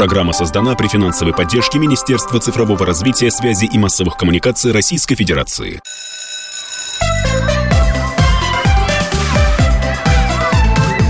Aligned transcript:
Программа 0.00 0.32
создана 0.32 0.74
при 0.76 0.88
финансовой 0.88 1.34
поддержке 1.34 1.78
Министерства 1.78 2.40
цифрового 2.40 2.86
развития, 2.86 3.30
связи 3.30 3.66
и 3.66 3.76
массовых 3.76 4.16
коммуникаций 4.16 4.72
Российской 4.72 5.14
Федерации. 5.14 5.78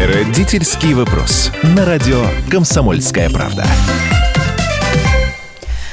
Родительский 0.01 0.95
вопрос. 0.95 1.53
На 1.63 1.85
радио 1.85 2.21
«Комсомольская 2.51 3.31
правда». 3.31 3.65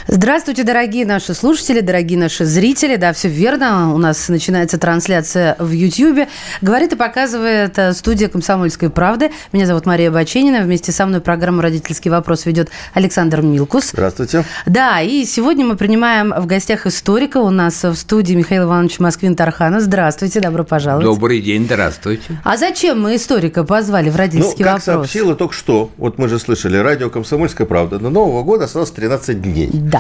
Здравствуйте, 0.09 0.63
дорогие 0.63 1.05
наши 1.05 1.33
слушатели, 1.33 1.81
дорогие 1.81 2.17
наши 2.17 2.45
зрители. 2.45 2.95
Да, 2.95 3.11
все 3.11 3.27
верно. 3.27 3.93
У 3.93 3.97
нас 3.97 4.29
начинается 4.29 4.77
трансляция 4.77 5.57
в 5.59 5.69
YouTube. 5.71 6.29
Говорит 6.61 6.93
и 6.93 6.95
показывает 6.95 7.77
э, 7.77 7.91
студия 7.91 8.29
«Комсомольской 8.29 8.89
правды». 8.89 9.31
Меня 9.51 9.65
зовут 9.65 9.85
Мария 9.85 10.09
Баченина. 10.09 10.61
Вместе 10.61 10.93
со 10.93 11.05
мной 11.05 11.19
программу 11.19 11.61
«Родительский 11.61 12.09
вопрос» 12.09 12.45
ведет 12.45 12.69
Александр 12.93 13.41
Милкус. 13.41 13.89
Здравствуйте. 13.91 14.45
Да, 14.65 15.01
и 15.01 15.25
сегодня 15.25 15.65
мы 15.65 15.75
принимаем 15.75 16.33
в 16.37 16.46
гостях 16.46 16.87
историка. 16.87 17.39
У 17.39 17.49
нас 17.49 17.83
в 17.83 17.96
студии 17.96 18.33
Михаил 18.33 18.63
Иванович 18.63 18.99
Москвин-Тарханов. 18.99 19.82
Здравствуйте, 19.82 20.39
добро 20.39 20.63
пожаловать. 20.63 21.05
Добрый 21.05 21.41
день, 21.41 21.65
здравствуйте. 21.65 22.39
А 22.46 22.55
зачем 22.55 23.01
мы 23.01 23.18
историка 23.18 23.65
позвали 23.65 24.10
в 24.10 24.15
«Родительский 24.15 24.63
ну, 24.63 24.71
как 24.71 24.87
вопрос»? 24.87 25.10
сообщила 25.10 25.35
только 25.35 25.54
что, 25.54 25.91
вот 25.97 26.18
мы 26.18 26.29
же 26.29 26.39
слышали, 26.39 26.77
радио 26.77 27.10
«Комсомольская 27.10 27.68
правда», 27.68 27.99
до 27.99 28.10
Нового 28.10 28.43
года 28.43 28.63
осталось 28.63 28.91
13 28.91 29.41
дней. 29.41 29.69
Да. 29.74 29.96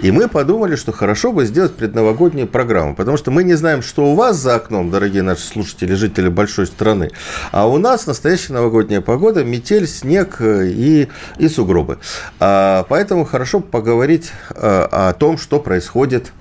И 0.00 0.10
мы 0.10 0.28
подумали, 0.28 0.76
что 0.76 0.92
хорошо 0.92 1.32
бы 1.32 1.46
сделать 1.46 1.74
предновогоднюю 1.74 2.46
программу, 2.46 2.94
потому 2.94 3.16
что 3.16 3.30
мы 3.30 3.44
не 3.44 3.54
знаем, 3.54 3.82
что 3.82 4.06
у 4.06 4.14
вас 4.14 4.36
за 4.36 4.56
окном, 4.56 4.90
дорогие 4.90 5.22
наши 5.22 5.42
слушатели, 5.42 5.94
жители 5.94 6.28
большой 6.28 6.66
страны, 6.66 7.10
а 7.52 7.68
у 7.68 7.78
нас 7.78 8.06
настоящая 8.06 8.54
новогодняя 8.54 9.00
погода, 9.00 9.44
метель, 9.44 9.86
снег 9.86 10.36
э, 10.40 10.68
и, 10.68 11.08
и 11.38 11.48
сугробы. 11.48 11.98
А, 12.38 12.84
поэтому 12.88 13.24
хорошо 13.24 13.60
поговорить 13.60 14.32
а, 14.50 15.10
о 15.10 15.12
том, 15.12 15.38
что 15.38 15.60
происходит 15.60 16.28
а, 16.28 16.40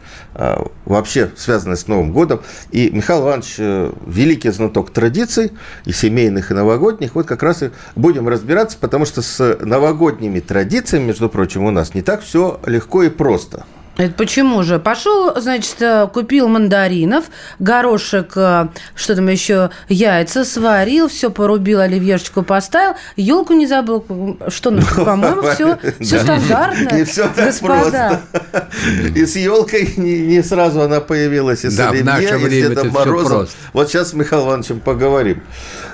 вообще 0.85 1.31
связанное 1.35 1.75
с 1.75 1.87
Новым 1.87 2.11
годом. 2.11 2.41
И 2.71 2.89
Михаил 2.89 3.23
Иванович, 3.23 3.55
э, 3.57 3.91
великий 4.05 4.49
знаток 4.49 4.91
традиций, 4.91 5.51
и 5.85 5.91
семейных, 5.91 6.51
и 6.51 6.53
новогодних, 6.53 7.15
вот 7.15 7.25
как 7.25 7.43
раз 7.43 7.63
и 7.63 7.71
будем 7.95 8.27
разбираться, 8.27 8.77
потому 8.79 9.05
что 9.05 9.21
с 9.21 9.57
новогодними 9.61 10.39
традициями, 10.39 11.05
между 11.05 11.29
прочим, 11.29 11.65
у 11.65 11.71
нас 11.71 11.93
не 11.93 12.01
так 12.01 12.21
все 12.21 12.59
легко 12.65 13.03
и 13.03 13.09
просто. 13.09 13.65
Это 13.99 14.13
почему 14.13 14.63
же? 14.63 14.79
Пошел, 14.79 15.37
значит, 15.41 15.75
э, 15.81 16.07
купил 16.07 16.47
мандаринов, 16.47 17.25
горошек, 17.59 18.31
э, 18.37 18.69
что 18.95 19.15
там 19.15 19.27
еще, 19.27 19.71
яйца 19.89 20.45
сварил, 20.45 21.09
все 21.09 21.29
порубил, 21.29 21.81
оливьешечку 21.81 22.43
поставил, 22.43 22.95
елку 23.17 23.51
не 23.51 23.67
забыл. 23.67 24.05
Что, 24.47 24.71
ну, 24.71 24.81
по-моему, 24.95 25.41
все, 25.51 25.77
все 25.99 26.19
стандартно. 26.21 26.95
Не 26.95 27.03
все 27.03 27.23
так 27.23 27.47
господа. 27.47 28.21
просто. 28.31 28.69
И 29.15 29.25
с 29.25 29.35
елкой 29.35 29.93
не, 29.97 30.19
не 30.19 30.43
сразу 30.43 30.79
она 30.79 31.01
появилась, 31.01 31.65
и 31.65 31.69
с 31.69 31.75
Да, 31.75 31.89
оливье, 31.89 32.39
и 32.39 32.63
с 32.63 32.69
Дедом 32.69 32.91
Морозом. 32.91 33.49
Вот 33.73 33.89
сейчас 33.89 34.11
с 34.11 34.13
Михаилом 34.13 34.47
Ивановичем 34.47 34.79
поговорим. 34.79 35.43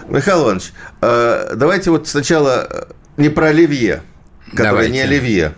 Михаил 0.07 0.43
Иванович, 0.43 0.73
э, 1.01 1.53
давайте 1.55 1.89
вот 1.89 2.07
сначала 2.07 2.87
не 3.17 3.29
про 3.29 3.47
оливье, 3.47 4.03
которое 4.51 4.69
Давайте. 4.69 4.93
не 4.93 5.01
оливье, 5.01 5.55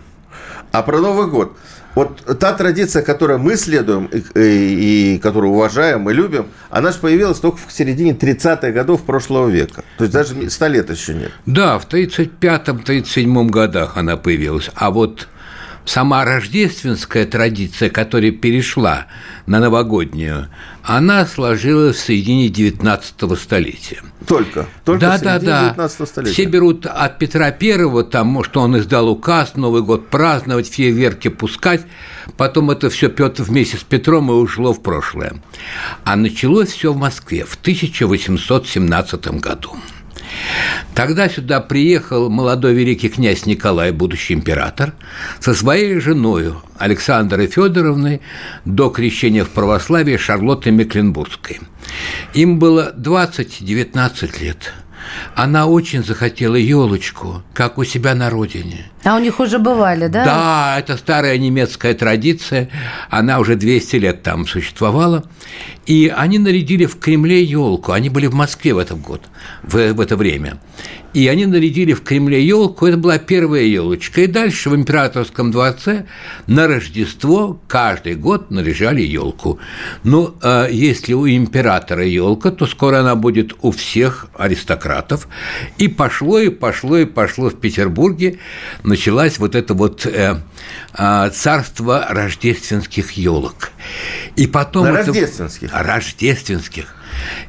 а 0.72 0.82
про 0.82 0.96
Новый 0.96 1.26
год. 1.26 1.54
Вот 1.98 2.38
та 2.38 2.52
традиция, 2.52 3.02
которой 3.02 3.38
мы 3.38 3.56
следуем 3.56 4.04
и, 4.06 4.22
и- 4.40 5.14
и 5.14 5.18
которую 5.18 5.52
уважаем 5.52 6.08
и 6.08 6.12
любим, 6.12 6.46
она 6.70 6.92
же 6.92 6.98
появилась 7.00 7.40
только 7.40 7.58
в 7.66 7.72
середине 7.72 8.12
30-х 8.12 8.70
годов 8.70 9.02
прошлого 9.02 9.48
века. 9.48 9.82
То 9.96 10.04
есть 10.04 10.12
даже 10.14 10.48
100 10.48 10.66
лет 10.68 10.90
еще 10.90 11.14
нет. 11.14 11.32
Да, 11.46 11.76
в 11.80 11.88
35-37 11.88 13.48
годах 13.50 13.96
она 13.96 14.16
появилась. 14.16 14.70
А 14.76 14.90
вот 14.92 15.26
сама 15.88 16.24
рождественская 16.24 17.24
традиция, 17.26 17.90
которая 17.90 18.30
перешла 18.30 19.06
на 19.46 19.58
новогоднюю, 19.58 20.48
она 20.82 21.26
сложилась 21.26 21.96
в 21.96 22.04
середине 22.04 22.48
19 22.48 23.38
столетия. 23.38 24.02
Только. 24.26 24.66
Только 24.84 25.00
да, 25.00 25.16
в 25.16 25.20
да, 25.20 25.34
середине 25.34 25.52
да. 25.52 25.64
19 25.70 26.08
столетия. 26.08 26.32
Все 26.32 26.44
берут 26.44 26.86
от 26.86 27.18
Петра 27.18 27.50
Первого, 27.50 28.04
там, 28.04 28.42
что 28.44 28.60
он 28.60 28.78
издал 28.78 29.08
указ 29.08 29.56
Новый 29.56 29.82
год 29.82 30.08
праздновать, 30.08 30.68
фейерверки 30.68 31.28
пускать. 31.28 31.82
Потом 32.36 32.70
это 32.70 32.90
все 32.90 33.08
Петр 33.08 33.42
вместе 33.42 33.78
с 33.78 33.82
Петром 33.82 34.30
и 34.30 34.34
ушло 34.34 34.72
в 34.72 34.82
прошлое. 34.82 35.34
А 36.04 36.16
началось 36.16 36.68
все 36.68 36.92
в 36.92 36.96
Москве 36.96 37.44
в 37.44 37.54
1817 37.56 39.28
году. 39.40 39.76
Тогда 40.94 41.28
сюда 41.28 41.60
приехал 41.60 42.28
молодой 42.28 42.74
великий 42.74 43.08
князь 43.08 43.46
Николай, 43.46 43.92
будущий 43.92 44.34
император, 44.34 44.94
со 45.38 45.54
своей 45.54 46.00
женой 46.00 46.54
Александрой 46.76 47.46
Федоровной 47.46 48.20
до 48.64 48.90
крещения 48.90 49.44
в 49.44 49.50
православии 49.50 50.16
Шарлоттой 50.16 50.72
Мекленбургской. 50.72 51.60
Им 52.34 52.58
было 52.58 52.92
20-19 52.96 54.42
лет. 54.42 54.72
Она 55.34 55.66
очень 55.66 56.04
захотела 56.04 56.56
елочку, 56.56 57.42
как 57.54 57.78
у 57.78 57.84
себя 57.84 58.14
на 58.14 58.28
родине. 58.28 58.90
А 59.04 59.16
у 59.16 59.20
них 59.20 59.40
уже 59.40 59.58
бывали, 59.58 60.08
да? 60.08 60.24
Да, 60.24 60.76
это 60.78 60.96
старая 60.96 61.38
немецкая 61.38 61.94
традиция, 61.94 62.68
она 63.10 63.38
уже 63.38 63.56
200 63.56 63.96
лет 63.96 64.22
там 64.22 64.46
существовала. 64.46 65.24
И 65.88 66.12
они 66.14 66.38
нарядили 66.38 66.84
в 66.84 66.98
Кремле 66.98 67.42
елку. 67.42 67.92
Они 67.92 68.10
были 68.10 68.26
в 68.26 68.34
Москве 68.34 68.74
в 68.74 68.78
этот 68.78 69.00
год, 69.00 69.22
в, 69.62 69.94
в 69.94 70.00
это 70.00 70.16
время. 70.16 70.60
И 71.14 71.26
они 71.26 71.46
нарядили 71.46 71.94
в 71.94 72.02
Кремле 72.02 72.44
елку. 72.44 72.86
Это 72.86 72.98
была 72.98 73.16
первая 73.18 73.62
елочка. 73.62 74.20
И 74.20 74.26
дальше 74.26 74.68
в 74.68 74.76
императорском 74.76 75.50
дворце 75.50 76.04
на 76.46 76.66
Рождество 76.66 77.58
каждый 77.66 78.16
год 78.16 78.50
наряжали 78.50 79.00
елку. 79.00 79.58
Ну, 80.04 80.34
а 80.42 80.68
если 80.68 81.14
у 81.14 81.26
императора 81.26 82.04
елка, 82.04 82.50
то 82.50 82.66
скоро 82.66 83.00
она 83.00 83.14
будет 83.14 83.54
у 83.62 83.70
всех 83.70 84.26
аристократов. 84.36 85.26
И 85.78 85.88
пошло, 85.88 86.38
и 86.38 86.50
пошло, 86.50 86.98
и 86.98 87.06
пошло 87.06 87.48
в 87.48 87.58
Петербурге. 87.58 88.38
Началась 88.88 89.38
вот 89.38 89.54
это 89.54 89.74
вот 89.74 90.06
э, 90.06 90.40
а, 90.94 91.28
царство 91.28 92.06
рождественских 92.08 93.12
елок. 93.12 93.70
И 94.34 94.46
потом 94.46 94.84
На 94.84 94.88
это- 95.00 95.06
рождественских? 95.12 95.70
рождественских. 95.74 96.94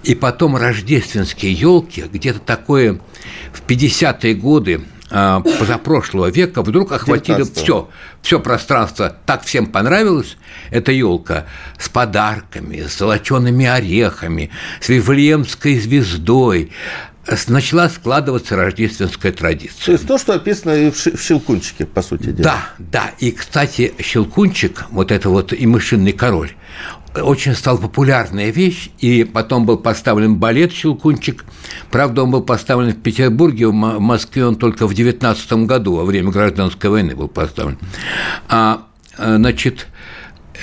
И 0.04 0.16
потом 0.16 0.58
рождественские 0.58 1.54
елки, 1.54 2.02
где-то 2.12 2.40
такое 2.40 3.00
в 3.54 3.62
50-е 3.66 4.34
годы 4.36 4.82
а, 5.12 5.40
позапрошлого 5.40 6.28
века 6.30 6.62
вдруг 6.62 6.92
охватили 6.92 7.40
19-го. 7.46 7.62
все, 7.64 7.90
все 8.22 8.40
пространство. 8.42 9.16
Так 9.26 9.44
всем 9.44 9.68
понравилась 9.68 10.38
эта 10.72 10.92
елка 10.92 11.46
с 11.80 11.88
подарками, 11.88 12.82
с 12.82 12.98
золочеными 12.98 13.66
орехами, 13.66 14.52
с 14.82 14.90
Вифлеемской 14.90 15.80
звездой. 15.80 16.72
Начала 17.48 17.90
складываться 17.90 18.56
рождественская 18.56 19.32
То 19.32 19.40
традиция. 19.40 19.94
есть 19.94 20.08
то, 20.08 20.18
что 20.18 20.34
описано 20.34 20.72
и 20.72 20.92
в 20.92 20.98
Щелкунчике, 20.98 21.86
по 21.86 22.02
сути 22.02 22.32
дела. 22.32 22.44
Да, 22.44 22.70
да. 22.80 23.12
И, 23.20 23.32
кстати, 23.32 23.94
Щелкунчик, 24.02 24.86
вот 24.90 25.12
это 25.12 25.30
вот 25.30 25.54
и 25.54 25.66
мышиный 25.68 26.12
король, 26.12 26.52
очень 27.16 27.56
стал 27.56 27.78
популярная 27.78 28.52
вещь, 28.52 28.90
и 29.00 29.24
потом 29.24 29.66
был 29.66 29.78
поставлен 29.78 30.36
балет 30.36 30.72
«Щелкунчик». 30.72 31.44
Правда, 31.92 32.24
он 32.24 32.32
был 32.32 32.42
поставлен 32.42 32.92
в 32.92 33.02
Петербурге, 33.02 33.68
в 33.68 33.74
Мо- 33.74 33.96
в 33.98 34.02
Москве 34.02 34.46
он 34.46 34.56
только 34.56 34.88
в 34.88 34.94
19 34.94 35.66
году, 35.66 35.96
во 35.96 36.06
время 36.06 36.32
гражданской 36.32 36.90
войны 36.90 37.16
был 37.16 37.28
поставлен. 37.28 37.78
А, 38.48 38.84
э, 39.18 39.36
значит, 39.38 39.88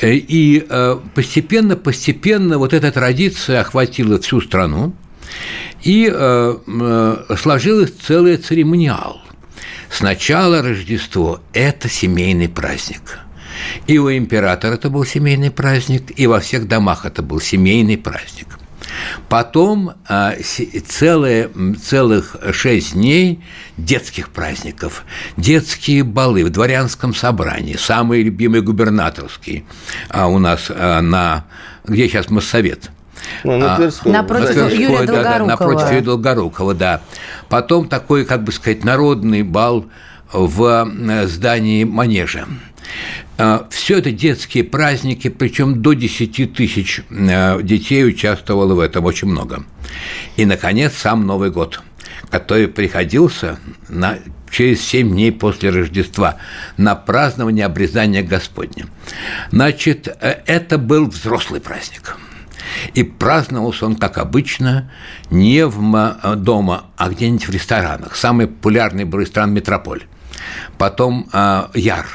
э, 0.01 0.15
и 0.15 0.65
э, 0.69 0.99
постепенно-постепенно 1.15 2.59
вот 2.59 2.73
эта 2.73 2.93
традиция 2.93 3.61
охватила 3.61 4.21
всю 4.21 4.41
страну, 4.41 4.95
и 5.83 6.11
э, 6.13 6.57
э, 6.67 7.37
сложилась 7.37 7.93
целый 7.93 8.37
церемониал. 8.37 9.21
Сначала 9.91 10.63
Рождество– 10.63 11.41
это 11.53 11.89
семейный 11.89 12.49
праздник. 12.49 13.21
И 13.87 13.99
у 13.99 14.11
императора 14.11 14.75
это 14.75 14.91
был 14.91 15.05
семейный 15.05 15.51
праздник, 15.51 16.13
и 16.17 16.27
во 16.27 16.41
всех 16.41 16.69
домах 16.69 17.07
это 17.07 17.23
был 17.23 17.41
семейный 17.41 17.97
праздник. 17.97 18.59
Потом 19.29 19.93
се- 20.43 20.81
целые, 20.81 21.51
целых 21.83 22.37
шесть 22.53 22.93
дней 22.95 23.43
детских 23.77 24.31
праздников, 24.31 25.05
детские 25.37 26.05
балы 26.05 26.45
в 26.45 26.51
дворянском 26.51 27.15
собрании, 27.15 27.77
самый 27.77 28.23
любимый 28.23 28.63
губернаторский 28.63 29.65
а, 30.09 30.29
у 30.29 30.39
нас 30.39 30.67
а, 30.71 31.01
на, 31.01 31.47
где 31.85 32.09
сейчас 32.09 32.31
Моссовет, 32.31 32.91
Ну, 33.45 33.59
на 33.59 33.75
А, 33.75 33.77
Тверской. 33.77 34.13
напротив 34.13 34.55
Да. 34.55 34.69
Юрия 34.69 34.87
Тверской, 34.87 35.07
да, 35.07 35.13
да, 35.13 35.23
Долгорукова. 35.39 35.49
напротив 35.49 35.91
Юрия 35.91 36.03
Долгорукова, 36.03 36.75
да. 36.75 37.01
Потом 37.49 37.89
такой, 37.89 38.25
как 38.25 38.45
бы 38.45 38.53
сказать, 38.53 38.85
народный 38.85 39.43
бал 39.43 39.87
в 40.33 40.91
здании 41.27 41.85
Манежа. 41.85 42.47
Все 43.71 43.99
это 43.99 44.11
детские 44.11 44.65
праздники, 44.65 45.29
причем 45.29 45.83
до 45.83 45.93
10 45.93 46.55
тысяч 46.55 47.03
э, 47.11 47.61
детей 47.63 48.07
участвовало 48.07 48.75
в 48.75 48.81
этом, 48.81 49.05
очень 49.05 49.29
много. 49.29 49.65
И, 50.37 50.47
наконец, 50.47 50.95
сам 50.95 51.27
Новый 51.27 51.51
год, 51.51 51.83
который 52.31 52.67
приходился 52.69 53.59
на 53.89 54.19
через 54.51 54.81
семь 54.83 55.11
дней 55.11 55.33
после 55.33 55.71
Рождества 55.71 56.37
на 56.79 56.95
празднование 56.95 57.67
обрезания 57.67 58.23
Господня. 58.23 58.87
Значит, 59.51 60.09
э, 60.09 60.37
это 60.47 60.79
был 60.79 61.07
взрослый 61.07 61.61
праздник. 61.61 62.17
И 62.95 63.03
праздновался 63.03 63.87
он, 63.87 63.97
как 63.97 64.19
обычно, 64.19 64.91
не 65.31 65.67
в 65.67 65.81
э, 66.23 66.35
дома, 66.37 66.87
а 66.97 67.09
где-нибудь 67.09 67.49
в 67.49 67.51
ресторанах. 67.51 68.17
Самый 68.17 68.47
популярный 68.47 69.05
был 69.05 69.21
ресторан 69.21 69.53
«Метрополь». 69.53 70.05
Потом 70.79 71.29
э, 71.33 71.65
«Яр», 71.75 72.07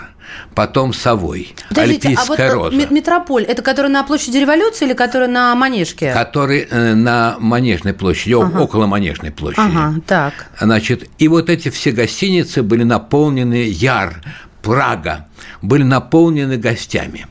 потом 0.56 0.94
«Совой», 0.94 1.54
Подождите, 1.70 2.10
«Альпийская 2.10 2.52
а 2.52 2.56
вот 2.56 2.72
роза». 2.72 2.94
Метрополь, 2.94 3.44
это 3.44 3.62
который 3.62 3.90
на 3.90 4.04
площади 4.04 4.38
революции 4.38 4.86
или 4.86 4.94
который 4.94 5.28
на 5.28 5.56
Манежке? 5.56 6.14
Который 6.14 6.68
э, 6.70 6.94
на 6.94 7.36
Манежной 7.40 7.94
площади, 7.94 8.34
ага. 8.34 8.60
около 8.60 8.86
Манежной 8.86 9.32
площади. 9.32 9.70
Ага, 9.70 10.02
так. 10.06 10.34
Значит, 10.60 11.10
и 11.18 11.28
вот 11.28 11.50
эти 11.50 11.70
все 11.70 11.92
гостиницы 11.92 12.64
были 12.64 12.84
наполнены 12.84 13.68
Яр, 13.68 14.22
Прага, 14.62 15.28
были 15.62 15.84
наполнены 15.84 16.58
гостями. 16.58 17.26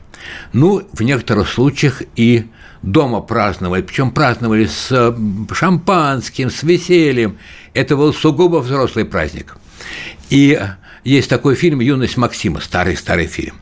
Ну, 0.53 0.87
в 0.93 1.01
некоторых 1.01 1.49
случаях 1.49 2.01
и 2.15 2.45
дома 2.81 3.21
праздновали, 3.21 3.81
причем 3.81 4.11
праздновали 4.11 4.65
с 4.65 4.91
э, 4.91 5.13
шампанским, 5.53 6.49
с 6.49 6.63
весельем. 6.63 7.37
Это 7.73 7.95
был 7.95 8.13
сугубо 8.13 8.57
взрослый 8.57 9.05
праздник. 9.05 9.55
И 10.29 10.59
есть 11.03 11.29
такой 11.29 11.55
фильм 11.55 11.79
«Юность 11.79 12.17
Максима», 12.17 12.61
старый-старый 12.61 13.25
фильм. 13.25 13.55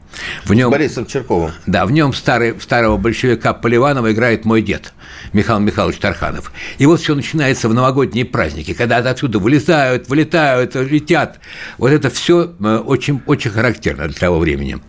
В 0.44 0.54
нем, 0.54 0.72
Борисом 0.72 1.06
Черковым. 1.06 1.52
Да, 1.68 1.86
в 1.86 1.92
нем 1.92 2.14
старый, 2.14 2.60
старого 2.60 2.98
большевика 2.98 3.54
Поливанова 3.54 4.12
играет 4.12 4.44
мой 4.44 4.62
дед 4.62 4.94
Михаил 5.32 5.60
Михайлович 5.60 5.98
Тарханов. 6.00 6.52
И 6.78 6.86
вот 6.86 7.00
все 7.00 7.16
начинается 7.16 7.70
в 7.70 7.74
новогодние 7.74 8.26
праздники, 8.26 8.74
когда 8.74 8.98
отсюда 8.98 9.40
вылезают, 9.40 10.10
вылетают, 10.10 10.76
летят. 10.76 11.40
Вот 11.78 11.92
это 11.92 12.10
все 12.10 12.54
э, 12.60 12.78
очень, 12.78 13.22
очень 13.26 13.52
характерно 13.52 14.08
для 14.08 14.18
того 14.18 14.40
времени. 14.40 14.80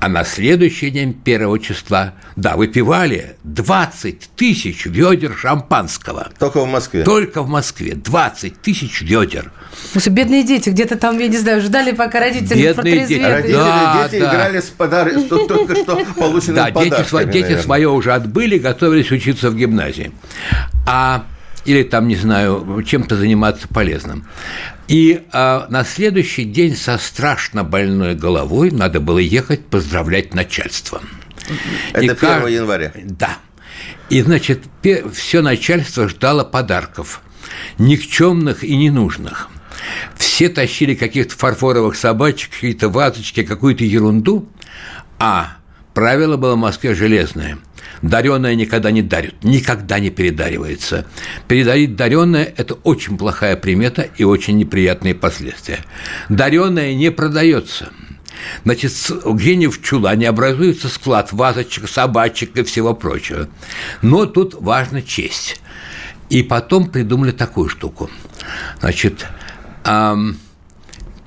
А 0.00 0.08
на 0.08 0.24
следующий 0.24 0.90
день, 0.90 1.12
первого 1.12 1.58
числа, 1.58 2.14
да, 2.36 2.54
выпивали 2.56 3.36
20 3.42 4.30
тысяч 4.36 4.86
ведер 4.86 5.36
шампанского. 5.36 6.28
Только 6.38 6.60
в 6.60 6.68
Москве? 6.68 7.02
Только 7.02 7.42
в 7.42 7.48
Москве. 7.48 7.94
20 7.96 8.62
тысяч 8.62 9.02
ведер. 9.02 9.50
Слушай, 9.90 10.10
бедные 10.10 10.44
дети 10.44 10.70
где-то 10.70 10.96
там, 10.96 11.18
я 11.18 11.26
не 11.26 11.36
знаю, 11.36 11.60
ждали, 11.62 11.90
пока 11.92 12.20
родители 12.20 12.62
Бедные 12.62 13.06
дети. 13.08 13.20
Родители, 13.20 13.52
Да, 13.54 14.08
дети 14.08 14.22
да. 14.22 14.30
играли 14.30 14.60
с 14.60 14.64
подарками, 14.66 15.22
только 15.28 15.74
что 15.74 15.96
полученными 16.16 16.56
Да, 16.56 16.70
дети, 16.70 16.90
подарками. 16.90 17.20
сво- 17.24 17.32
дети 17.32 17.60
свое 17.60 17.88
уже 17.88 18.12
отбыли, 18.12 18.58
готовились 18.58 19.10
учиться 19.10 19.50
в 19.50 19.56
гимназии. 19.56 20.12
А 20.86 21.24
или 21.64 21.82
там, 21.82 22.06
не 22.06 22.14
знаю, 22.16 22.82
чем-то 22.86 23.16
заниматься 23.16 23.66
полезным. 23.66 24.26
И 24.88 25.22
а, 25.32 25.66
на 25.68 25.84
следующий 25.84 26.44
день 26.44 26.74
со 26.74 26.96
страшно 26.98 27.62
больной 27.62 28.14
головой 28.14 28.70
надо 28.70 29.00
было 29.00 29.18
ехать 29.18 29.66
поздравлять 29.66 30.34
начальство. 30.34 31.02
Это 31.92 32.00
И 32.00 32.08
1 32.08 32.16
кар- 32.16 32.46
января. 32.46 32.92
Да. 33.04 33.38
И, 34.08 34.22
значит, 34.22 34.64
все 35.12 35.42
начальство 35.42 36.08
ждало 36.08 36.42
подарков, 36.42 37.20
никчемных 37.78 38.64
и 38.64 38.74
ненужных. 38.76 39.48
Все 40.16 40.48
тащили 40.48 40.94
каких-то 40.94 41.36
фарфоровых 41.36 41.94
собачек, 41.94 42.50
какие-то 42.52 42.88
вазочки, 42.88 43.42
какую-то 43.42 43.84
ерунду, 43.84 44.48
а 45.18 45.58
правило 45.92 46.36
было 46.36 46.54
в 46.54 46.58
Москве 46.58 46.94
железное. 46.94 47.58
Даренное 48.02 48.54
никогда 48.54 48.90
не 48.90 49.02
дарят, 49.02 49.42
никогда 49.42 49.98
не 49.98 50.10
передаривается. 50.10 51.06
Передарить 51.46 51.96
даренное– 51.96 52.52
это 52.56 52.74
очень 52.74 53.18
плохая 53.18 53.56
примета 53.56 54.02
и 54.16 54.24
очень 54.24 54.56
неприятные 54.56 55.14
последствия. 55.14 55.80
Даренное 56.28 56.94
не 56.94 57.10
продается. 57.10 57.90
Значит, 58.64 58.92
где-нибудь 59.24 59.76
в 59.76 59.82
чулане 59.82 60.28
образуется 60.28 60.88
склад 60.88 61.32
вазочек, 61.32 61.88
собачек 61.88 62.56
и 62.56 62.62
всего 62.62 62.94
прочего. 62.94 63.48
Но 64.02 64.26
тут 64.26 64.54
важна 64.54 65.02
честь. 65.02 65.60
И 66.30 66.42
потом 66.42 66.90
придумали 66.90 67.32
такую 67.32 67.68
штуку. 67.68 68.10
Значит, 68.80 69.26
ам, 69.84 70.36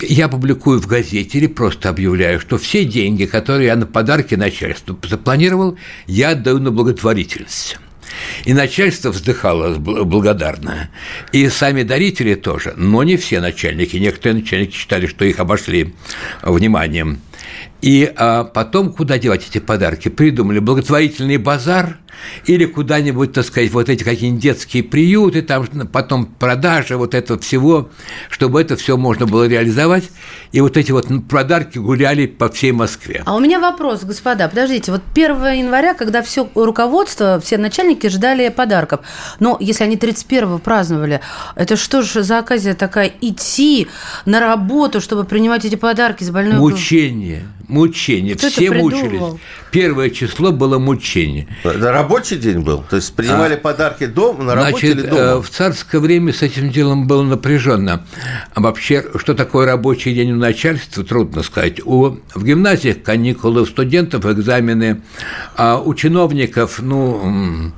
я 0.03 0.27
публикую 0.27 0.79
в 0.79 0.87
газете 0.87 1.37
или 1.37 1.47
просто 1.47 1.89
объявляю, 1.89 2.39
что 2.39 2.57
все 2.57 2.85
деньги, 2.85 3.25
которые 3.25 3.67
я 3.67 3.75
на 3.75 3.85
подарки 3.85 4.35
начальству 4.35 4.97
запланировал, 5.07 5.77
я 6.07 6.29
отдаю 6.29 6.59
на 6.59 6.71
благотворительность. 6.71 7.77
И 8.45 8.53
начальство 8.53 9.11
вздыхало 9.11 9.75
бл- 9.77 10.03
благодарно. 10.03 10.89
И 11.31 11.47
сами 11.49 11.83
дарители 11.83 12.35
тоже, 12.35 12.73
но 12.75 13.03
не 13.03 13.17
все 13.17 13.39
начальники. 13.39 13.95
Некоторые 13.97 14.41
начальники 14.41 14.75
считали, 14.75 15.07
что 15.07 15.25
их 15.25 15.39
обошли 15.39 15.93
вниманием. 16.41 17.19
И 17.81 18.11
а, 18.15 18.43
потом 18.43 18.93
куда 18.93 19.17
девать 19.17 19.47
эти 19.49 19.59
подарки? 19.59 20.09
Придумали 20.09 20.59
благотворительный 20.59 21.37
базар 21.37 21.97
или 22.45 22.65
куда-нибудь, 22.65 23.33
так 23.33 23.45
сказать, 23.45 23.71
вот 23.71 23.89
эти 23.89 24.03
какие-нибудь 24.03 24.41
детские 24.41 24.83
приюты, 24.83 25.41
там 25.41 25.65
потом 25.87 26.25
продажи 26.25 26.97
вот 26.97 27.15
этого 27.15 27.39
всего, 27.39 27.89
чтобы 28.29 28.61
это 28.61 28.75
все 28.75 28.97
можно 28.97 29.25
было 29.25 29.47
реализовать. 29.47 30.09
И 30.51 30.61
вот 30.61 30.77
эти 30.77 30.91
вот 30.91 31.07
подарки 31.29 31.77
гуляли 31.77 32.27
по 32.27 32.49
всей 32.49 32.71
Москве. 32.71 33.23
А 33.25 33.35
у 33.35 33.39
меня 33.39 33.59
вопрос, 33.59 34.03
господа, 34.03 34.47
подождите, 34.47 34.91
вот 34.91 35.01
1 35.13 35.53
января, 35.53 35.93
когда 35.93 36.21
все 36.21 36.49
руководство, 36.55 37.39
все 37.43 37.57
начальники 37.57 38.07
ждали 38.07 38.49
подарков, 38.49 39.01
но 39.39 39.57
если 39.59 39.83
они 39.83 39.95
31-го 39.95 40.59
праздновали, 40.59 41.21
это 41.55 41.75
что 41.75 42.01
же 42.01 42.23
за 42.23 42.39
оказия 42.39 42.73
такая 42.73 43.11
идти 43.21 43.87
на 44.25 44.39
работу, 44.39 45.01
чтобы 45.01 45.23
принимать 45.23 45.65
эти 45.65 45.75
подарки 45.75 46.23
с 46.23 46.29
больной 46.29 46.59
Мучение, 46.59 47.43
мучение, 47.71 48.35
Кто 48.35 48.49
все 48.49 48.69
мучились. 48.71 49.39
Первое 49.71 50.09
число 50.09 50.51
было 50.51 50.77
мучение. 50.77 51.47
Это 51.63 51.91
рабочий 51.91 52.35
день 52.37 52.59
был? 52.59 52.83
То 52.89 52.97
есть 52.97 53.15
принимали 53.15 53.55
подарки 53.55 54.05
дома, 54.05 54.43
на 54.43 54.55
работе 54.55 54.71
Значит, 54.93 54.97
или 54.97 55.07
э, 55.07 55.09
дома? 55.29 55.41
в 55.41 55.49
царское 55.49 55.99
время 55.99 56.33
с 56.33 56.41
этим 56.41 56.69
делом 56.69 57.07
было 57.07 57.23
напряженно. 57.23 58.05
А 58.53 58.61
вообще, 58.61 59.05
что 59.15 59.33
такое 59.33 59.65
рабочий 59.65 60.13
день 60.13 60.33
у 60.33 60.35
начальства, 60.35 61.03
трудно 61.03 61.41
сказать. 61.43 61.79
У, 61.85 62.17
в 62.35 62.43
гимназиях 62.43 63.01
каникулы, 63.01 63.61
у 63.61 63.65
студентов 63.65 64.25
экзамены, 64.25 65.01
а 65.55 65.77
у 65.79 65.93
чиновников, 65.93 66.79
ну, 66.81 67.71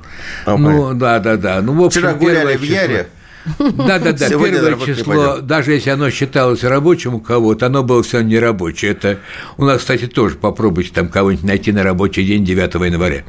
А, 0.44 0.56
ну, 0.56 0.94
да, 0.94 1.20
да, 1.20 1.36
да. 1.36 1.62
Ну, 1.62 1.74
в 1.74 1.84
общем, 1.84 2.00
Вчера 2.00 2.14
гуляли 2.14 2.56
в 2.56 2.62
число- 2.62 2.74
Яре. 2.74 2.96
Да, 2.96 3.23
да, 3.58 3.98
да. 3.98 4.28
Сегодня 4.28 4.62
на 4.62 4.70
Первое 4.70 4.86
число, 4.86 5.38
даже 5.40 5.72
если 5.72 5.90
оно 5.90 6.10
считалось 6.10 6.64
рабочим 6.64 7.14
у 7.14 7.20
кого-то, 7.20 7.66
оно 7.66 7.82
было 7.82 8.02
все 8.02 8.20
не 8.20 8.38
рабочее. 8.38 8.92
Это 8.92 9.18
у 9.56 9.64
нас, 9.64 9.80
кстати, 9.80 10.06
тоже 10.06 10.36
попробуйте 10.36 10.92
там 10.92 11.08
кого-нибудь 11.08 11.44
найти 11.44 11.72
на 11.72 11.82
рабочий 11.82 12.24
день 12.24 12.44
9 12.44 12.74
января. 12.74 13.24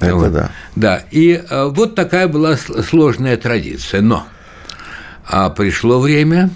Это 0.00 0.30
да. 0.30 0.50
Да, 0.74 1.04
и 1.10 1.42
э, 1.48 1.64
вот 1.66 1.94
такая 1.94 2.28
была 2.28 2.56
сложная 2.56 3.36
традиция. 3.36 4.02
Но 4.02 4.26
а 5.24 5.50
пришло 5.50 6.00
время, 6.00 6.50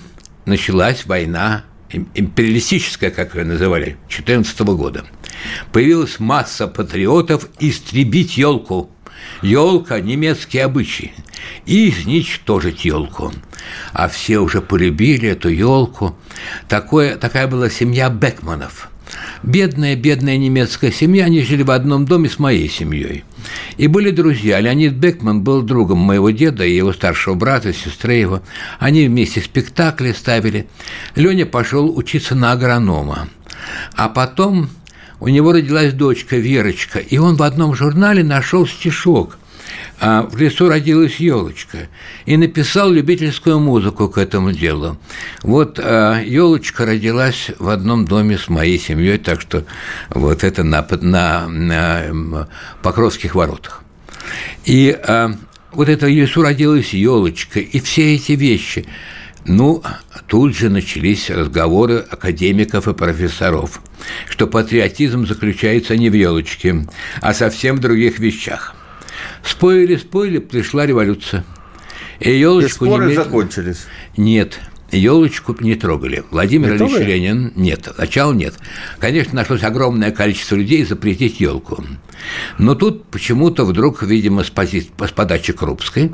началась 0.44 1.06
война 1.06 1.64
им- 1.90 2.08
империалистическая, 2.14 3.10
как 3.10 3.34
ее 3.34 3.44
называли, 3.44 3.96
14 4.08 4.60
года. 4.60 5.04
Появилась 5.72 6.20
масса 6.20 6.68
патриотов 6.68 7.48
истребить 7.58 8.36
елку. 8.36 8.90
Елка– 9.42 10.00
немецкий 10.00 10.58
обычай. 10.58 11.12
И 11.66 11.88
изничтожить 11.88 12.84
елку. 12.84 13.32
А 13.92 14.08
все 14.08 14.38
уже 14.38 14.60
полюбили 14.60 15.28
эту 15.28 15.48
елку. 15.48 16.16
Такое, 16.68 17.16
такая 17.16 17.46
была 17.46 17.70
семья 17.70 18.08
Бекманов– 18.08 18.88
Бедная, 19.42 19.96
бедная 19.96 20.36
немецкая 20.36 20.92
семья, 20.92 21.24
они 21.24 21.42
жили 21.42 21.62
в 21.62 21.70
одном 21.70 22.04
доме 22.04 22.28
с 22.28 22.38
моей 22.38 22.68
семьей. 22.68 23.24
И 23.78 23.86
были 23.86 24.10
друзья. 24.10 24.60
Леонид 24.60 24.92
Бекман 24.92 25.42
был 25.42 25.62
другом 25.62 25.98
моего 25.98 26.30
деда 26.30 26.64
и 26.64 26.76
его 26.76 26.92
старшего 26.92 27.34
брата, 27.34 27.72
сестры 27.72 28.14
его. 28.14 28.42
Они 28.78 29.06
вместе 29.06 29.40
спектакли 29.40 30.12
ставили. 30.12 30.68
Леня 31.16 31.46
пошел 31.46 31.96
учиться 31.96 32.34
на 32.34 32.52
агронома. 32.52 33.28
А 33.94 34.08
потом 34.08 34.68
у 35.20 35.28
него 35.28 35.52
родилась 35.52 35.92
дочка 35.92 36.36
Верочка, 36.36 36.98
и 36.98 37.18
он 37.18 37.36
в 37.36 37.42
одном 37.42 37.74
журнале 37.74 38.24
нашел 38.24 38.66
стишок 38.66 39.36
а 40.00 40.22
в 40.22 40.36
лесу 40.36 40.68
родилась 40.68 41.16
елочка, 41.16 41.88
и 42.24 42.36
написал 42.38 42.90
любительскую 42.90 43.60
музыку 43.60 44.08
к 44.08 44.16
этому 44.16 44.52
делу. 44.52 44.98
Вот 45.42 45.78
елочка 45.78 46.86
родилась 46.86 47.50
в 47.58 47.68
одном 47.68 48.06
доме 48.06 48.38
с 48.38 48.48
моей 48.48 48.78
семьей, 48.78 49.18
так 49.18 49.42
что 49.42 49.64
вот 50.08 50.42
это 50.42 50.64
на, 50.64 50.86
на, 51.02 51.48
на 51.48 52.48
Покровских 52.82 53.34
воротах. 53.34 53.82
И 54.64 54.98
а, 55.06 55.34
вот 55.72 55.88
это 55.88 56.06
в 56.06 56.08
лесу 56.08 56.42
родилась 56.42 56.94
елочка, 56.94 57.60
и 57.60 57.78
все 57.80 58.14
эти 58.14 58.32
вещи. 58.32 58.86
Ну, 59.46 59.82
тут 60.26 60.54
же 60.56 60.68
начались 60.68 61.30
разговоры 61.30 61.96
академиков 62.10 62.86
и 62.88 62.94
профессоров, 62.94 63.80
что 64.28 64.46
патриотизм 64.46 65.26
заключается 65.26 65.96
не 65.96 66.10
в 66.10 66.14
елочке, 66.14 66.86
а 67.20 67.32
совсем 67.34 67.76
в 67.76 67.80
других 67.80 68.18
вещах. 68.18 68.74
Спорили, 69.42 69.96
спорили, 69.96 70.38
пришла 70.38 70.86
революция. 70.86 71.44
И 72.20 72.30
елочку 72.38 72.84
И 72.84 72.88
споры 72.88 73.04
немедленно- 73.06 73.24
закончились. 73.24 73.86
Нет. 74.16 74.60
Елочку 74.92 75.56
не 75.60 75.74
трогали. 75.74 76.24
Владимир 76.30 76.70
не 76.70 76.76
Ильич 76.76 76.90
трогали? 76.90 77.04
Ленин 77.04 77.52
нет, 77.56 77.88
сначала 77.94 78.32
нет. 78.32 78.54
Конечно, 78.98 79.34
нашлось 79.34 79.62
огромное 79.62 80.10
количество 80.10 80.56
людей 80.56 80.84
запретить 80.84 81.40
елку. 81.40 81.84
Но 82.58 82.74
тут 82.74 83.06
почему-то 83.06 83.64
вдруг, 83.64 84.02
видимо, 84.02 84.44
с, 84.44 84.50
пози... 84.50 84.82
с 84.98 85.10
подачи 85.10 85.52
Крупской, 85.52 86.12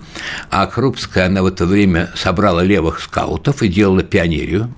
а 0.51 0.67
Крупская, 0.67 1.27
она 1.27 1.43
в 1.43 1.47
это 1.47 1.67
время 1.67 2.11
собрала 2.15 2.63
левых 2.63 3.01
скаутов 3.01 3.63
и 3.63 3.69
делала 3.69 4.03
пионерию, 4.03 4.73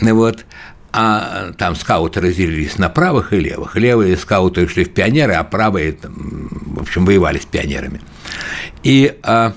вот, 0.00 0.44
а 0.92 1.52
там 1.56 1.76
скауты 1.76 2.20
разделились 2.20 2.78
на 2.78 2.88
правых 2.88 3.32
и 3.32 3.40
левых. 3.40 3.76
Левые 3.76 4.16
скауты 4.16 4.66
шли 4.68 4.84
в 4.84 4.90
пионеры, 4.92 5.34
а 5.34 5.44
правые, 5.44 5.96
в 6.02 6.80
общем, 6.80 7.04
воевали 7.04 7.38
с 7.38 7.44
пионерами. 7.44 8.00
И 8.82 9.16
а, 9.22 9.54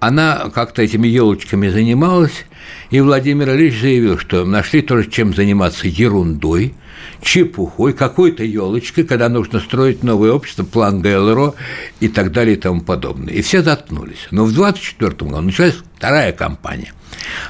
она 0.00 0.50
как-то 0.52 0.82
этими 0.82 1.06
елочками 1.06 1.68
занималась, 1.68 2.44
и 2.90 3.00
Владимир 3.00 3.50
Ильич 3.50 3.80
заявил, 3.80 4.18
что 4.18 4.44
нашли 4.44 4.82
тоже 4.82 5.08
чем 5.10 5.34
заниматься 5.34 5.86
ерундой, 5.86 6.74
чепухой, 7.22 7.92
какой-то 7.92 8.42
елочкой, 8.42 9.04
когда 9.04 9.28
нужно 9.28 9.60
строить 9.60 10.02
новое 10.02 10.32
общество, 10.32 10.64
план 10.64 11.00
ГЛРО 11.00 11.54
и 12.00 12.08
так 12.08 12.32
далее 12.32 12.56
и 12.56 12.60
тому 12.60 12.80
подобное. 12.80 13.34
И 13.34 13.42
все 13.42 13.62
заткнулись. 13.62 14.26
Но 14.30 14.44
в 14.44 14.52
24 14.52 15.10
году 15.10 15.40
началась 15.40 15.76
вторая 15.96 16.32
кампания. 16.32 16.92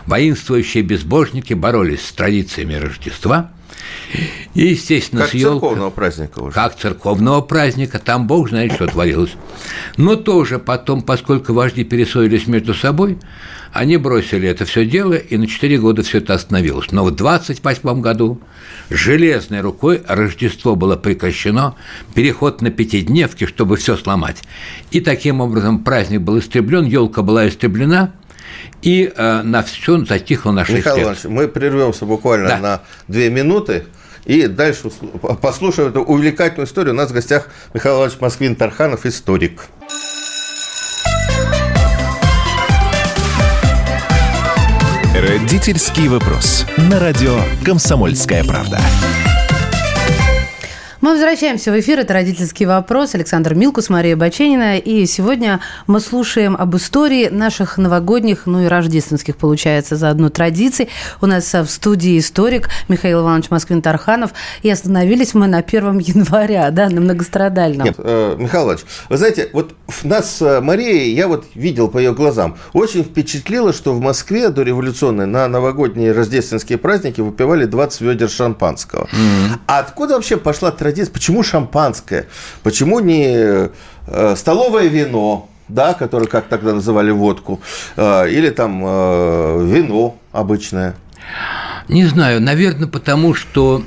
Воинствующие 0.07 0.83
безбожники 0.83 1.55
боролись 1.55 2.05
с 2.05 2.13
традициями 2.13 2.75
Рождества– 2.75 3.53
и, 4.55 4.69
естественно, 4.69 5.23
как 5.23 5.31
с 5.31 5.35
елкой, 5.35 5.61
церковного 5.61 5.91
праздника 5.91 6.39
уже. 6.41 6.55
Как 6.55 6.77
церковного 6.77 7.41
праздника, 7.41 7.99
там 7.99 8.27
бог 8.27 8.49
знает, 8.49 8.73
что 8.73 8.87
творилось. 8.87 9.33
Но 9.97 10.17
тоже 10.17 10.59
потом, 10.59 11.03
поскольку 11.03 11.53
вожди 11.53 11.85
перессорились 11.85 12.47
между 12.47 12.75
собой, 12.75 13.19
они 13.73 13.97
бросили 13.97 14.49
это 14.49 14.65
все 14.65 14.85
дело, 14.85 15.15
и 15.15 15.37
на 15.37 15.47
4 15.47 15.79
года 15.79 16.03
все 16.03 16.19
это 16.19 16.35
остановилось. 16.35 16.91
Но 16.91 17.05
в 17.05 17.13
28 17.13 18.01
году 18.01 18.41
железной 18.89 19.61
рукой 19.61 20.03
Рождество 20.07 20.75
было 20.75 20.97
прекращено, 20.97 21.77
переход 22.15 22.63
на 22.63 22.71
пятидневки, 22.71 23.47
чтобы 23.47 23.77
все 23.77 23.97
сломать. 23.97 24.43
И 24.91 25.01
таким 25.01 25.41
образом 25.41 25.85
праздник 25.85 26.23
был 26.23 26.41
истреблен, 26.41 26.85
елка 26.85 27.23
была 27.23 27.49
истреблена, 27.49 28.13
и 28.83 29.13
э, 29.15 29.43
на 29.43 29.63
все 29.63 30.05
затихло 30.05 30.51
на 30.51 30.65
6 30.65 30.79
Михаил 30.79 30.97
лет. 30.97 31.05
Иванович, 31.05 31.25
мы 31.25 31.49
прервемся 31.49 32.07
буквально 32.07 32.49
да. 32.49 32.59
на 32.59 32.81
2 33.09 33.29
минуты. 33.29 33.85
И 34.25 34.47
дальше 34.47 34.91
послушаем 35.41 35.91
эту 35.91 36.03
увлекательную 36.03 36.67
историю. 36.67 36.95
У 36.95 36.97
нас 36.97 37.11
в 37.11 37.15
гостях 37.15 37.49
Михаил 37.75 37.97
Иванович 37.97 38.21
Москвин 38.21 38.57
Тарханов, 38.57 39.07
историк. 39.07 39.69
Родительский 45.15 46.09
вопрос. 46.09 46.65
На 46.77 46.99
радио 46.99 47.41
«Комсомольская 47.65 48.43
правда». 48.45 48.81
Мы 51.01 51.13
возвращаемся 51.13 51.73
в 51.73 51.81
эфир. 51.81 51.99
Это 52.01 52.13
«Родительский 52.13 52.67
вопрос». 52.67 53.15
Александр 53.15 53.55
Милкус, 53.55 53.89
Мария 53.89 54.17
Баченина. 54.17 54.77
И 54.77 55.07
сегодня 55.07 55.61
мы 55.87 55.99
слушаем 55.99 56.55
об 56.55 56.77
истории 56.77 57.29
наших 57.29 57.79
новогодних, 57.79 58.43
ну 58.45 58.61
и 58.61 58.67
рождественских, 58.67 59.37
получается, 59.37 59.97
заодно 59.97 60.29
традиций. 60.29 60.91
У 61.23 61.27
нас 61.27 61.55
в 61.55 61.69
студии 61.69 62.19
историк 62.19 62.69
Михаил 62.89 63.23
Иванович 63.23 63.49
Москвин-Тарханов. 63.49 64.33
И 64.61 64.69
остановились 64.69 65.33
мы 65.33 65.47
на 65.47 65.59
1 65.61 65.99
января, 66.01 66.71
да, 66.71 66.91
на 66.91 67.01
многострадальном. 67.01 67.87
Нет, 67.87 67.97
э, 67.97 68.37
Михаил 68.39 68.65
Иванович, 68.65 68.85
вы 69.09 69.17
знаете, 69.17 69.49
вот 69.55 69.73
нас 70.03 70.43
э, 70.43 70.61
Мария, 70.61 71.15
я 71.15 71.29
вот 71.29 71.47
видел 71.55 71.89
по 71.89 71.97
ее 71.97 72.13
глазам, 72.13 72.59
очень 72.75 73.05
впечатлило, 73.05 73.73
что 73.73 73.95
в 73.95 74.01
Москве 74.01 74.51
до 74.51 74.63
революционной 74.63 75.25
на 75.25 75.49
новогодние 75.49 76.13
рождественские 76.13 76.77
праздники 76.77 77.23
выпивали 77.23 77.65
20 77.65 78.03
ведер 78.03 78.29
шампанского. 78.29 79.05
Mm-hmm. 79.05 79.61
А 79.67 79.79
откуда 79.79 80.17
вообще 80.17 80.37
пошла 80.37 80.71
традиция 80.71 80.90
традиция. 80.91 81.13
Почему 81.13 81.43
шампанское? 81.43 82.27
Почему 82.63 83.01
не 83.01 83.71
э, 84.07 84.37
столовое 84.37 84.89
вино? 84.89 85.47
да, 85.69 85.95
которое, 85.95 86.27
как 86.27 86.49
тогда 86.49 86.73
называли 86.73 87.13
водку, 87.13 87.61
э, 87.97 88.29
или 88.29 88.51
там 88.51 88.83
э, 88.85 89.65
вино 89.67 90.17
обычное? 90.33 90.97
Не 91.89 92.07
знаю, 92.07 92.41
наверное, 92.43 92.89
потому 92.89 93.35
что 93.35 93.85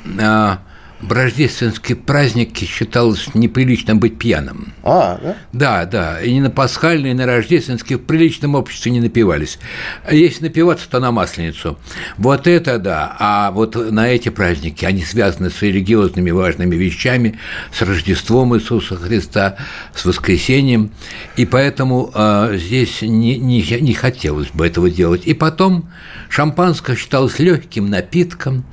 в 1.04 1.12
рождественские 1.12 1.98
праздники 1.98 2.64
считалось 2.66 3.28
неприлично 3.34 3.96
быть 3.96 4.18
пьяным. 4.18 4.74
А, 4.84 5.20
да? 5.22 5.36
Да, 5.52 5.86
да. 5.86 6.22
И 6.22 6.34
ни 6.34 6.40
на 6.40 6.50
пасхальные, 6.50 7.14
ни 7.14 7.18
на 7.18 7.26
рождественские 7.26 7.98
в 7.98 8.04
приличном 8.04 8.56
обществе 8.56 8.92
не 8.92 9.02
напивались. 9.02 9.60
А 10.06 10.14
если 10.14 10.46
напиваться, 10.46 10.90
то 10.90 11.00
на 11.00 11.12
Масленицу. 11.12 11.78
Вот 12.18 12.48
это 12.48 12.80
да. 12.80 13.16
А 13.20 13.52
вот 13.52 13.76
на 13.76 14.08
эти 14.08 14.30
праздники, 14.30 14.86
они 14.86 15.04
связаны 15.04 15.50
с 15.50 15.62
религиозными 15.62 16.32
важными 16.32 16.76
вещами, 16.76 17.38
с 17.74 17.82
Рождеством 17.82 18.56
Иисуса 18.56 18.96
Христа, 18.96 19.58
с 19.94 20.06
воскресением. 20.06 20.92
И 21.36 21.46
поэтому 21.46 22.12
э, 22.14 22.58
здесь 22.58 23.02
не, 23.02 23.38
не, 23.38 23.62
не 23.62 23.94
хотелось 23.94 24.50
бы 24.50 24.66
этого 24.66 24.90
делать. 24.90 25.24
И 25.26 25.34
потом 25.34 25.90
шампанское 26.30 26.96
считалось 26.96 27.40
легким 27.40 27.90
напитком. 27.90 28.64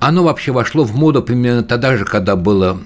Оно 0.00 0.24
вообще 0.24 0.52
вошло 0.52 0.84
в 0.84 0.94
моду 0.94 1.22
примерно 1.22 1.62
тогда 1.62 1.96
же, 1.96 2.04
когда 2.04 2.36
было 2.36 2.80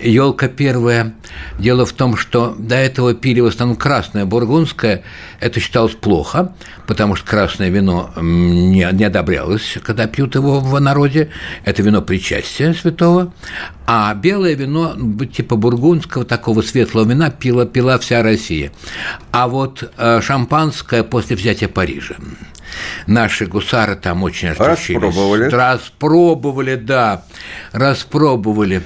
елка 0.00 0.48
первая. 0.48 1.14
Дело 1.58 1.86
в 1.86 1.92
том, 1.92 2.16
что 2.16 2.54
до 2.58 2.74
этого 2.74 3.14
пили 3.14 3.40
в 3.40 3.46
основном 3.46 3.76
красное 3.76 4.24
бургундское. 4.24 5.02
Это 5.40 5.60
считалось 5.60 5.94
плохо, 5.94 6.52
потому 6.86 7.16
что 7.16 7.28
красное 7.28 7.68
вино 7.68 8.10
не, 8.16 8.88
не 8.92 9.04
одобрялось, 9.04 9.78
когда 9.82 10.06
пьют 10.06 10.34
его 10.34 10.60
в 10.60 10.80
народе. 10.80 11.30
Это 11.64 11.82
вино 11.82 12.02
причастия 12.02 12.74
святого. 12.74 13.32
А 13.86 14.14
белое 14.14 14.54
вино, 14.54 14.96
типа 15.32 15.56
бургундского, 15.56 16.24
такого 16.24 16.62
светлого 16.62 17.08
вина, 17.08 17.30
пила, 17.30 17.66
пила 17.66 17.98
вся 17.98 18.22
Россия. 18.22 18.72
А 19.30 19.48
вот 19.48 19.90
э, 19.96 20.20
шампанское 20.20 21.02
после 21.02 21.36
взятия 21.36 21.68
Парижа. 21.68 22.16
Наши 23.06 23.46
гусары 23.46 23.96
там 23.96 24.22
очень 24.22 24.48
отличились. 24.48 25.02
Распробовали. 25.02 25.44
Распробовали, 25.44 26.74
да. 26.76 27.24
Распробовали. 27.72 28.82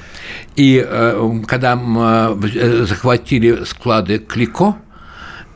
И 0.56 0.84
э, 0.86 1.40
когда 1.46 1.78
э, 1.80 2.84
захватили 2.86 3.64
склады 3.64 4.18
Клико, 4.18 4.76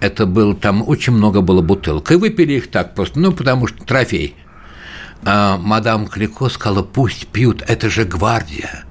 это 0.00 0.26
было 0.26 0.54
там 0.54 0.86
очень 0.86 1.12
много 1.12 1.40
было 1.40 1.62
бутылок. 1.62 2.10
И 2.10 2.16
выпили 2.16 2.54
их 2.54 2.70
так 2.70 2.94
просто, 2.94 3.18
ну, 3.20 3.32
потому 3.32 3.66
что 3.66 3.84
трофей. 3.84 4.36
А 5.24 5.56
мадам 5.56 6.06
Клико 6.06 6.48
сказала, 6.48 6.82
пусть 6.82 7.28
пьют, 7.28 7.62
это 7.66 7.88
же 7.88 8.04
гвардия. 8.04 8.84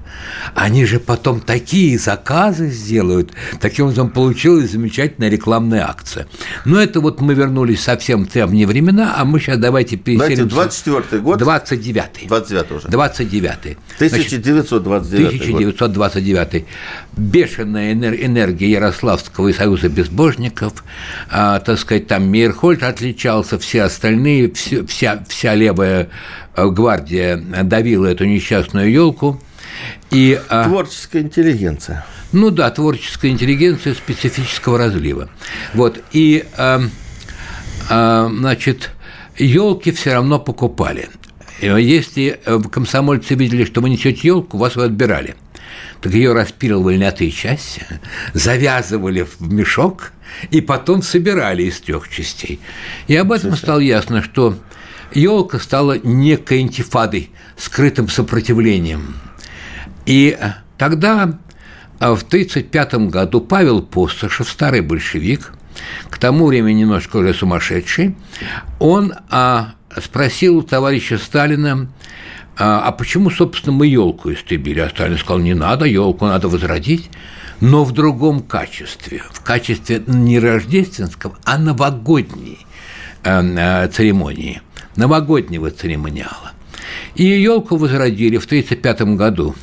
Они 0.54 0.84
же 0.84 1.00
потом 1.00 1.40
такие 1.40 1.98
заказы 1.98 2.68
сделают. 2.70 3.32
Таким 3.60 3.86
образом, 3.86 4.10
получилась 4.10 4.70
замечательная 4.70 5.28
рекламная 5.28 5.88
акция. 5.88 6.26
Но 6.64 6.80
это 6.80 7.00
вот 7.00 7.20
мы 7.20 7.34
вернулись 7.34 7.82
совсем 7.82 8.26
в 8.26 8.32
древние 8.32 8.66
времена, 8.66 9.14
а 9.16 9.24
мы 9.24 9.40
сейчас 9.40 9.58
давайте 9.58 9.96
переселимся. 9.96 10.44
24 10.44 11.22
год? 11.22 11.38
29 11.38 12.28
29 12.28 12.72
уже. 12.72 12.88
29 12.88 13.78
1929 13.96 15.40
1929 15.40 16.64
Бешеная 17.16 17.92
энергия 17.92 18.70
Ярославского 18.70 19.48
и 19.48 19.52
Союза 19.52 19.88
безбожников, 19.88 20.84
а, 21.30 21.60
так 21.60 21.78
сказать, 21.78 22.06
там 22.06 22.24
Мейерхольд 22.28 22.82
отличался, 22.82 23.58
все 23.58 23.82
остальные, 23.82 24.52
вся, 24.52 25.24
вся 25.28 25.54
левая 25.54 26.08
э, 26.56 26.68
гвардия 26.68 27.36
давила 27.36 28.06
эту 28.06 28.24
несчастную 28.24 28.90
елку– 28.90 29.40
и, 30.10 30.40
а, 30.48 30.64
творческая 30.64 31.22
интеллигенция. 31.22 32.06
Ну 32.32 32.50
да, 32.50 32.70
творческая 32.70 33.30
интеллигенция 33.30 33.94
специфического 33.94 34.78
разлива. 34.78 35.28
Вот, 35.72 36.02
и, 36.12 36.44
а, 36.56 36.82
а, 37.90 38.28
значит, 38.28 38.90
елки 39.36 39.92
все 39.92 40.14
равно 40.14 40.38
покупали. 40.38 41.08
Если 41.60 42.40
комсомольцы 42.70 43.34
видели, 43.34 43.64
что 43.64 43.80
вы 43.80 43.90
несете 43.90 44.28
елку, 44.28 44.58
вас 44.58 44.76
вы 44.76 44.84
отбирали. 44.84 45.36
Так 46.00 46.12
ее 46.12 46.32
распиливали 46.32 46.98
на 46.98 47.10
три 47.10 47.32
части, 47.32 47.86
завязывали 48.34 49.22
в 49.22 49.40
мешок 49.40 50.12
и 50.50 50.60
потом 50.60 51.02
собирали 51.02 51.62
из 51.62 51.80
трех 51.80 52.08
частей. 52.08 52.60
И 53.06 53.16
об 53.16 53.32
этом 53.32 53.56
стало 53.56 53.78
ясно, 53.78 54.22
что 54.22 54.58
елка 55.12 55.58
стала 55.58 55.98
некой 55.98 56.60
интифадой, 56.60 57.30
скрытым 57.56 58.08
сопротивлением– 58.08 59.16
и 60.06 60.36
тогда, 60.78 61.38
э, 62.00 62.14
в 62.14 62.22
1935 62.22 63.08
году, 63.10 63.40
Павел 63.40 63.82
Постышев, 63.82 64.48
старый 64.48 64.80
большевик, 64.80 65.52
к 66.08 66.18
тому 66.18 66.46
времени 66.46 66.80
немножко 66.80 67.16
уже 67.16 67.34
сумасшедший, 67.34 68.16
он 68.78 69.12
а, 69.28 69.74
спросил 70.00 70.58
у 70.58 70.62
товарища 70.62 71.18
Сталина, 71.18 71.88
а, 72.56 72.92
почему, 72.92 73.30
собственно, 73.30 73.74
мы 73.74 73.88
елку 73.88 74.32
истребили? 74.32 74.78
А 74.78 74.88
Сталин 74.88 75.18
сказал, 75.18 75.40
не 75.40 75.54
надо, 75.54 75.84
елку 75.84 76.26
надо 76.26 76.48
возродить, 76.48 77.10
но 77.60 77.84
в 77.84 77.92
другом 77.92 78.40
качестве, 78.40 79.22
в 79.32 79.42
качестве 79.42 80.02
не 80.06 80.38
рождественского, 80.38 81.36
а 81.44 81.58
новогодней 81.58 82.64
э, 83.24 83.42
э, 83.42 83.88
церемонии– 83.88 84.62
новогоднего 84.96 85.70
церемониала. 85.70 86.52
И 87.14 87.24
елку 87.24 87.76
возродили 87.76 88.38
в 88.38 88.44
1935 88.46 89.16
году. 89.16 89.54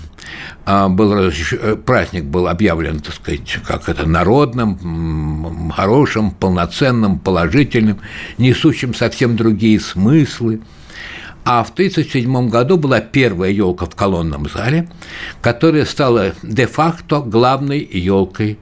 А, 0.66 0.90
был 0.90 1.14
э, 1.14 1.76
праздник 1.76 2.26
был 2.26 2.48
объявлен, 2.48 3.00
так 3.00 3.16
сказать, 3.16 3.60
как 3.66 3.90
это 3.90 4.08
народным, 4.08 5.72
хорошим, 5.72 6.32
полноценным, 6.32 7.20
положительным, 7.20 8.00
несущим 8.38 8.94
совсем 8.94 9.36
другие 9.36 9.80
смыслы. 9.80 10.62
А 11.44 11.64
в 11.64 11.72
1937 11.72 12.50
году 12.50 12.78
была 12.78 13.00
первая 13.00 13.50
елка 13.50 13.88
в 13.88 13.96
колонном 13.96 14.48
зале, 14.48 14.88
которая 15.42 15.86
стала 15.86 16.34
де-факто 16.44 17.22
главной 17.22 17.80
елкой 17.80 18.60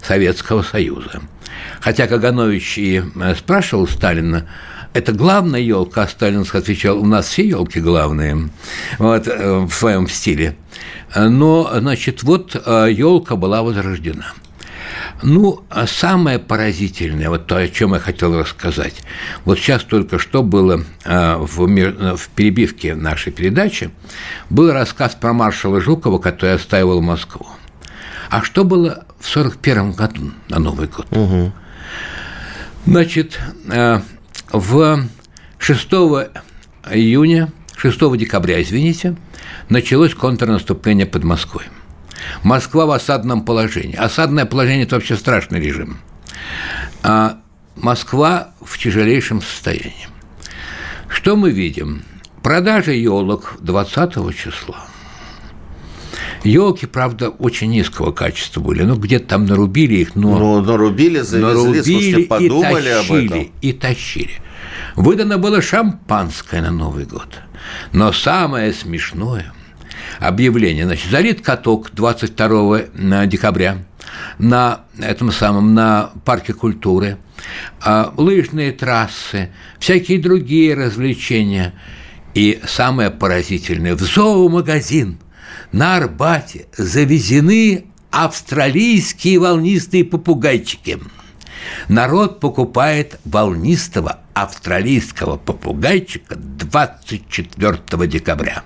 Советского 0.00 0.62
Союза. 0.62 1.20
Хотя 1.80 2.06
Каганович 2.06 2.78
и 2.78 3.02
э, 3.02 3.34
спрашивал 3.34 3.88
Сталина, 3.88 4.46
это 4.92 5.12
главная 5.12 5.60
елка, 5.60 6.02
а 6.02 6.08
Сталин 6.08 6.44
отвечал, 6.52 6.98
у 6.98 7.06
нас 7.06 7.28
все 7.28 7.46
елки 7.46 7.80
главные, 7.80 8.50
вот, 8.98 9.28
э, 9.28 9.58
в 9.60 9.72
своем 9.72 10.08
стиле. 10.08 10.56
Но, 11.14 11.70
значит, 11.74 12.22
вот 12.22 12.54
елка 12.54 13.34
э, 13.34 13.36
была 13.36 13.62
возрождена. 13.62 14.32
Ну, 15.22 15.62
а 15.68 15.86
самое 15.86 16.38
поразительное, 16.38 17.28
вот 17.28 17.46
то, 17.46 17.56
о 17.56 17.68
чем 17.68 17.94
я 17.94 18.00
хотел 18.00 18.38
рассказать. 18.38 19.02
Вот 19.44 19.58
сейчас 19.58 19.84
только 19.84 20.18
что 20.18 20.42
было 20.42 20.82
э, 21.04 21.36
в, 21.36 21.66
в 21.66 22.28
перебивке 22.30 22.94
нашей 22.94 23.32
передачи, 23.32 23.90
был 24.48 24.72
рассказ 24.72 25.14
про 25.14 25.32
маршала 25.32 25.80
Жукова, 25.80 26.18
который 26.18 26.54
оставил 26.54 27.00
Москву. 27.00 27.46
А 28.30 28.42
что 28.42 28.64
было 28.64 29.04
в 29.18 29.36
1941 29.36 29.92
году 29.92 30.32
на 30.48 30.58
Новый 30.58 30.86
год? 30.86 31.06
Угу. 31.10 31.52
Значит, 32.86 33.38
в 34.52 35.04
6 35.58 35.88
июня, 36.90 37.52
6 37.76 38.16
декабря, 38.16 38.62
извините, 38.62 39.16
началось 39.68 40.14
контрнаступление 40.14 41.06
под 41.06 41.24
Москвой. 41.24 41.64
Москва 42.42 42.86
в 42.86 42.90
осадном 42.90 43.42
положении. 43.44 43.96
Осадное 43.96 44.44
положение– 44.44 44.82
это 44.84 44.96
вообще 44.96 45.16
страшный 45.16 45.60
режим. 45.60 45.98
А 47.02 47.38
Москва 47.76 48.50
в 48.60 48.78
тяжелейшем 48.78 49.40
состоянии. 49.40 50.08
Что 51.08 51.36
мы 51.36 51.50
видим? 51.50 52.02
Продажи 52.42 52.92
елок 52.92 53.56
20 53.60 54.36
числа. 54.36 54.89
Елки, 56.44 56.86
правда, 56.86 57.28
очень 57.28 57.70
низкого 57.70 58.12
качества 58.12 58.60
были. 58.60 58.82
Ну, 58.82 58.96
где-то 58.96 59.26
там 59.26 59.46
нарубили 59.46 59.96
их, 59.96 60.14
но... 60.14 60.38
Ну, 60.38 60.60
нарубили, 60.62 61.20
завезли, 61.20 61.54
нарубили 61.54 61.82
слушайте, 61.82 62.28
подумали 62.28 62.88
и 62.88 62.92
тащили, 62.92 63.26
об 63.26 63.32
этом. 63.32 63.52
И 63.60 63.72
тащили. 63.72 64.32
Выдано 64.96 65.38
было 65.38 65.60
шампанское 65.60 66.62
на 66.62 66.70
Новый 66.70 67.04
год. 67.04 67.40
Но 67.92 68.12
самое 68.12 68.72
смешное 68.72 69.52
объявление, 70.18 70.86
значит, 70.86 71.10
залит 71.10 71.42
каток 71.42 71.90
22 71.92 73.26
декабря 73.26 73.78
на 74.38 74.82
этом 74.98 75.30
самом, 75.32 75.74
на 75.74 76.10
парке 76.24 76.52
культуры, 76.52 77.18
а, 77.80 78.12
лыжные 78.16 78.72
трассы, 78.72 79.50
всякие 79.78 80.18
другие 80.18 80.74
развлечения. 80.74 81.74
И 82.34 82.60
самое 82.66 83.10
поразительное, 83.10 83.94
в 83.94 84.00
зоомагазин 84.00 85.18
на 85.72 85.96
Арбате 85.96 86.66
завезены 86.76 87.84
австралийские 88.10 89.38
волнистые 89.38 90.04
попугайчики. 90.04 90.98
Народ 91.88 92.40
покупает 92.40 93.20
волнистого 93.24 94.20
австралийского 94.34 95.36
попугайчика 95.36 96.34
24 96.36 98.06
декабря. 98.06 98.62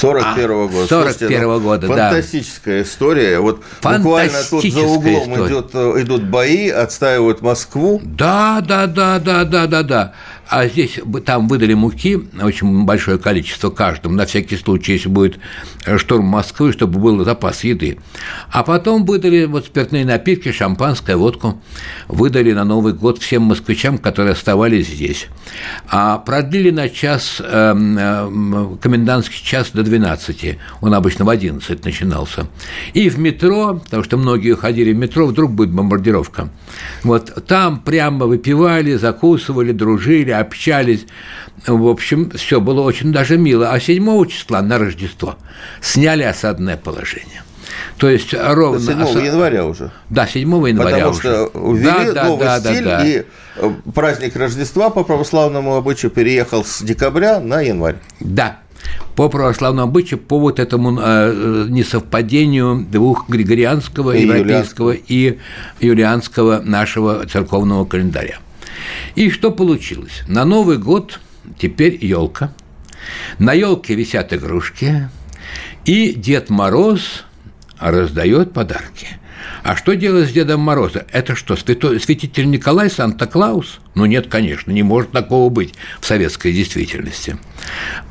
41 0.00 0.50
-го 0.50 0.68
года. 0.68 0.86
41 0.86 1.42
-го 1.42 1.60
года, 1.60 1.88
да. 1.88 2.10
Фантастическая 2.10 2.82
история. 2.82 3.38
Вот 3.40 3.62
буквально 3.82 4.38
тут 4.50 4.64
за 4.64 4.80
углом 4.80 5.46
идет, 5.46 5.74
идут 5.74 6.24
бои, 6.24 6.68
отстаивают 6.68 7.42
Москву. 7.42 8.00
Да, 8.04 8.60
да, 8.60 8.86
да, 8.86 9.18
да, 9.18 9.44
да, 9.44 9.66
да, 9.66 9.82
да. 9.82 10.12
А 10.48 10.68
здесь 10.68 11.00
там 11.24 11.48
выдали 11.48 11.74
муки, 11.74 12.20
очень 12.40 12.84
большое 12.84 13.18
количество 13.18 13.70
каждому, 13.70 14.14
на 14.14 14.26
всякий 14.26 14.56
случай, 14.56 14.92
если 14.92 15.08
будет 15.08 15.40
э, 15.84 15.98
штурм 15.98 16.26
Москвы, 16.26 16.72
чтобы 16.72 17.00
был 17.00 17.24
запас 17.24 17.64
еды. 17.64 17.98
А 18.52 18.62
потом 18.62 19.04
выдали 19.04 19.46
вот 19.46 19.66
спиртные 19.66 20.04
напитки, 20.04 20.52
шампанское, 20.52 21.16
водку. 21.16 21.60
Выдали 22.06 22.52
на 22.52 22.64
Новый 22.64 22.92
год 22.92 23.18
всем 23.18 23.42
москвичам, 23.42 23.98
которые 23.98 24.32
оставались 24.32 24.86
здесь. 24.86 25.26
А 25.88 26.18
продлили 26.18 26.70
на 26.70 26.88
час, 26.88 27.40
э, 27.40 27.74
э, 27.74 28.76
комендантский 28.80 29.44
час 29.44 29.70
до 29.72 29.82
12. 29.82 30.58
Он 30.80 30.94
обычно 30.94 31.24
в 31.24 31.28
11 31.28 31.84
начинался. 31.84 32.46
И 32.94 33.08
в 33.08 33.18
метро, 33.18 33.80
потому 33.84 34.04
что 34.04 34.16
многие 34.16 34.54
ходили 34.54 34.92
в 34.92 34.96
метро, 34.96 35.26
вдруг 35.26 35.50
будет 35.50 35.70
бомбардировка. 35.70 36.50
Вот 37.02 37.46
там 37.46 37.80
прямо 37.80 38.26
выпивали, 38.26 38.94
закусывали, 38.94 39.72
дружили, 39.72 40.30
общались. 40.30 41.06
В 41.66 41.88
общем, 41.88 42.30
все 42.30 42.60
было 42.60 42.82
очень 42.82 43.12
даже 43.12 43.38
мило. 43.38 43.70
А 43.70 43.80
7 43.80 44.26
числа 44.26 44.62
на 44.62 44.78
Рождество 44.78 45.36
сняли 45.80 46.22
осадное 46.22 46.76
положение. 46.76 47.42
То 47.98 48.08
есть 48.08 48.34
ровно... 48.34 48.80
7 48.80 49.02
ос... 49.02 49.16
января 49.16 49.64
уже. 49.64 49.90
Да, 50.10 50.26
7 50.26 50.40
января 50.68 50.96
Потому 50.96 51.10
уже. 51.10 51.20
что 51.20 51.46
увели 51.58 52.12
да, 52.12 52.24
новый 52.24 52.44
да, 52.44 52.60
стиль, 52.60 52.84
да, 52.84 52.98
да. 52.98 53.06
и 53.06 53.22
э, 53.56 53.70
праздник 53.94 54.36
Рождества 54.36 54.90
по 54.90 55.02
православному 55.02 55.76
обычаю 55.76 56.10
переехал 56.10 56.64
с 56.64 56.82
декабря 56.82 57.40
на 57.40 57.60
январь. 57.62 57.96
Да, 58.20 58.58
по 59.14 59.28
православному 59.28 59.88
обычаю, 59.88 60.18
по 60.18 60.38
вот 60.38 60.58
этому 60.58 60.98
э, 61.00 61.66
несовпадению 61.68 62.86
двух 62.90 63.28
григорианского, 63.28 64.12
и 64.12 64.22
европейского 64.22 64.92
и 64.92 65.38
юлианского 65.80 66.60
нашего 66.60 67.26
церковного 67.26 67.84
календаря. 67.84 68.38
И 69.14 69.30
что 69.30 69.50
получилось? 69.50 70.22
На 70.28 70.44
Новый 70.44 70.78
год 70.78 71.20
теперь 71.58 71.98
елка. 72.04 72.52
На 73.38 73.52
елке 73.52 73.94
висят 73.94 74.32
игрушки, 74.32 75.08
и 75.84 76.12
Дед 76.12 76.50
Мороз 76.50 77.24
раздает 77.78 78.52
подарки. 78.52 79.08
А 79.62 79.76
что 79.76 79.94
делать 79.94 80.28
с 80.28 80.32
Дедом 80.32 80.60
Морозом? 80.60 81.02
Это 81.10 81.34
что, 81.34 81.56
святой, 81.56 82.00
святитель 82.00 82.48
Николай, 82.50 82.90
Санта-Клаус? 82.90 83.80
Ну 83.94 84.06
нет, 84.06 84.28
конечно, 84.28 84.70
не 84.70 84.82
может 84.82 85.12
такого 85.12 85.50
быть 85.50 85.74
в 86.00 86.06
советской 86.06 86.52
действительности. 86.52 87.36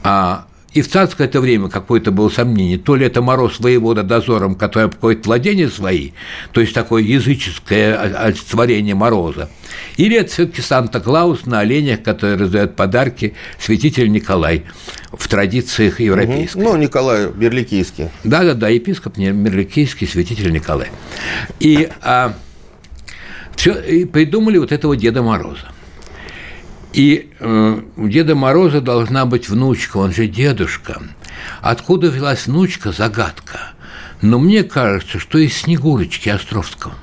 А 0.04 0.48
и 0.76 0.82
в 0.82 0.90
царское 0.90 1.24
это 1.24 1.40
время 1.40 1.70
какое-то 1.70 2.12
было 2.12 2.28
сомнение, 2.28 2.78
то 2.78 2.98
ли 2.98 3.06
это 3.06 3.22
Мороз 3.22 3.62
воевода 3.62 4.04
дозором, 4.04 4.56
который 4.56 4.88
обходит 4.88 5.26
владения 5.26 5.70
свои, 5.70 6.12
то 6.52 6.60
есть 6.60 6.74
такое 6.74 7.02
языческое 7.02 7.98
олицетворение 7.98 8.94
Мороза, 8.94 9.50
или 9.96 10.18
это 10.18 10.30
все-таки 10.32 10.62
Санта-Клаус 10.62 11.46
на 11.46 11.62
оленях, 11.62 12.04
который 12.04 12.36
раздает 12.36 12.76
подарки 12.76 13.36
святитель 13.58 14.12
Николай 14.12 14.66
в 15.14 15.26
традициях 15.30 16.02
европейских. 16.02 16.58
Угу. 16.58 16.66
Ну, 16.66 16.76
Николай 16.76 17.30
Мерликийский. 17.34 18.10
Да-да-да, 18.26 18.68
епископ 18.68 19.16
Мерликийский, 19.16 20.06
святитель 20.06 20.52
Николай. 20.52 20.90
И, 21.62 21.90
а, 22.02 22.34
все, 23.56 23.80
и 23.80 24.04
придумали 24.04 24.58
вот 24.58 24.74
этого 24.74 24.98
Деда 24.98 25.24
Мороза. 25.24 25.72
И 26.96 27.30
э, 27.42 27.82
у 27.98 28.08
Деда 28.08 28.36
Мороза 28.36 28.80
должна 28.80 29.26
быть 29.26 29.50
внучка, 29.50 29.98
он 29.98 30.14
же 30.14 30.28
дедушка. 30.28 31.02
Откуда 31.62 32.10
взялась 32.10 32.48
внучка– 32.48 32.92
загадка. 32.98 33.74
Но 34.22 34.40
мне 34.40 34.64
кажется, 34.64 35.20
что 35.20 35.38
из 35.38 35.58
Снегурочки 35.58 36.30
Островского. 36.30 36.94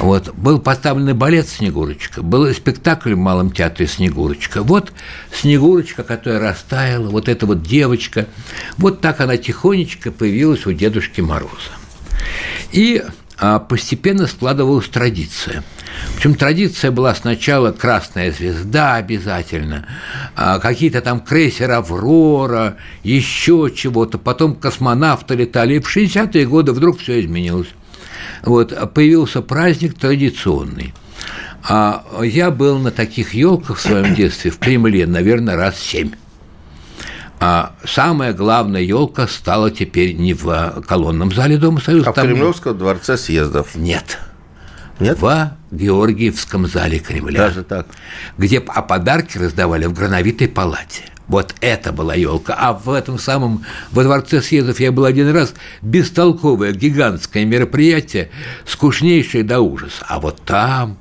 Вот. 0.00 0.34
Был 0.34 0.58
поставлен 0.58 1.16
балет 1.16 1.48
«Снегурочка», 1.48 2.22
был 2.22 2.52
спектакль 2.52 3.14
в 3.14 3.18
Малом 3.18 3.52
театре 3.52 3.86
«Снегурочка». 3.86 4.64
Вот 4.64 4.92
Снегурочка, 5.32 6.02
которая 6.02 6.40
растаяла, 6.40 7.08
вот 7.08 7.28
эта 7.28 7.46
вот 7.46 7.62
девочка, 7.62 8.26
вот 8.78 9.00
так 9.00 9.20
она 9.20 9.36
тихонечко 9.36 10.10
появилась 10.10 10.66
у 10.66 10.72
Дедушки 10.72 11.20
Мороза. 11.20 11.70
И 12.72 13.04
постепенно 13.68 14.26
складывалась 14.26 14.88
традиция– 14.88 15.64
причем 16.14 16.34
традиция 16.34 16.90
была 16.90 17.14
сначала 17.14 17.72
«Красная 17.72 18.32
звезда» 18.32 18.96
обязательно, 18.96 19.86
а 20.36 20.58
какие-то 20.58 21.00
там 21.00 21.20
крейсер 21.20 21.70
«Аврора», 21.70 22.76
еще 23.02 23.70
чего-то, 23.74 24.18
потом 24.18 24.54
космонавты 24.54 25.34
летали, 25.34 25.74
и 25.74 25.80
в 25.80 25.96
60-е 25.96 26.46
годы 26.46 26.72
вдруг 26.72 27.00
все 27.00 27.20
изменилось. 27.20 27.68
Вот, 28.44 28.92
появился 28.94 29.42
праздник 29.42 29.98
традиционный. 29.98 30.94
А 31.68 32.04
я 32.22 32.50
был 32.50 32.78
на 32.78 32.90
таких 32.90 33.34
елках 33.34 33.78
в 33.78 33.80
своем 33.80 34.14
детстве 34.14 34.50
в 34.50 34.58
Кремле, 34.58 35.06
наверное, 35.06 35.56
раз 35.56 35.78
семь. 35.78 36.10
А 37.44 37.72
самая 37.84 38.32
главная 38.32 38.82
елка 38.82 39.26
стала 39.26 39.72
теперь 39.72 40.14
не 40.14 40.32
в 40.32 40.84
колонном 40.86 41.32
зале 41.32 41.56
Дома 41.56 41.80
Союза. 41.80 42.10
А 42.10 42.12
в 42.12 42.14
Кремлевском 42.14 42.78
дворце 42.78 43.16
съездов? 43.16 43.74
Нет 43.74 44.20
Нет? 45.00 45.20
В 45.20 45.50
Георгиевском 45.72 46.68
зале 46.68 47.00
Кремля. 47.00 47.38
Даже 47.38 47.64
так. 47.64 47.88
Где 48.38 48.62
а 48.64 48.82
подарки 48.82 49.38
раздавали 49.38 49.86
в 49.86 49.92
грановитой 49.92 50.46
палате. 50.46 51.02
Вот 51.26 51.52
это 51.60 51.92
была 51.92 52.14
елка. 52.14 52.54
А 52.56 52.74
в 52.74 52.88
этом 52.90 53.18
самом, 53.18 53.64
во 53.90 54.04
Дворце 54.04 54.40
съездов 54.40 54.78
я 54.78 54.92
был 54.92 55.04
один 55.04 55.28
раз, 55.34 55.54
бестолковое, 55.80 56.70
гигантское 56.70 57.44
мероприятие, 57.44 58.30
скучнейшее 58.66 59.42
до 59.42 59.58
ужаса. 59.58 60.04
А 60.08 60.20
вот 60.20 60.40
там 60.44 60.98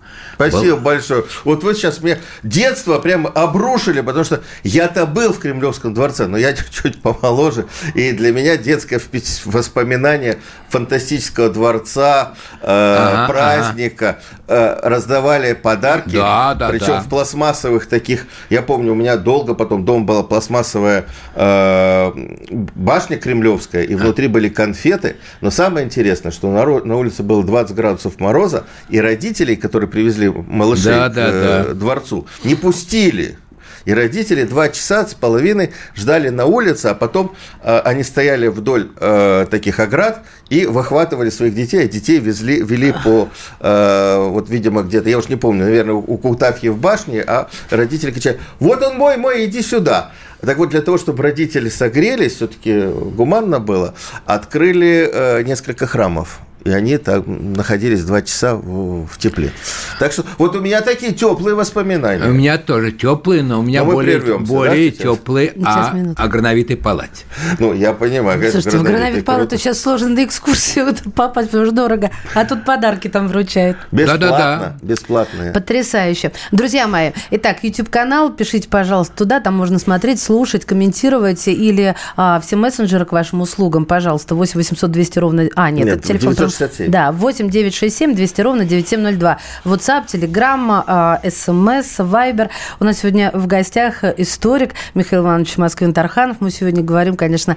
Спасибо 0.50 0.76
был... 0.76 0.82
большое. 0.82 1.26
Вот 1.44 1.64
вы 1.64 1.74
сейчас 1.76 2.02
мне 2.02 2.20
детство 2.44 3.00
прямо 3.00 3.30
обрушили, 3.30 4.02
потому 4.02 4.24
что 4.24 4.42
я-то 4.64 5.06
был 5.06 5.34
в 5.34 5.40
Кремлевском 5.40 5.94
дворце, 5.94 6.28
но 6.28 6.38
я 6.38 6.54
чуть 6.72 7.02
помоложе. 7.02 7.68
И 7.96 8.12
для 8.12 8.32
меня 8.32 8.58
детское 8.58 9.02
воспоминание 9.46 10.40
фантастического 10.72 11.50
дворца, 11.50 12.34
э, 12.62 12.66
ага, 12.66 13.32
праздника, 13.32 14.20
ага. 14.48 14.80
э, 14.84 14.90
раздавали 14.90 15.54
подарки. 15.54 16.16
Да, 16.16 16.56
да, 16.56 16.70
причем 16.70 16.88
да. 16.88 17.02
в 17.02 17.10
пластмассовых 17.10 17.88
таких. 17.88 18.26
Я 18.50 18.62
помню, 18.62 18.94
у 18.94 18.96
меня 18.96 19.18
долго 19.18 19.54
потом 19.54 19.86
дома 19.86 20.06
была 20.06 20.24
пластмассовая 20.24 21.06
э, 21.36 22.12
башня 22.50 23.18
кремлевская, 23.18 23.84
и 23.84 23.96
внутри 23.96 24.28
были 24.28 24.50
конфеты. 24.50 25.18
Но 25.42 25.52
самое 25.52 25.86
интересное, 25.86 26.32
что 26.32 26.52
на, 26.52 26.66
на 26.66 26.96
улице 26.96 27.24
было 27.24 27.44
20 27.44 27.76
градусов 27.76 28.20
мороза, 28.20 28.64
и 28.90 29.00
родителей, 29.00 29.58
которые 29.58 29.90
привезли 29.90 30.30
малышей 30.30 30.94
да, 30.94 31.10
к 31.10 31.14
да, 31.14 31.30
э, 31.30 31.66
да. 31.68 31.74
дворцу, 31.74 32.28
не 32.44 32.56
пустили. 32.56 33.38
И 33.86 33.94
родители 33.94 34.44
два 34.44 34.70
часа 34.70 35.06
с 35.08 35.14
половиной 35.14 35.72
ждали 35.96 36.30
на 36.30 36.46
улице, 36.46 36.88
а 36.88 36.96
потом 36.96 37.36
э, 37.64 37.80
они 37.80 38.04
стояли 38.04 38.48
вдоль 38.48 38.92
э, 39.00 39.46
таких 39.50 39.80
оград 39.80 40.24
и 40.50 40.66
выхватывали 40.66 41.30
своих 41.30 41.56
детей, 41.56 41.86
а 41.86 41.88
детей 41.88 42.20
везли, 42.20 42.62
вели 42.62 42.94
по, 43.04 43.30
э, 43.60 44.28
вот, 44.30 44.50
видимо, 44.50 44.84
где-то, 44.84 45.10
я 45.10 45.18
уж 45.18 45.30
не 45.30 45.36
помню, 45.36 45.66
наверное, 45.66 45.96
у 45.96 46.18
Култафьи 46.18 46.70
в 46.70 46.78
башне, 46.78 47.22
а 47.22 47.50
родители 47.70 48.12
кричали, 48.12 48.40
вот 48.60 48.84
он 48.84 48.98
мой, 48.98 49.18
мой, 49.18 49.46
иди 49.46 49.62
сюда. 49.62 50.12
Так 50.42 50.58
вот, 50.58 50.70
для 50.70 50.82
того, 50.82 50.98
чтобы 50.98 51.24
родители 51.24 51.70
согрелись, 51.70 52.36
все-таки 52.36 52.84
гуманно 52.86 53.60
было, 53.60 53.94
открыли 54.26 55.10
э, 55.12 55.44
несколько 55.44 55.88
храмов 55.88 56.40
и 56.64 56.72
они 56.72 56.98
там 56.98 57.54
находились 57.54 58.04
два 58.04 58.22
часа 58.22 58.56
в, 58.56 59.08
в 59.08 59.18
тепле. 59.18 59.52
Так 60.00 60.12
что 60.12 60.24
вот 60.38 60.56
у 60.56 60.62
меня 60.62 60.82
такие 60.82 61.14
теплые 61.14 61.56
воспоминания. 61.56 62.26
У 62.26 62.32
меня 62.32 62.58
тоже 62.58 62.92
теплые, 62.92 63.44
но 63.44 63.60
у 63.60 63.64
меня 63.64 63.84
но 63.84 63.92
более, 63.92 64.20
более 64.40 64.92
да, 64.92 64.98
теплые 64.98 65.54
о, 65.64 66.14
о 66.16 66.28
грановитой 66.28 66.78
палате. 66.78 67.26
Ну, 67.60 67.74
я 67.74 67.94
понимаю. 67.94 68.40
Слушайте, 68.52 68.78
в 68.78 68.84
грановит 68.84 69.26
палату 69.26 69.58
сейчас 69.58 69.80
сложно 69.80 70.10
на 70.10 70.24
экскурсию 70.24 70.96
попасть, 71.16 71.50
потому 71.50 71.66
что 71.66 71.76
дорого. 71.76 72.12
А 72.34 72.46
тут 72.46 72.66
подарки 72.66 73.08
там 73.08 73.28
вручают. 73.28 73.78
Бесплатно. 73.92 74.28
Да, 74.28 74.38
да, 74.38 74.60
да. 74.60 74.76
Бесплатные. 74.82 75.52
Потрясающе. 75.54 76.32
Друзья 76.52 76.88
мои, 76.88 77.12
итак, 77.32 77.64
YouTube-канал, 77.64 78.32
пишите, 78.32 78.70
пожалуйста, 78.70 79.16
туда, 79.16 79.40
там 79.40 79.56
можно 79.56 79.80
смотреть, 79.80 80.22
слушать, 80.22 80.66
комментировать 80.66 81.48
или 81.48 81.96
а, 82.16 82.40
все 82.40 82.56
мессенджеры 82.56 83.06
к 83.06 83.12
вашим 83.12 83.42
услугам, 83.42 83.86
пожалуйста, 83.86 84.36
8 84.36 84.58
800 84.58 84.92
200 84.92 85.20
ровно... 85.20 85.50
А, 85.56 85.72
нет, 85.72 85.86
нет 85.86 85.98
это 85.98 86.08
телефон 86.08 86.36
967. 86.52 86.92
Да, 86.92 87.12
8 87.12 87.50
967 87.50 88.16
200 88.16 88.42
ровно 88.42 88.66
9702. 88.66 89.38
WhatsApp, 89.66 90.06
Telegram, 90.08 91.20
СМС, 91.30 92.00
Viber. 92.00 92.50
У 92.80 92.84
нас 92.84 93.00
сегодня 93.00 93.32
в 93.34 93.48
гостях 93.48 94.04
историк 94.04 94.74
Михаил 94.94 95.24
Иванович 95.24 95.58
Москвин-Тарханов. 95.58 96.38
Мы 96.40 96.52
сегодня 96.52 96.84
говорим, 96.84 97.16
конечно, 97.16 97.56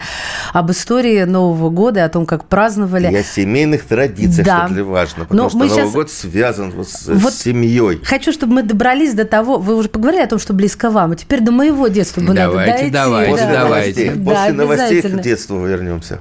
об 0.52 0.70
истории 0.70 1.24
Нового 1.24 1.70
года, 1.70 2.04
о 2.04 2.08
том, 2.08 2.26
как 2.26 2.46
праздновали. 2.46 3.10
И 3.10 3.16
о 3.16 3.22
семейных 3.22 3.84
традициях, 3.84 4.46
да. 4.46 4.66
что 4.66 4.74
для 4.74 4.84
важно. 4.84 5.24
Потому 5.24 5.42
Но 5.42 5.48
что 5.48 5.58
Новый 5.58 5.70
сейчас... 5.70 5.92
год 5.92 6.10
связан 6.10 6.70
вот 6.70 6.88
с, 6.88 7.06
вот 7.08 7.32
с 7.32 7.42
семьей. 7.42 8.00
Хочу, 8.04 8.32
чтобы 8.32 8.54
мы 8.54 8.62
добрались 8.62 9.14
до 9.14 9.24
того... 9.24 9.58
Вы 9.58 9.76
уже 9.76 9.88
поговорили 9.88 10.22
о 10.22 10.26
том, 10.26 10.38
что 10.38 10.52
близко 10.52 10.90
вам, 10.90 11.12
а 11.12 11.16
теперь 11.16 11.40
до 11.40 11.52
моего 11.52 11.88
детства 11.88 12.20
бы 12.20 12.34
давайте, 12.34 12.56
надо 12.56 12.78
дойти. 12.78 12.90
Давайте, 12.90 13.30
После 13.30 13.46
давайте. 13.46 14.10
Новостей. 14.10 14.24
После 14.24 14.52
да, 14.52 14.52
новостей 14.52 15.02
к 15.02 15.20
детству 15.20 15.66
вернемся. 15.66 16.20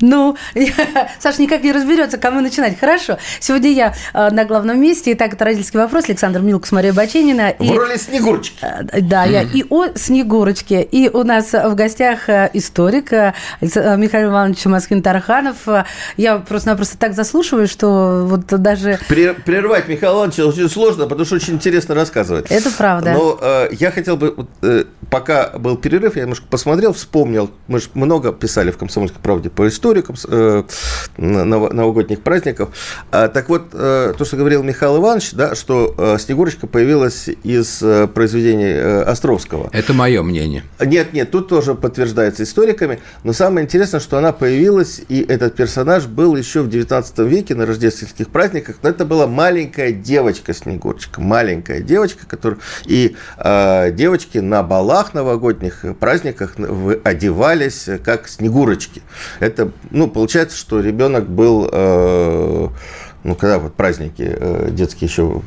Ну, 0.00 0.36
Саша 1.18 1.42
никак 1.42 1.62
не 1.62 1.72
разберется, 1.72 2.18
кому 2.18 2.40
начинать. 2.40 2.78
Хорошо. 2.78 3.18
Сегодня 3.40 3.70
я 3.70 3.94
э, 4.12 4.30
на 4.30 4.44
главном 4.44 4.80
месте. 4.80 5.12
Итак, 5.12 5.34
это 5.34 5.44
родительский 5.44 5.78
вопрос. 5.78 6.04
Александр 6.08 6.40
Милкус, 6.40 6.72
Мария 6.72 6.92
Баченина. 6.92 7.54
В 7.58 7.64
и... 7.64 7.76
роли 7.76 7.96
Снегурочки. 7.96 8.58
Э, 8.62 9.00
да, 9.00 9.24
я 9.24 9.42
и 9.42 9.64
о 9.68 9.86
Снегурочке. 9.94 10.82
И 10.82 11.08
у 11.08 11.22
нас 11.22 11.52
в 11.52 11.74
гостях 11.74 12.28
э, 12.28 12.50
историк 12.52 13.12
Михаил 13.60 14.30
Иванович 14.30 14.66
Москвин-Тарханов. 14.66 15.84
Я 16.16 16.38
просто-напросто 16.38 16.98
так 16.98 17.14
заслушиваю, 17.14 17.68
что 17.68 18.24
вот 18.26 18.46
даже... 18.46 18.98
Прервать 19.08 19.88
Михаила 19.88 20.18
Ивановича 20.18 20.46
очень 20.46 20.68
сложно, 20.68 21.06
потому 21.06 21.24
что 21.24 21.36
очень 21.36 21.54
интересно 21.54 21.94
рассказывать. 21.94 22.50
Это 22.50 22.70
правда. 22.70 23.12
Но 23.12 23.38
э, 23.40 23.68
я 23.72 23.90
хотел 23.90 24.16
бы, 24.16 24.46
э, 24.62 24.84
пока 25.10 25.50
был 25.58 25.76
перерыв, 25.76 26.16
я 26.16 26.22
немножко 26.22 26.46
посмотрел, 26.48 26.92
вспомнил. 26.92 27.50
Мы 27.68 27.80
же 27.80 27.88
много 27.94 28.32
писали 28.32 28.70
в 28.70 28.78
«Комсомольской 28.78 29.22
правде» 29.22 29.50
по 29.50 29.66
истории 29.68 29.85
историком 29.86 30.16
э, 30.28 30.62
новогодних 31.16 32.20
праздников. 32.22 32.70
А, 33.10 33.28
так 33.28 33.48
вот, 33.48 33.68
э, 33.72 34.14
то, 34.16 34.24
что 34.24 34.36
говорил 34.36 34.62
Михаил 34.62 34.98
Иванович, 34.98 35.32
да, 35.32 35.54
что 35.54 35.94
э, 35.96 36.16
Снегурочка 36.18 36.66
появилась 36.66 37.28
из 37.42 37.78
произведений 38.14 39.02
Островского. 39.02 39.70
Это 39.72 39.92
мое 39.92 40.22
мнение. 40.22 40.64
Нет, 40.80 41.12
нет, 41.12 41.30
тут 41.30 41.48
тоже 41.48 41.74
подтверждается 41.74 42.42
историками, 42.42 43.00
но 43.22 43.32
самое 43.32 43.64
интересное, 43.64 44.00
что 44.00 44.18
она 44.18 44.32
появилась, 44.32 45.00
и 45.08 45.20
этот 45.20 45.54
персонаж 45.54 46.06
был 46.06 46.36
еще 46.36 46.62
в 46.62 46.68
19 46.68 47.18
веке 47.20 47.54
на 47.54 47.66
рождественских 47.66 48.28
праздниках, 48.28 48.76
но 48.82 48.88
это 48.88 49.04
была 49.04 49.26
маленькая 49.26 49.92
девочка 49.92 50.52
Снегурочка, 50.52 51.20
маленькая 51.20 51.80
девочка, 51.80 52.26
которая... 52.26 52.58
И 52.86 53.16
э, 53.38 53.92
девочки 53.92 54.38
на 54.38 54.62
балах 54.62 55.14
новогодних 55.14 55.84
праздниках 56.00 56.56
одевались 57.04 57.88
как 58.04 58.28
Снегурочки. 58.28 59.02
Это 59.40 59.70
ну, 59.90 60.08
получается, 60.08 60.56
что 60.56 60.80
ребенок 60.80 61.28
был, 61.28 61.68
э, 61.70 62.68
ну, 63.24 63.34
когда 63.34 63.58
вот 63.58 63.74
праздники 63.74 64.24
э, 64.28 64.68
детские 64.70 65.08
еще 65.08 65.42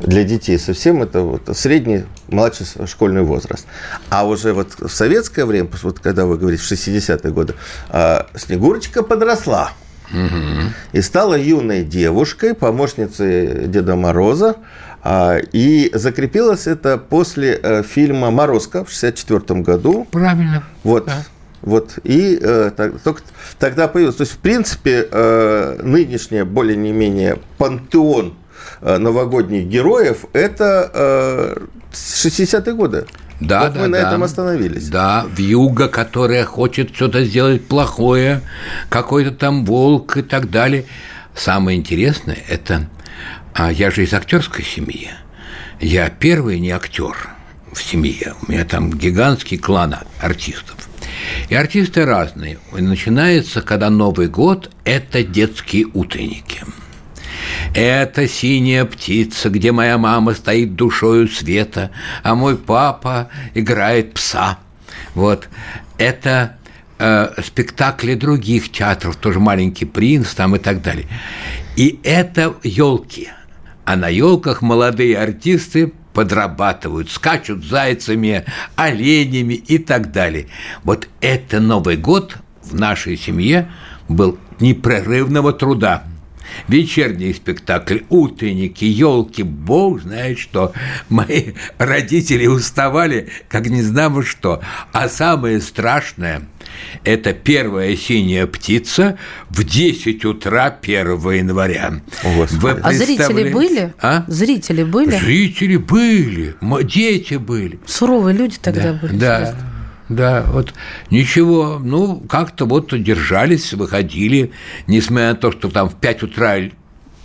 для 0.00 0.24
детей 0.24 0.58
совсем 0.58 1.02
это 1.02 1.22
вот 1.22 1.48
средний, 1.56 2.04
младший 2.28 2.66
школьный 2.86 3.22
возраст. 3.22 3.66
А 4.10 4.26
уже 4.26 4.52
вот 4.52 4.74
в 4.78 4.88
советское 4.88 5.44
время, 5.44 5.68
вот 5.82 6.00
когда 6.00 6.26
вы 6.26 6.38
говорите, 6.38 6.62
в 6.62 6.70
60-е 6.70 7.32
годы, 7.32 7.54
э, 7.90 8.22
Снегурочка 8.34 9.02
подросла. 9.02 9.70
Угу. 10.10 10.72
И 10.92 11.02
стала 11.02 11.38
юной 11.38 11.84
девушкой, 11.84 12.54
помощницей 12.54 13.66
Деда 13.66 13.94
Мороза. 13.94 14.56
А, 15.02 15.38
и 15.52 15.90
закрепилось 15.94 16.66
это 16.66 16.98
после 16.98 17.58
э, 17.62 17.82
фильма 17.82 18.30
«Морозко» 18.30 18.84
в 18.84 18.88
1964 18.88 19.60
году. 19.60 20.06
Правильно. 20.10 20.64
Вот. 20.82 21.06
Да. 21.06 21.24
Вот, 21.62 21.98
и 22.04 22.38
э, 22.40 22.70
так, 22.76 23.00
только 23.00 23.22
тогда 23.58 23.88
появилось. 23.88 24.16
То 24.16 24.22
есть, 24.22 24.34
в 24.34 24.38
принципе, 24.38 25.08
э, 25.10 25.80
нынешнее 25.82 26.44
более-не-менее 26.44 27.38
пантеон 27.58 28.34
э, 28.80 28.98
новогодних 28.98 29.66
героев– 29.66 30.24
это 30.32 30.90
э, 30.94 31.56
60-е 31.92 32.74
годы. 32.74 33.06
Да, 33.40 33.64
вот 33.64 33.74
да, 33.74 33.80
мы 33.80 33.88
да. 33.88 33.88
на 33.88 33.96
этом 33.96 34.22
остановились. 34.22 34.88
Да, 34.88 35.26
вьюга, 35.36 35.88
которая 35.88 36.44
хочет 36.44 36.94
что-то 36.94 37.24
сделать 37.24 37.66
плохое, 37.66 38.42
какой-то 38.88 39.32
там 39.32 39.64
волк 39.64 40.16
и 40.16 40.22
так 40.22 40.50
далее. 40.50 40.84
Самое 41.34 41.78
интересное– 41.78 42.38
это… 42.48 42.88
А 43.54 43.72
я 43.72 43.90
же 43.90 44.04
из 44.04 44.14
актерской 44.14 44.64
семьи. 44.64 45.10
Я 45.80 46.10
первый 46.10 46.60
не 46.60 46.70
актер 46.70 47.16
в 47.72 47.82
семье. 47.82 48.34
У 48.42 48.52
меня 48.52 48.64
там 48.64 48.92
гигантский 48.92 49.58
клан 49.58 49.96
артистов. 50.20 50.87
И 51.48 51.54
артисты 51.54 52.04
разные. 52.04 52.58
Начинается, 52.72 53.60
когда 53.60 53.90
Новый 53.90 54.28
год– 54.28 54.70
это 54.84 55.22
детские 55.22 55.86
утренники. 55.94 56.62
Это 57.74 58.28
синяя 58.28 58.84
птица, 58.84 59.50
где 59.50 59.72
моя 59.72 59.98
мама 59.98 60.34
стоит 60.34 60.74
душою 60.74 61.28
света, 61.28 61.90
а 62.22 62.34
мой 62.34 62.56
папа 62.56 63.30
играет 63.54 64.14
пса. 64.14 64.58
Вот. 65.14 65.48
Это 65.98 66.56
э, 66.98 67.42
спектакли 67.44 68.14
других 68.14 68.70
театров, 68.70 69.16
тоже 69.16 69.40
маленький 69.40 69.84
принц 69.84 70.34
там 70.34 70.56
и 70.56 70.58
так 70.58 70.82
далее. 70.82 71.06
И 71.76 72.00
это 72.02 72.56
елки. 72.62 73.28
А 73.84 73.96
на 73.96 74.08
елках 74.08 74.60
молодые 74.60 75.16
артисты 75.18 75.92
подрабатывают, 76.18 77.12
скачут 77.12 77.64
зайцами, 77.64 78.44
оленями 78.74 79.54
и 79.54 79.78
так 79.78 80.10
далее. 80.10 80.48
Вот 80.82 81.08
это 81.20 81.60
Новый 81.60 81.96
год 81.96 82.38
в 82.60 82.74
нашей 82.74 83.16
семье 83.16 83.70
был 84.08 84.36
непрерывного 84.58 85.52
труда. 85.52 86.02
вечерний 86.66 87.32
спектакль, 87.32 87.98
утренники, 88.08 88.84
елки, 88.84 89.44
бог 89.44 90.02
знает 90.02 90.40
что. 90.40 90.72
Мои 91.08 91.52
родители 91.78 92.48
уставали, 92.48 93.28
как 93.48 93.68
не 93.68 93.82
знамо 93.82 94.24
что. 94.24 94.60
А 94.92 95.08
самое 95.08 95.60
страшное– 95.60 96.42
это 97.04 97.32
первая 97.32 97.96
синяя 97.96 98.46
птица 98.46 99.18
в 99.48 99.64
10 99.64 100.24
утра 100.24 100.76
1 100.80 101.06
января. 101.32 102.00
Вы 102.22 102.70
а 102.70 102.92
зрители 102.92 103.52
были? 103.52 103.92
А? 104.00 104.24
Зрители 104.28 104.82
были? 104.82 105.18
Зрители 105.18 105.76
были, 105.76 106.54
дети 106.84 107.34
были. 107.34 107.78
Суровые 107.86 108.36
люди 108.36 108.56
тогда 108.60 108.92
да, 108.92 108.98
были. 109.00 109.16
Да. 109.16 109.40
Интересно. 109.40 109.72
Да, 110.08 110.44
вот 110.48 110.72
ничего, 111.10 111.78
ну, 111.84 112.20
как-то 112.20 112.64
вот 112.64 112.94
держались, 113.02 113.74
выходили, 113.74 114.52
несмотря 114.86 115.30
на 115.30 115.34
то, 115.34 115.52
что 115.52 115.68
там 115.68 115.90
в 115.90 115.96
5 115.96 116.22
утра 116.22 116.56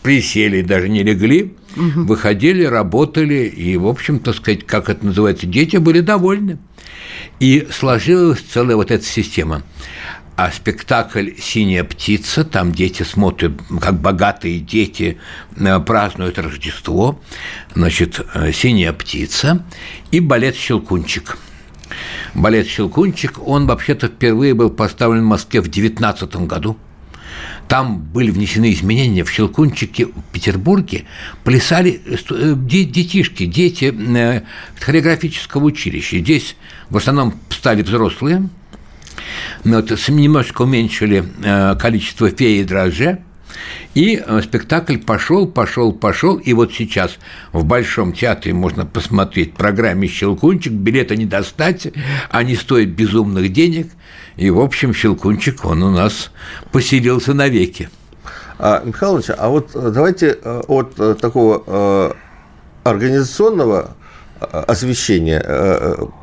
присели, 0.02 0.62
даже 0.62 0.89
не 0.89 1.02
легли, 1.02 1.56
угу. 1.78 2.04
выходили, 2.04 2.66
работали, 2.66 3.46
и, 3.46 3.78
в 3.78 3.88
общем, 3.88 4.20
так 4.20 4.36
сказать, 4.36 4.66
как 4.66 4.89
это 4.89 5.06
называется, 5.06 5.48
дети 5.48 5.78
были 5.78 6.02
довольны. 6.02 6.60
И 7.39 7.67
сложилась 7.72 8.41
целая 8.41 8.76
вот 8.76 8.91
эта 8.91 9.04
система. 9.04 9.63
А 10.36 10.52
спектакль 10.52 11.32
«Синяя 11.39 11.84
птица», 11.84 12.43
там 12.43 12.72
дети 12.72 13.04
смотрят, 13.04 13.54
как 13.80 14.02
богатые 14.02 14.60
дети 14.60 15.19
э, 15.56 15.80
празднуют 15.80 16.39
Рождество, 16.39 17.22
значит, 17.76 18.19
э, 18.34 18.52
«Синяя 18.52 18.93
птица» 18.93 19.63
и 20.10 20.19
балет 20.19 20.56
«Щелкунчик». 20.56 21.38
Балет 22.34 22.67
«Щелкунчик», 22.67 23.48
он 23.48 23.67
вообще-то 23.67 24.08
впервые 24.08 24.56
был 24.56 24.72
поставлен 24.72 25.22
в 25.22 25.28
Москве 25.28 25.62
в 25.62 25.67
19 25.67 26.36
году. 26.48 26.78
Там 27.73 27.97
были 27.97 28.29
внесены 28.29 28.71
изменения 28.71 29.23
в 29.23 29.31
«Щелкунчике» 29.31 30.05
в 30.05 30.21
Петербурге. 30.31 31.05
Плясали 31.43 31.99
э, 32.05 32.53
детишки, 32.55 33.47
дети 33.47 33.91
э, 33.91 34.41
хореографического 34.79 35.63
училища. 35.63 36.19
Здесь 36.19 36.55
в 36.91 36.97
основном 36.97 37.33
стали 37.49 37.81
взрослые, 37.81 38.47
вот 39.63 39.89
немножко 40.07 40.62
уменьшили 40.62 41.25
э, 41.43 41.75
количество 41.79 42.29
феи 42.29 42.59
и 42.59 42.63
дрожжей, 42.63 43.15
и 43.95 44.21
э, 44.23 44.41
спектакль 44.43 44.97
пошел, 44.97 45.47
пошел, 45.47 45.93
пошел. 45.93 46.38
И 46.38 46.53
вот 46.53 46.73
сейчас 46.73 47.17
в 47.53 47.65
Большом 47.65 48.13
театре 48.13 48.53
можно 48.53 48.86
посмотреть 48.86 49.53
программе 49.53 50.07
«Щелкунчик». 50.07 50.73
Билеты 50.73 51.17
не 51.17 51.25
достать, 51.25 51.88
они 52.29 52.55
стоят 52.55 52.89
безумных 52.89 53.51
денег. 53.51 53.88
И, 54.36 54.50
в 54.50 54.60
общем, 54.60 54.93
«Щелкунчик», 54.93 55.65
он 55.65 55.84
у 55.84 55.91
нас 55.91 56.32
поселился 56.72 57.34
навеки. 57.34 57.89
А, 58.60 58.82
Михаил 58.84 59.17
Ильич, 59.17 59.30
а 59.38 59.50
вот 59.50 59.72
э, 59.76 59.91
давайте 59.93 60.38
э, 60.41 60.62
от 60.67 61.19
такого 61.19 62.15
организационного 62.84 63.96
освещения 64.39 65.39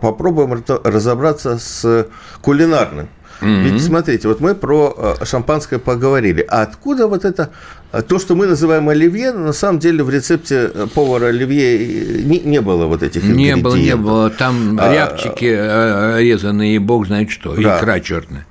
попробуем 0.03 0.62
разобраться 0.85 1.59
с 1.59 2.07
кулинарным 2.42 3.09
Mm-hmm. 3.40 3.62
Ведь 3.62 3.83
смотрите, 3.83 4.29
вот 4.29 4.40
мы 4.40 4.55
про 4.55 5.16
э, 5.20 5.24
шампанское 5.24 5.79
поговорили. 5.79 6.44
А 6.48 6.62
откуда 6.62 7.07
вот 7.07 7.24
это, 7.24 7.50
э, 7.92 8.03
то, 8.03 8.18
что 8.18 8.35
мы 8.35 8.46
называем 8.46 8.88
оливье, 8.88 9.33
на 9.33 9.53
самом 9.53 9.79
деле 9.79 10.05
в 10.05 10.11
рецепте 10.11 10.70
э, 10.72 10.87
повара 10.94 11.26
оливье 11.26 12.22
не, 12.22 12.40
не 12.40 12.61
было 12.61 12.87
вот 12.87 13.03
этих 13.03 13.24
Не 13.24 13.57
было, 13.57 13.76
не 13.76 13.96
было. 13.96 14.31
Там 14.31 14.79
а, 14.81 14.92
рябчики 14.92 15.44
резанные, 15.44 16.79
бог 16.79 17.07
знает 17.07 17.31
что, 17.31 17.55
да. 17.55 17.79
икра 17.79 18.00
черная. 18.00 18.46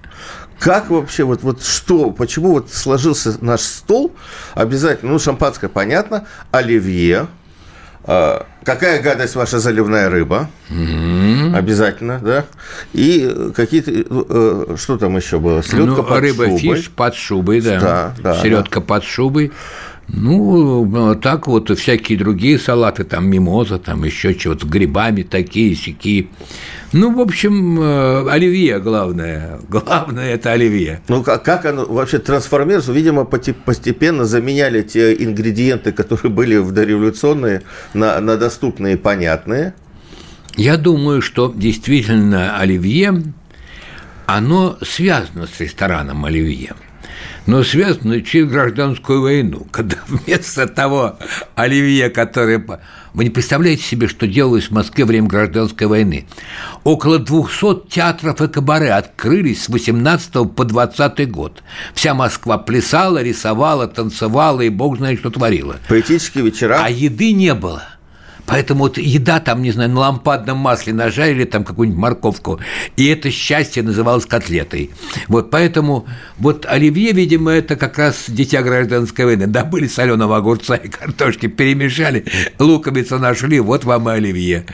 Как 0.60 0.90
вообще, 0.90 1.24
вот, 1.24 1.42
вот 1.42 1.64
что, 1.64 2.12
почему 2.12 2.52
вот 2.52 2.70
сложился 2.70 3.38
наш 3.40 3.62
стол? 3.62 4.14
Обязательно, 4.56 5.14
ну, 5.14 5.20
шампанское, 5.20 5.70
понятно, 5.70 6.26
оливье, 6.52 7.20
а, 7.20 7.28
какая 8.64 9.02
гадость 9.02 9.36
ваша 9.36 9.60
заливная 9.60 10.10
рыба? 10.10 10.50
Mm-hmm. 10.70 11.56
Обязательно, 11.56 12.20
да. 12.20 12.46
И 12.94 13.52
какие-то 13.56 13.92
э, 13.92 14.76
что 14.78 14.98
там 14.98 15.18
еще 15.18 15.40
было? 15.40 15.62
Селедка 15.62 16.02
ну, 16.02 16.04
под 16.04 16.20
рыба 16.20 16.46
шубой. 16.46 16.60
фиш 16.60 16.90
под 16.90 17.16
шубой, 17.16 17.62
да. 17.62 17.80
да, 17.80 18.14
да 18.18 18.42
Селедка 18.42 18.80
да. 18.80 18.86
под 18.86 19.04
шубой. 19.04 19.52
Ну, 20.12 21.16
так 21.22 21.48
вот, 21.48 21.70
всякие 21.78 22.18
другие 22.18 22.58
салаты, 22.58 23.04
там 23.04 23.30
мимоза, 23.30 23.78
там 23.78 24.04
еще 24.04 24.34
чего-то, 24.34 24.66
с 24.66 24.70
грибами 24.70 25.22
такие, 25.22 25.76
сякие. 25.76 26.28
Ну, 26.92 27.14
в 27.16 27.20
общем, 27.20 27.80
э, 27.80 28.30
оливье 28.30 28.80
главное. 28.80 29.60
Главное– 29.70 30.34
это 30.34 30.52
оливье. 30.52 31.02
Ну, 31.08 31.24
как, 31.24 31.44
как 31.44 31.66
оно 31.66 31.86
вообще 31.86 32.18
трансформируется? 32.18 32.92
Видимо, 32.92 33.26
постепенно 33.26 34.26
заменяли 34.26 34.82
те 34.82 35.14
ингредиенты, 35.14 35.92
которые 35.92 36.32
были 36.32 36.58
в 36.58 36.72
дореволюционные, 36.72 37.62
на, 37.94 38.20
на 38.20 38.38
доступные 38.38 38.96
и 38.96 38.98
понятные. 38.98 39.76
Я 40.56 40.78
думаю, 40.78 41.22
что 41.22 41.54
действительно 41.56 42.58
оливье, 42.58 43.24
оно 44.26 44.78
связано 44.82 45.46
с 45.46 45.60
рестораном 45.60 46.26
оливье 46.26 46.74
но 47.46 47.64
связано 47.64 48.22
через 48.22 48.50
гражданскую 48.50 49.22
войну, 49.22 49.68
когда 49.72 49.98
вместо 50.08 50.68
того 50.68 51.18
оливье, 51.56 52.10
которое... 52.10 52.64
Вы 53.14 53.24
не 53.24 53.30
представляете 53.32 53.82
себе, 53.82 54.08
что 54.08 54.28
делалось 54.28 54.66
в 54.66 54.72
Москве 54.72 55.04
во 55.04 55.08
время 55.08 55.28
гражданской 55.28 55.88
войны. 55.88 56.28
Около 56.84 57.18
200 57.18 57.90
театров 57.90 58.40
и 58.40 58.48
кабаре 58.48 58.92
открылись 58.92 59.64
с 59.64 59.70
18 59.70 60.54
по 60.56 60.64
20 60.64 61.32
год. 61.32 61.64
Вся 61.96 62.14
Москва 62.14 62.60
плясала, 62.60 63.24
рисовала, 63.24 63.88
танцевала 63.88 64.62
и 64.62 64.70
бог 64.70 64.98
знает, 64.98 65.20
что 65.20 65.32
творила. 65.32 65.78
Поэтические 65.90 66.46
вечера. 66.46 66.82
А 66.84 66.90
еды 66.90 67.34
не 67.34 67.56
было– 67.56 67.84
Поэтому 68.50 68.86
вот 68.86 68.98
еда 68.98 69.40
там, 69.40 69.62
не 69.62 69.72
знаю, 69.72 69.92
на 69.92 70.00
лампадном 70.00 70.58
масле 70.58 70.92
нажарили 70.92 71.46
там 71.46 71.64
какую-нибудь 71.64 72.02
морковку, 72.02 72.60
и 72.98 73.06
это 73.06 73.30
счастье 73.30 73.84
называлось 73.84 74.26
котлетой. 74.26 74.90
Вот 75.28 75.52
поэтому 75.52 76.08
вот 76.40 76.66
оливье, 76.66 77.12
видимо, 77.12 77.52
это 77.52 77.76
как 77.76 78.00
раз 78.00 78.26
дитя 78.28 78.64
гражданской 78.64 79.26
войны. 79.26 79.46
Добыли 79.46 79.86
соленого 79.86 80.38
огурца 80.38 80.76
и 80.78 80.88
картошки, 80.90 81.46
перемешали, 81.46 82.26
луковицу 82.58 83.20
нашли, 83.20 83.60
вот 83.60 83.86
вам 83.86 84.10
и 84.10 84.14
оливье. 84.14 84.66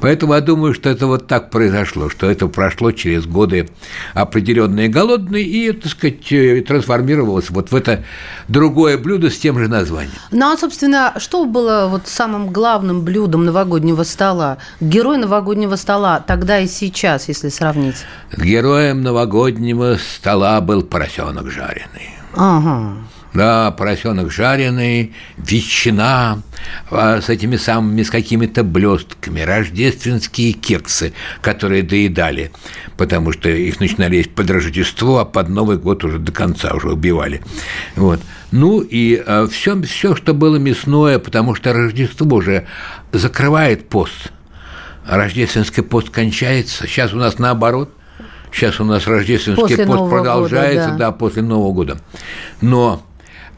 Поэтому 0.00 0.34
я 0.34 0.40
думаю, 0.40 0.74
что 0.74 0.88
это 0.88 1.06
вот 1.06 1.26
так 1.26 1.50
произошло, 1.50 2.08
что 2.08 2.30
это 2.30 2.48
прошло 2.48 2.92
через 2.92 3.26
годы 3.26 3.68
определенные 4.14 4.88
голодные 4.88 5.44
и, 5.44 5.72
так 5.72 5.92
сказать, 5.92 6.32
э, 6.32 6.62
трансформировалось 6.62 7.50
вот 7.50 7.70
в 7.70 7.76
это 7.76 8.04
другое 8.48 8.98
блюдо 8.98 9.30
с 9.30 9.38
тем 9.38 9.58
же 9.58 9.68
названием. 9.68 10.12
Ну, 10.30 10.52
а, 10.52 10.56
собственно, 10.56 11.14
что 11.18 11.44
было 11.44 11.88
вот 11.90 12.06
самым 12.06 12.50
главным 12.50 13.02
блюдом 13.02 13.44
новогоднего 13.44 14.02
стола? 14.02 14.58
Герой 14.80 15.18
новогоднего 15.18 15.76
стола 15.76 16.20
тогда 16.26 16.58
и 16.58 16.66
сейчас, 16.66 17.28
если 17.28 17.48
сравнить? 17.48 17.96
Героем 18.36 19.02
новогоднего 19.02 19.98
стола 19.98 20.60
был 20.60 20.82
поросенок 20.82 21.50
жареный. 21.50 22.10
Ага. 22.34 22.96
Да, 23.32 23.70
поросенок 23.70 24.32
жареный, 24.32 25.14
ветчина 25.36 26.42
а, 26.90 27.20
с 27.20 27.28
этими 27.28 27.56
самыми, 27.56 28.02
с 28.02 28.10
какими-то 28.10 28.64
блестками, 28.64 29.40
рождественские 29.40 30.52
кексы, 30.52 31.12
которые 31.40 31.84
доедали, 31.84 32.50
потому 32.96 33.32
что 33.32 33.48
их 33.48 33.78
начинали 33.78 34.16
есть 34.16 34.34
под 34.34 34.50
Рождество, 34.50 35.18
а 35.18 35.24
под 35.24 35.48
Новый 35.48 35.76
год 35.76 36.02
уже 36.02 36.18
до 36.18 36.32
конца 36.32 36.72
уже 36.74 36.90
убивали. 36.90 37.40
Вот. 37.94 38.20
Ну 38.50 38.80
и 38.80 39.22
все, 39.50 39.74
а, 39.74 39.82
все, 39.82 40.16
что 40.16 40.34
было 40.34 40.56
мясное, 40.56 41.20
потому 41.20 41.54
что 41.54 41.72
Рождество 41.72 42.26
уже 42.34 42.66
закрывает 43.12 43.88
пост. 43.88 44.32
Рождественский 45.06 45.84
пост 45.84 46.10
кончается. 46.10 46.88
Сейчас 46.88 47.12
у 47.12 47.16
нас 47.16 47.38
наоборот. 47.38 47.94
Сейчас 48.52 48.80
у 48.80 48.84
нас 48.84 49.06
рождественский 49.06 49.62
после 49.62 49.86
пост 49.86 49.98
Нового 49.98 50.10
продолжается, 50.10 50.86
года, 50.86 50.98
да. 50.98 51.06
да, 51.06 51.12
после 51.12 51.42
Нового 51.42 51.72
года. 51.72 52.00
Но 52.60 53.00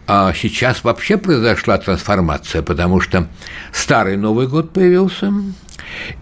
а 0.07 0.33
сейчас 0.35 0.85
вообще 0.85 1.17
произошла 1.17 1.79
трансформация, 1.79 2.63
потому 2.63 3.01
что 3.01 3.29
старый 3.73 4.17
Новый 4.17 4.47
год 4.49 4.73
появился, 4.73 5.33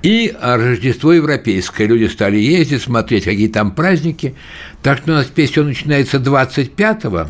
и 0.03 0.35
Рождество 0.41 1.13
европейское. 1.13 1.87
Люди 1.87 2.07
стали 2.07 2.39
ездить, 2.39 2.83
смотреть, 2.83 3.25
какие 3.25 3.49
там 3.49 3.73
праздники. 3.73 4.35
Так 4.83 4.99
что 4.99 5.13
у 5.13 5.15
нас 5.15 5.27
песня 5.27 5.63
начинается 5.63 6.19
25-го, 6.19 7.29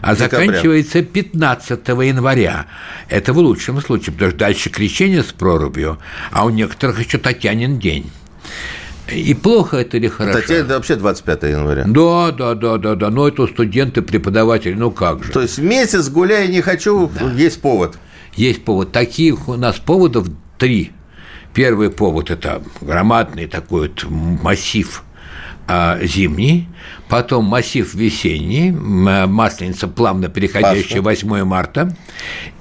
а 0.00 0.14
Декабря. 0.14 0.46
заканчивается 0.46 1.02
15 1.02 1.88
января. 1.88 2.66
Это 3.08 3.32
в 3.32 3.38
лучшем 3.38 3.80
случае, 3.80 4.12
потому 4.12 4.30
что 4.30 4.38
дальше 4.40 4.70
крещение 4.70 5.22
с 5.22 5.32
прорубью, 5.32 5.98
а 6.30 6.44
у 6.44 6.50
некоторых 6.50 7.04
еще 7.04 7.18
Татьянин 7.18 7.78
день. 7.78 8.10
И 9.14 9.34
плохо 9.34 9.78
это 9.78 9.96
или 9.96 10.08
хорошо? 10.08 10.38
Статья 10.38 10.56
это 10.58 10.74
вообще 10.74 10.96
25 10.96 11.42
января. 11.44 11.84
Да, 11.86 12.30
да, 12.32 12.54
да, 12.54 12.78
да, 12.78 12.94
да. 12.94 13.10
Но 13.10 13.28
это 13.28 13.46
студенты, 13.46 14.02
преподаватели, 14.02 14.74
ну 14.74 14.90
как 14.90 15.24
же. 15.24 15.32
То 15.32 15.42
есть 15.42 15.58
месяц 15.58 16.08
гуляй 16.08 16.48
не 16.48 16.60
хочу, 16.60 17.10
да. 17.18 17.30
есть 17.32 17.60
повод. 17.60 17.98
Есть 18.34 18.64
повод. 18.64 18.92
Таких 18.92 19.48
у 19.48 19.54
нас 19.54 19.76
поводов 19.76 20.28
три. 20.58 20.92
Первый 21.54 21.90
повод– 21.90 22.30
это 22.30 22.62
громадный 22.80 23.46
такой 23.46 23.88
вот 23.88 24.06
массив 24.08 25.04
а, 25.68 25.98
зимний, 26.02 26.68
потом 27.08 27.44
массив 27.44 27.94
весенний, 27.94 28.70
масленица 28.70 29.86
плавно 29.86 30.28
переходящая 30.28 31.02
8 31.02 31.44
марта, 31.44 31.94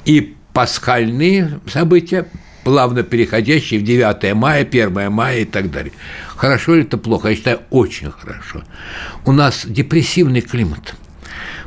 и 0.05 0.35
пасхальные 0.53 1.61
события, 1.67 2.27
плавно 2.63 3.03
переходящие 3.03 3.79
в 3.79 3.83
9 3.83 4.33
мая, 4.35 4.61
1 4.61 5.11
мая 5.11 5.39
и 5.39 5.45
так 5.45 5.71
далее. 5.71 5.93
Хорошо 6.41 6.73
ли 6.73 6.81
это 6.81 6.97
плохо? 6.97 7.27
Я 7.27 7.35
считаю, 7.35 7.59
очень 7.69 8.09
хорошо. 8.09 8.63
У 9.25 9.31
нас 9.31 9.63
депрессивный 9.63 10.41
климат– 10.41 10.95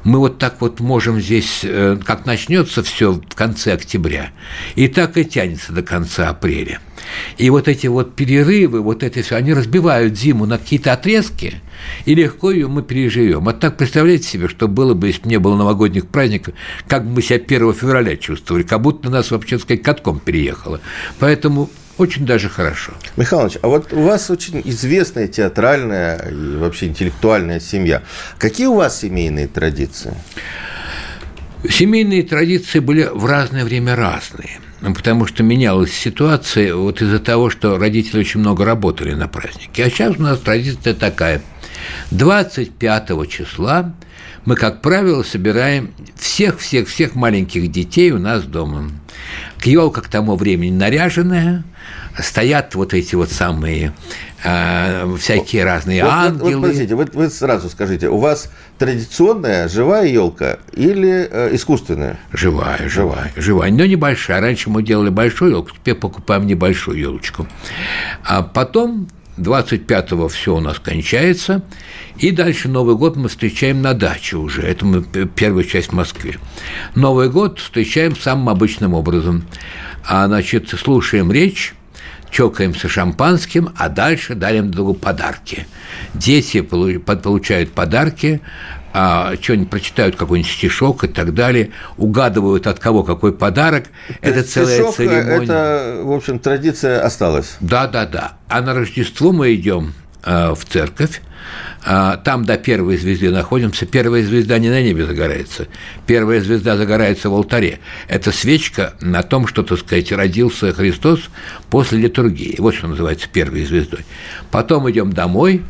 мы 0.05 0.19
вот 0.19 0.39
так 0.39 0.61
вот 0.61 0.81
можем 0.81 1.21
здесь, 1.21 1.61
э, 1.63 1.99
как 2.05 2.27
начнется 2.27 2.83
все 2.83 3.13
в 3.13 3.35
конце 3.35 3.73
октября, 3.73 4.31
и 4.75 4.87
так 4.89 5.17
и 5.17 5.25
тянется 5.25 5.73
до 5.73 5.83
конца 5.83 6.29
апреля. 6.29 6.81
И 7.39 7.51
вот 7.51 7.69
эти 7.69 7.87
вот 7.87 8.15
перерывы, 8.15 8.81
вот 8.81 9.03
эти 9.03 9.23
все, 9.23 9.37
они 9.37 9.55
разбивают 9.55 10.17
зиму 10.19 10.47
на 10.47 10.59
какие-то 10.59 10.93
отрезки, 10.93 11.55
и 12.05 12.15
легко 12.15 12.51
ее 12.51 12.69
мы 12.69 12.83
переживем. 12.83 13.49
А 13.49 13.53
так 13.55 13.77
представляете 13.77 14.29
себе, 14.29 14.49
что 14.49 14.69
было 14.69 14.95
бы, 14.95 15.09
если 15.09 15.23
бы 15.23 15.29
не 15.29 15.39
было 15.39 15.57
новогодних 15.57 16.07
праздников, 16.07 16.55
как 16.87 17.05
бы 17.05 17.15
мы 17.15 17.23
себя 17.23 17.37
1 17.37 17.73
февраля 17.75 18.17
чувствовали, 18.17 18.63
как 18.63 18.83
будто 18.83 19.11
нас 19.11 19.31
вообще, 19.31 19.57
так 19.57 19.65
сказать, 19.65 19.83
катком 19.83 20.21
переехало. 20.21 20.81
Поэтому 21.19 21.71
очень 21.99 22.27
даже 22.27 22.49
хорошо. 22.49 22.93
Михайлович, 23.17 23.59
а 23.63 23.69
вот 23.69 23.93
у 23.93 24.03
вас 24.03 24.31
очень 24.31 24.61
известная 24.65 25.29
театральная 25.29 26.17
и 26.29 26.57
вообще 26.57 26.87
интеллектуальная 26.87 27.61
семья. 27.61 28.03
Какие 28.39 28.67
у 28.67 28.75
вас 28.75 29.01
семейные 29.01 29.47
традиции? 29.47 30.15
Семейные 31.69 32.23
традиции 32.23 32.79
были 32.79 33.09
в 33.11 33.25
разное 33.25 33.65
время 33.65 33.97
разные, 33.97 34.61
потому 34.81 35.27
что 35.27 35.43
менялась 35.43 35.93
ситуация 35.93 36.75
вот 36.75 37.01
из-за 37.01 37.19
того, 37.19 37.49
что 37.49 37.79
родители 37.79 38.21
очень 38.21 38.41
много 38.41 38.65
работали 38.65 39.15
на 39.15 39.29
празднике. 39.29 39.85
А 39.85 39.91
сейчас 39.91 40.17
у 40.19 40.23
нас 40.23 40.39
традиция 40.41 40.95
такая. 40.95 41.41
25 42.11 43.29
числа 43.31 43.95
мы, 44.45 44.57
как 44.57 44.83
правило, 44.83 45.23
собираем 45.23 45.95
всех-всех-всех 46.17 47.15
маленьких 47.15 47.71
детей 47.71 48.11
у 48.11 48.19
нас 48.19 48.43
дома. 48.45 48.91
Елка 49.65 50.03
к 50.03 50.09
тому 50.09 50.37
времени 50.37 50.71
наряженная, 50.71 51.65
стоят 52.19 52.75
вот 52.75 52.95
эти 52.95 53.15
вот 53.15 53.31
самые 53.31 53.93
э, 54.45 55.17
всякие 55.19 55.65
разные 55.65 56.05
вот, 56.05 56.13
ангелы. 56.13 56.39
Вот, 56.39 56.55
вот, 56.55 56.63
подождите, 56.63 56.95
вы, 56.95 57.09
вы 57.13 57.31
сразу 57.31 57.69
скажите, 57.69 58.09
у 58.09 58.19
вас 58.19 58.51
традиционная 58.79 59.69
живая 59.69 60.07
елка 60.07 60.59
или 60.73 61.29
э, 61.31 61.55
искусственная? 61.55 62.19
Живая, 62.33 62.89
живая, 62.89 63.33
живая, 63.37 63.71
но 63.71 63.87
небольшая. 63.87 64.41
Раньше 64.41 64.71
мы 64.71 64.83
делали 64.83 65.11
большую 65.11 65.53
елку, 65.53 65.71
теперь 65.73 65.95
покупаем 65.95 66.47
небольшую 66.47 66.99
елочку. 66.99 67.47
А 68.25 68.43
потом 68.43 69.09
25-го 69.37 70.29
все 70.29 70.55
у 70.55 70.61
нас 70.61 70.79
кончается, 70.79 71.63
и 72.19 72.31
дальше 72.31 72.69
Новый 72.69 72.97
год 72.97 73.17
мы 73.17 73.29
встречаем 73.29 73.83
на 73.83 73.95
даче 73.95 74.37
уже. 74.37 74.63
Это 74.63 74.87
мы 74.87 75.03
первая 75.03 75.65
часть 75.65 75.89
в 75.89 75.93
Москве. 75.93 76.39
Новый 76.95 77.29
год 77.29 77.59
встречаем 77.59 78.17
самым 78.17 78.49
обычным 78.49 78.95
образом. 78.95 79.45
А, 80.07 80.27
значит, 80.27 80.69
слушаем 80.69 81.33
речь, 81.33 81.75
чокаемся 82.35 82.89
шампанским, 82.89 83.71
а 83.77 83.89
дальше 83.89 84.35
дарим 84.35 84.73
другу 84.73 84.95
подарки. 84.95 85.69
Дети 86.15 86.63
получают 86.63 87.71
подарки, 87.71 88.41
а, 88.93 89.35
что-нибудь 89.41 89.71
прочитают, 89.71 90.17
какой-нибудь 90.17 90.51
стишок 90.51 91.05
и 91.05 91.09
так 91.09 91.33
далее, 91.33 91.71
угадывают, 91.97 92.67
от 92.67 92.81
кого 92.81 93.05
какой 93.05 93.33
подарок. 93.33 93.85
То 94.21 94.29
это 94.29 94.43
целая 94.43 94.75
стишок, 94.75 94.95
э, 94.95 94.97
церемония. 94.97 95.45
Это, 95.45 96.01
в 96.03 96.13
общем, 96.13 96.41
традиция 96.41 97.05
осталась. 97.05 97.57
Да, 97.61 97.87
да, 97.87 98.05
да. 98.05 98.33
А 98.49 98.61
на 98.61 98.75
Рождество 98.75 99.31
мы 99.31 99.55
идем 99.55 99.95
э, 100.25 100.55
в 100.55 100.65
церковь, 100.65 101.23
там 101.83 102.45
до 102.45 102.57
первой 102.57 102.97
звезды 102.97 103.31
находимся. 103.31 103.87
Первая 103.87 104.23
звезда 104.23 104.59
не 104.59 104.71
на 104.71 104.83
небе 104.83 105.05
загорается. 105.05 105.69
Первая 106.07 106.41
звезда 106.41 106.77
загорается 106.77 107.31
в 107.31 107.35
алтаре. 107.35 107.81
Это 108.09 108.33
свечка 108.33 108.95
на 109.01 109.23
том, 109.23 109.47
что, 109.47 109.63
так 109.63 109.79
сказать, 109.79 110.13
родился 110.13 110.73
Христос 110.73 111.21
после 111.71 111.99
литургии. 111.99 112.57
Вот 112.59 112.75
что 112.75 112.89
называется 112.89 113.29
первой 113.33 113.65
звездой. 113.65 114.05
Потом 114.51 114.91
идем 114.91 115.13
домой, 115.13 115.63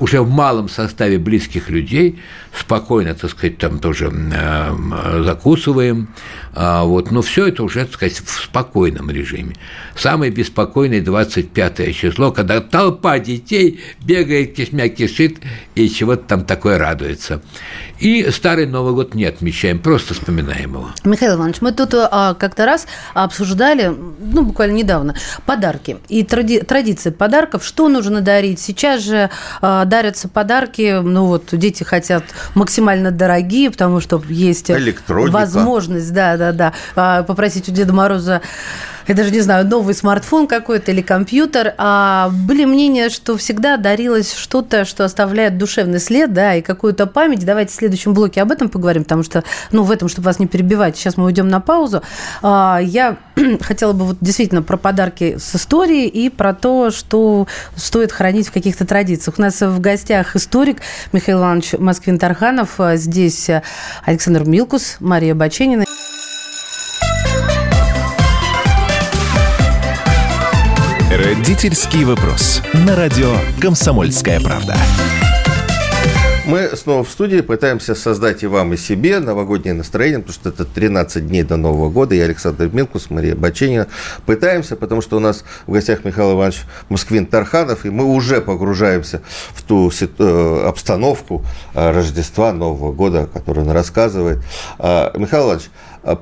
уже 0.00 0.20
в 0.20 0.30
малом 0.30 0.68
составе 0.68 1.18
близких 1.18 1.70
людей, 1.70 2.20
спокойно, 2.56 3.14
так 3.14 3.30
сказать, 3.30 3.58
там 3.58 3.78
тоже 3.78 4.12
э, 4.12 5.22
закусываем, 5.24 6.08
а, 6.60 6.82
вот, 6.82 7.12
но 7.12 7.22
все 7.22 7.46
это 7.46 7.62
уже, 7.62 7.84
так 7.84 7.94
сказать, 7.94 8.16
в 8.18 8.42
спокойном 8.42 9.10
режиме. 9.10 9.54
Самое 9.96 10.32
беспокойное 10.32 11.00
25 11.00 11.94
число, 11.94 12.32
когда 12.32 12.60
толпа 12.60 13.20
детей 13.20 13.80
бегает, 14.04 14.54
кишмя 14.54 14.88
кишит 14.88 15.36
и 15.76 15.88
чего-то 15.88 16.24
там 16.24 16.44
такое 16.44 16.76
радуется. 16.76 17.42
И 18.00 18.28
Старый 18.32 18.66
Новый 18.66 18.92
год 18.92 19.14
не 19.14 19.24
отмечаем, 19.24 19.78
просто 19.78 20.14
вспоминаем 20.14 20.72
его. 20.72 20.90
Михаил 21.04 21.36
Иванович, 21.36 21.60
мы 21.60 21.70
тут 21.70 21.94
а, 21.94 22.34
как-то 22.34 22.66
раз 22.66 22.88
обсуждали, 23.14 23.92
ну, 24.18 24.42
буквально 24.42 24.74
недавно, 24.74 25.14
подарки. 25.46 25.98
И 26.08 26.24
тради- 26.24 26.64
традиции 26.64 27.10
подарков, 27.10 27.64
что 27.64 27.88
нужно 27.88 28.20
дарить. 28.20 28.58
Сейчас 28.58 29.02
же 29.02 29.30
а, 29.60 29.84
дарятся 29.84 30.28
подарки, 30.28 31.00
ну, 31.02 31.26
вот 31.26 31.50
дети 31.52 31.84
хотят 31.84 32.24
максимально 32.56 33.12
дорогие, 33.12 33.70
потому 33.70 34.00
что 34.00 34.20
есть 34.28 34.70
возможность, 35.30 36.12
да, 36.12 36.36
да, 36.36 36.47
да, 36.52 36.72
а, 36.96 37.22
попросить 37.22 37.68
у 37.68 37.72
Деда 37.72 37.92
Мороза 37.92 38.42
я 39.08 39.14
даже 39.14 39.30
не 39.30 39.40
знаю, 39.40 39.66
новый 39.66 39.94
смартфон 39.94 40.46
какой-то 40.46 40.92
или 40.92 41.00
компьютер, 41.00 41.74
а 41.78 42.28
были 42.30 42.66
мнения, 42.66 43.08
что 43.08 43.38
всегда 43.38 43.78
дарилось 43.78 44.34
что-то, 44.34 44.84
что 44.84 45.02
оставляет 45.02 45.56
душевный 45.56 45.98
след, 45.98 46.34
да, 46.34 46.54
и 46.54 46.60
какую-то 46.60 47.06
память. 47.06 47.44
Давайте 47.44 47.72
в 47.72 47.74
следующем 47.74 48.12
блоке 48.12 48.42
об 48.42 48.52
этом 48.52 48.68
поговорим, 48.68 49.04
потому 49.04 49.22
что, 49.22 49.44
ну, 49.72 49.82
в 49.82 49.90
этом, 49.90 50.08
чтобы 50.08 50.26
вас 50.26 50.38
не 50.38 50.46
перебивать, 50.46 50.96
сейчас 50.96 51.16
мы 51.16 51.24
уйдем 51.24 51.48
на 51.48 51.60
паузу. 51.60 52.02
А, 52.42 52.80
я 52.82 53.16
хотела 53.62 53.94
бы 53.94 54.04
вот 54.04 54.18
действительно 54.20 54.62
про 54.62 54.76
подарки 54.76 55.38
с 55.38 55.56
историей 55.56 56.08
и 56.08 56.28
про 56.28 56.52
то, 56.52 56.90
что 56.90 57.48
стоит 57.76 58.12
хранить 58.12 58.48
в 58.48 58.52
каких-то 58.52 58.84
традициях. 58.86 59.38
У 59.38 59.40
нас 59.40 59.62
в 59.62 59.80
гостях 59.80 60.36
историк 60.36 60.82
Михаил 61.12 61.38
Иванович 61.38 61.74
Москвин-Тарханов, 61.74 62.96
здесь 62.96 63.48
Александр 64.04 64.44
Милкус, 64.44 64.98
Мария 65.00 65.34
Баченина. 65.34 65.86
Родительский 71.48 72.04
вопрос. 72.04 72.60
На 72.74 72.94
радио 72.94 73.32
«Комсомольская 73.58 74.38
правда». 74.38 74.76
Мы 76.44 76.70
снова 76.76 77.04
в 77.04 77.10
студии 77.10 77.40
пытаемся 77.40 77.94
создать 77.94 78.42
и 78.42 78.46
вам, 78.46 78.74
и 78.74 78.76
себе 78.76 79.18
новогоднее 79.18 79.72
настроение, 79.72 80.18
потому 80.20 80.34
что 80.34 80.50
это 80.50 80.66
13 80.66 81.26
дней 81.26 81.42
до 81.44 81.56
Нового 81.56 81.88
года. 81.88 82.14
Я 82.14 82.24
Александр 82.24 82.68
Милкус, 82.70 83.08
Мария 83.08 83.34
Баченина. 83.34 83.86
Пытаемся, 84.26 84.76
потому 84.76 85.00
что 85.00 85.16
у 85.16 85.20
нас 85.20 85.42
в 85.66 85.72
гостях 85.72 86.04
Михаил 86.04 86.32
Иванович 86.32 86.64
Москвин 86.90 87.24
Тарханов, 87.24 87.86
и 87.86 87.90
мы 87.90 88.04
уже 88.04 88.42
погружаемся 88.42 89.22
в 89.54 89.62
ту 89.62 89.90
э, 89.90 90.64
обстановку 90.66 91.44
э, 91.72 91.90
Рождества, 91.92 92.52
Нового 92.52 92.92
года, 92.92 93.26
которую 93.32 93.66
он 93.66 93.72
рассказывает. 93.72 94.38
А, 94.78 95.12
Михаил 95.16 95.46
Иванович, 95.46 95.70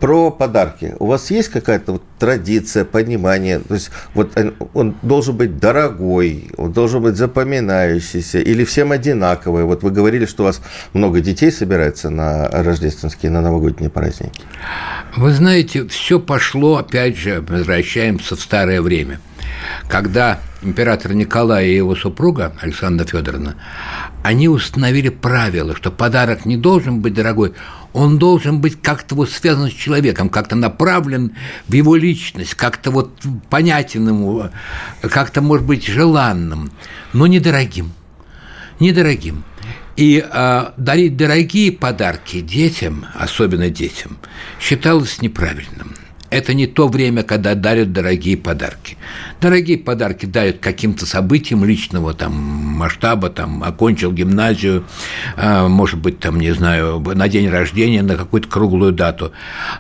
про 0.00 0.30
подарки. 0.30 0.94
У 0.98 1.06
вас 1.06 1.30
есть 1.30 1.48
какая-то 1.48 1.92
вот 1.92 2.02
традиция, 2.18 2.84
понимание? 2.84 3.58
То 3.58 3.74
есть 3.74 3.90
вот 4.14 4.36
он, 4.36 4.54
он 4.74 4.94
должен 5.02 5.36
быть 5.36 5.58
дорогой, 5.58 6.50
он 6.56 6.72
должен 6.72 7.02
быть 7.02 7.16
запоминающийся 7.16 8.38
или 8.38 8.64
всем 8.64 8.92
одинаковый? 8.92 9.64
Вот 9.64 9.82
вы 9.82 9.90
говорили, 9.90 10.26
что 10.26 10.42
у 10.42 10.46
вас 10.46 10.60
много 10.92 11.20
детей 11.20 11.50
собирается 11.50 12.10
на 12.10 12.48
рождественские, 12.48 13.30
на 13.30 13.40
новогодние 13.40 13.90
праздники. 13.90 14.42
Вы 15.16 15.32
знаете, 15.32 15.86
все 15.88 16.18
пошло, 16.18 16.76
опять 16.76 17.16
же, 17.16 17.40
возвращаемся 17.40 18.36
в 18.36 18.40
старое 18.40 18.82
время 18.82 19.20
когда 19.88 20.40
император 20.62 21.14
Николай 21.14 21.68
и 21.68 21.76
его 21.76 21.94
супруга 21.94 22.52
Александра 22.60 23.06
Федоровна, 23.06 23.56
они 24.22 24.48
установили 24.48 25.08
правило, 25.08 25.76
что 25.76 25.90
подарок 25.90 26.44
не 26.44 26.56
должен 26.56 27.00
быть 27.00 27.14
дорогой, 27.14 27.54
он 27.96 28.18
должен 28.18 28.61
быть 28.61 28.80
как-то 28.82 29.14
вот 29.14 29.30
связан 29.30 29.70
с 29.70 29.72
человеком, 29.72 30.28
как-то 30.28 30.54
направлен 30.54 31.35
в 31.66 31.72
его 31.72 31.96
личность, 31.96 32.54
как-то 32.54 32.90
вот 32.90 33.11
понятен 33.48 34.06
ему, 34.06 34.50
как-то, 35.00 35.40
может 35.40 35.66
быть, 35.66 35.87
желанным, 35.87 36.71
но 37.14 37.27
недорогим. 37.27 37.94
Недорогим. 38.81 39.44
И 39.96 40.23
э, 40.23 40.64
дарить 40.77 41.16
дорогие 41.16 41.73
подарки 41.73 42.42
детям, 42.42 43.06
особенно 43.14 43.71
детям, 43.71 44.18
считалось 44.60 45.23
неправильным 45.23 45.94
это 46.31 46.54
не 46.54 46.66
то 46.66 46.88
время, 46.88 47.22
когда 47.22 47.54
дарят 47.54 47.92
дорогие 47.92 48.37
подарки. 48.37 48.96
Дорогие 49.40 49.79
подарки 49.79 50.27
дарят 50.27 50.58
каким-то 50.58 51.06
событиям 51.06 51.64
личного 51.64 52.14
там, 52.14 52.33
масштаба, 52.35 53.31
там, 53.31 53.62
окончил 53.62 54.12
гимназию, 54.12 54.85
а, 55.37 55.68
может 55.68 55.98
быть, 56.00 56.18
там, 56.18 56.40
не 56.40 56.52
знаю, 56.52 57.00
на 57.00 57.29
день 57.29 57.48
рождения, 57.48 58.02
на 58.02 58.16
какую-то 58.16 58.48
круглую 58.48 58.92
дату. 58.92 59.33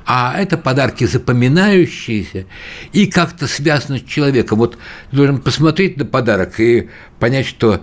А 0.04 0.34
это 0.38 0.56
подарки 0.56 1.04
запоминающиеся 1.04 2.46
и 2.92 3.06
как-то 3.06 3.46
связаны 3.46 3.98
с 3.98 4.02
человеком. 4.02 4.58
Вот 4.58 4.78
должен 5.12 5.38
посмотреть 5.38 5.96
на 5.96 6.04
подарок 6.04 6.60
и 6.60 6.88
понять, 7.18 7.46
что 7.46 7.82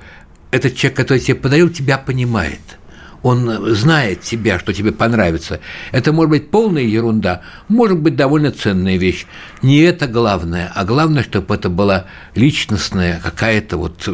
этот 0.52 0.76
человек, 0.76 0.98
который 0.98 1.20
тебе 1.20 1.36
подарил, 1.36 1.70
тебя 1.70 1.98
понимает– 1.98 2.60
он 3.24 3.74
знает 3.74 4.22
тебя, 4.22 4.60
что 4.60 4.74
тебе 4.74 4.92
понравится. 4.92 5.60
Это 5.92 6.12
может 6.12 6.30
быть 6.30 6.52
полная 6.52 6.84
ерунда, 6.84 7.42
может 7.70 7.98
быть 7.98 8.16
довольно 8.16 8.52
ценная 8.52 8.98
вещь. 8.98 9.26
Не 9.62 9.80
это 9.80 10.08
главное, 10.08 10.72
а 10.76 10.84
главное, 10.84 11.24
чтобы 11.24 11.56
это 11.56 11.70
была 11.70 12.06
личностная 12.36 13.20
какая-то 13.24 13.78
вот 13.78 14.10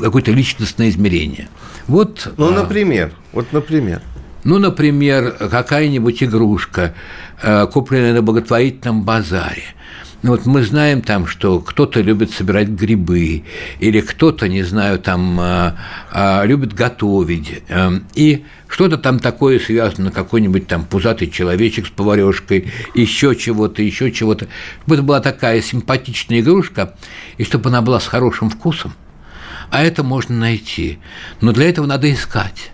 какое-то 0.00 0.30
личностное 0.30 0.88
измерение. 0.88 1.48
Вот. 1.88 2.32
Ну, 2.36 2.48
а, 2.48 2.62
например, 2.62 3.12
вот, 3.32 3.52
например. 3.52 4.00
Ну, 4.44 4.58
например, 4.58 5.32
какая-нибудь 5.32 6.22
игрушка, 6.22 6.94
э, 7.42 7.66
купленная 7.66 8.14
на 8.14 8.22
благотворительном 8.22 9.02
базаре– 9.02 9.64
ну, 10.22 10.30
вот 10.30 10.46
мы 10.46 10.62
знаем 10.62 11.02
там, 11.02 11.26
что 11.26 11.58
кто-то 11.58 12.00
любит 12.00 12.30
собирать 12.30 12.68
грибы, 12.68 13.42
или 13.80 14.00
кто-то, 14.00 14.48
не 14.48 14.62
знаю, 14.62 15.00
там 15.00 15.36
а, 15.40 15.76
а, 16.12 16.44
любит 16.44 16.74
готовить, 16.74 17.64
эм, 17.68 18.06
и 18.14 18.44
что-то 18.68 18.98
там 18.98 19.18
такое 19.18 19.58
связано, 19.58 20.12
какой-нибудь 20.12 20.68
там 20.68 20.84
пузатый 20.84 21.28
человечек 21.28 21.88
с 21.88 21.90
поварешкой, 21.90 22.72
еще 22.94 23.34
чего-то, 23.34 23.82
еще 23.82 24.12
чего-то. 24.12 24.46
Чтобы 24.82 24.94
это 24.94 25.02
была 25.02 25.20
такая 25.20 25.60
симпатичная 25.60 26.38
игрушка, 26.38 26.94
и 27.36 27.42
чтобы 27.42 27.70
она 27.70 27.82
была 27.82 27.98
с 27.98 28.06
хорошим 28.06 28.48
вкусом. 28.48 28.94
А 29.70 29.82
это 29.82 30.04
можно 30.04 30.36
найти. 30.36 31.00
Но 31.40 31.52
для 31.52 31.68
этого 31.68 31.86
надо 31.86 32.12
искать. 32.12 32.71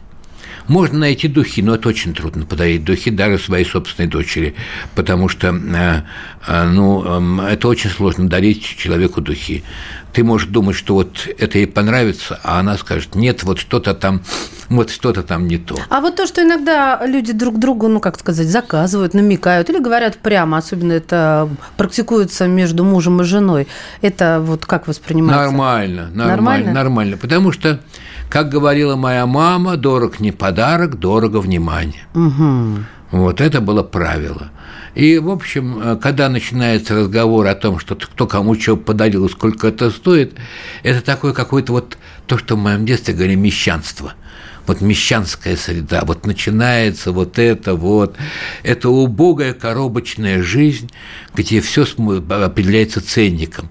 Можно 0.68 0.98
найти 0.98 1.28
духи, 1.28 1.62
но 1.62 1.74
это 1.74 1.88
очень 1.88 2.14
трудно 2.14 2.44
подарить 2.44 2.84
духи 2.84 3.10
даже 3.10 3.38
своей 3.38 3.64
собственной 3.64 4.08
дочери, 4.08 4.54
потому 4.94 5.28
что 5.28 5.48
э, 5.48 6.02
э, 6.46 6.64
ну, 6.64 7.04
эм, 7.04 7.40
это 7.40 7.68
очень 7.68 7.88
сложно 7.88 8.28
дарить 8.28 8.62
человеку 8.62 9.22
духи. 9.22 9.64
Ты 10.12 10.24
можешь 10.24 10.48
думать, 10.48 10.76
что 10.76 10.94
вот 10.94 11.26
это 11.38 11.58
ей 11.58 11.66
понравится, 11.66 12.38
а 12.42 12.60
она 12.60 12.76
скажет, 12.76 13.14
нет, 13.14 13.44
вот 13.44 13.58
что-то 13.58 13.94
там, 13.94 14.22
вот 14.68 14.90
что-то 14.90 15.22
там 15.22 15.46
не 15.48 15.56
то. 15.56 15.78
А 15.88 16.00
вот 16.00 16.16
то, 16.16 16.26
что 16.26 16.42
иногда 16.42 17.00
люди 17.06 17.32
друг 17.32 17.58
другу, 17.58 17.88
ну, 17.88 17.98
как 18.00 18.18
сказать, 18.18 18.46
заказывают, 18.48 19.14
намекают 19.14 19.70
или 19.70 19.78
говорят 19.78 20.18
прямо, 20.18 20.58
особенно 20.58 20.92
это 20.92 21.48
практикуется 21.78 22.46
между 22.46 22.84
мужем 22.84 23.22
и 23.22 23.24
женой, 23.24 23.68
это 24.02 24.40
вот 24.42 24.66
как 24.66 24.86
воспринимается? 24.86 25.46
Нормально, 25.50 26.10
нормально, 26.12 26.26
нормально, 26.26 26.72
нормально 26.72 27.16
потому 27.16 27.52
что 27.52 27.80
как 28.28 28.48
говорила 28.48 28.96
моя 28.96 29.26
мама, 29.26 29.76
дорог 29.76 30.20
не 30.20 30.32
подарок, 30.32 30.98
дорого 30.98 31.38
внимание. 31.38 32.06
Угу. 32.14 32.84
Вот 33.10 33.40
это 33.40 33.60
было 33.60 33.82
правило. 33.82 34.50
И, 34.94 35.18
в 35.18 35.30
общем, 35.30 35.80
э, 35.80 35.96
когда 35.96 36.28
начинается 36.28 36.94
разговор 36.94 37.46
о 37.46 37.54
том, 37.54 37.78
что 37.78 37.94
кто 37.94 38.26
кому 38.26 38.54
что 38.54 38.76
подарил 38.76 39.28
сколько 39.28 39.68
это 39.68 39.90
стоит, 39.90 40.34
это 40.82 41.00
такое 41.00 41.32
какое-то 41.32 41.72
вот 41.72 41.98
то, 42.26 42.36
что 42.36 42.56
в 42.56 42.58
моем 42.58 42.84
детстве 42.84 43.14
говорили 43.14 43.36
мещанство– 43.36 44.14
вот 44.68 44.82
мещанская 44.82 45.56
среда, 45.56 46.02
вот 46.04 46.26
начинается 46.26 47.10
вот 47.10 47.38
это 47.38 47.74
вот, 47.74 48.16
это 48.62 48.90
убогая 48.90 49.54
коробочная 49.54 50.42
жизнь, 50.42 50.90
где 51.34 51.60
все 51.60 51.84
определяется 51.84 53.00
ценником. 53.00 53.70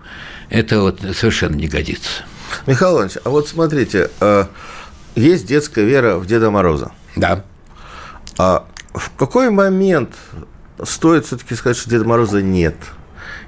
Это 0.50 0.82
вот 0.82 1.02
совершенно 1.16 1.56
не 1.56 1.68
годится. 1.68 2.24
Михаил 2.66 2.96
Иванович, 2.96 3.18
а 3.24 3.30
вот 3.30 3.48
смотрите, 3.48 4.10
э, 4.20 4.46
есть 5.16 5.48
детская 5.48 5.86
вера 5.86 6.18
в 6.18 6.26
Деда 6.26 6.52
Мороза. 6.52 6.92
Да. 7.16 7.44
А 8.38 8.68
в 8.94 9.12
какой 9.18 9.50
момент 9.50 10.16
стоит 10.84 11.26
все-таки 11.26 11.56
сказать, 11.56 11.78
что 11.78 11.90
Деда 11.90 12.06
Мороза 12.06 12.42
нет? 12.42 12.76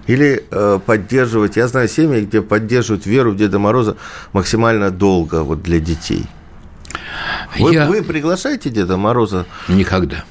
Или 0.08 0.44
э, 0.50 0.80
поддерживать, 0.84 1.56
я 1.56 1.68
знаю 1.68 1.88
семьи, 1.88 2.22
где 2.22 2.42
поддерживают 2.42 3.06
веру 3.06 3.32
в 3.32 3.36
Деда 3.36 3.60
Мороза 3.60 3.98
максимально 4.34 4.90
долго 4.90 5.44
вот 5.44 5.62
для 5.62 5.80
детей. 5.80 6.26
Вы, 7.60 7.74
я... 7.74 7.86
вы 7.88 8.02
приглашаете 8.02 8.70
Деда 8.70 8.98
Мороза? 8.98 9.46
Никогда. 9.68 10.24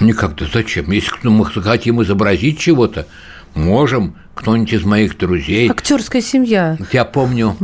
Никогда. 0.00 0.46
Зачем? 0.52 0.90
Если 0.90 1.28
мы 1.28 1.44
хотим 1.44 2.02
изобразить 2.02 2.58
чего-то, 2.58 3.06
можем, 3.54 4.16
кто-нибудь 4.34 4.72
из 4.72 4.84
моих 4.84 5.18
друзей. 5.18 5.70
Актерская 5.70 6.22
семья. 6.22 6.76
Я 6.92 7.04
помню, 7.04 7.56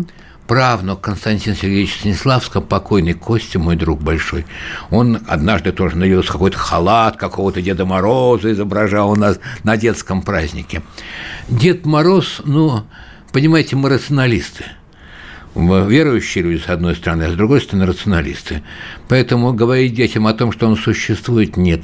правнук 0.47 1.01
Константин 1.01 1.55
Сергеевич 1.55 1.97
Станиславского, 2.01 2.61
покойный 2.61 3.13
Костя, 3.15 3.59
мой 3.59 3.77
друг 3.77 4.01
большой, 4.01 4.47
он 4.91 5.21
однажды 5.27 5.73
тоже 5.73 5.97
навелся 5.97 6.33
какой-то 6.33 6.59
халат 6.59 7.17
какого-то 7.17 7.63
Деда 7.63 7.85
Мороза 7.85 8.53
изображал 8.53 9.11
у 9.11 9.17
нас 9.17 9.39
на 9.63 9.77
детском 9.77 10.23
празднике. 10.23 10.83
Дед 11.49 11.87
Мороз, 11.87 12.41
ну, 12.45 12.85
понимаете, 13.33 13.77
мы 13.77 13.89
рационалисты– 13.91 14.65
верующие 15.55 16.45
люди, 16.45 16.63
с 16.63 16.69
одной 16.69 16.95
стороны, 16.97 17.25
а 17.25 17.31
с 17.31 17.35
другой 17.35 17.61
стороны, 17.61 17.87
рационалисты. 17.87 18.63
Поэтому 19.09 19.53
говорить 19.53 19.95
детям 19.95 20.27
о 20.27 20.35
том, 20.35 20.53
что 20.53 20.67
он 20.67 20.77
существует, 20.77 21.57
нет. 21.57 21.83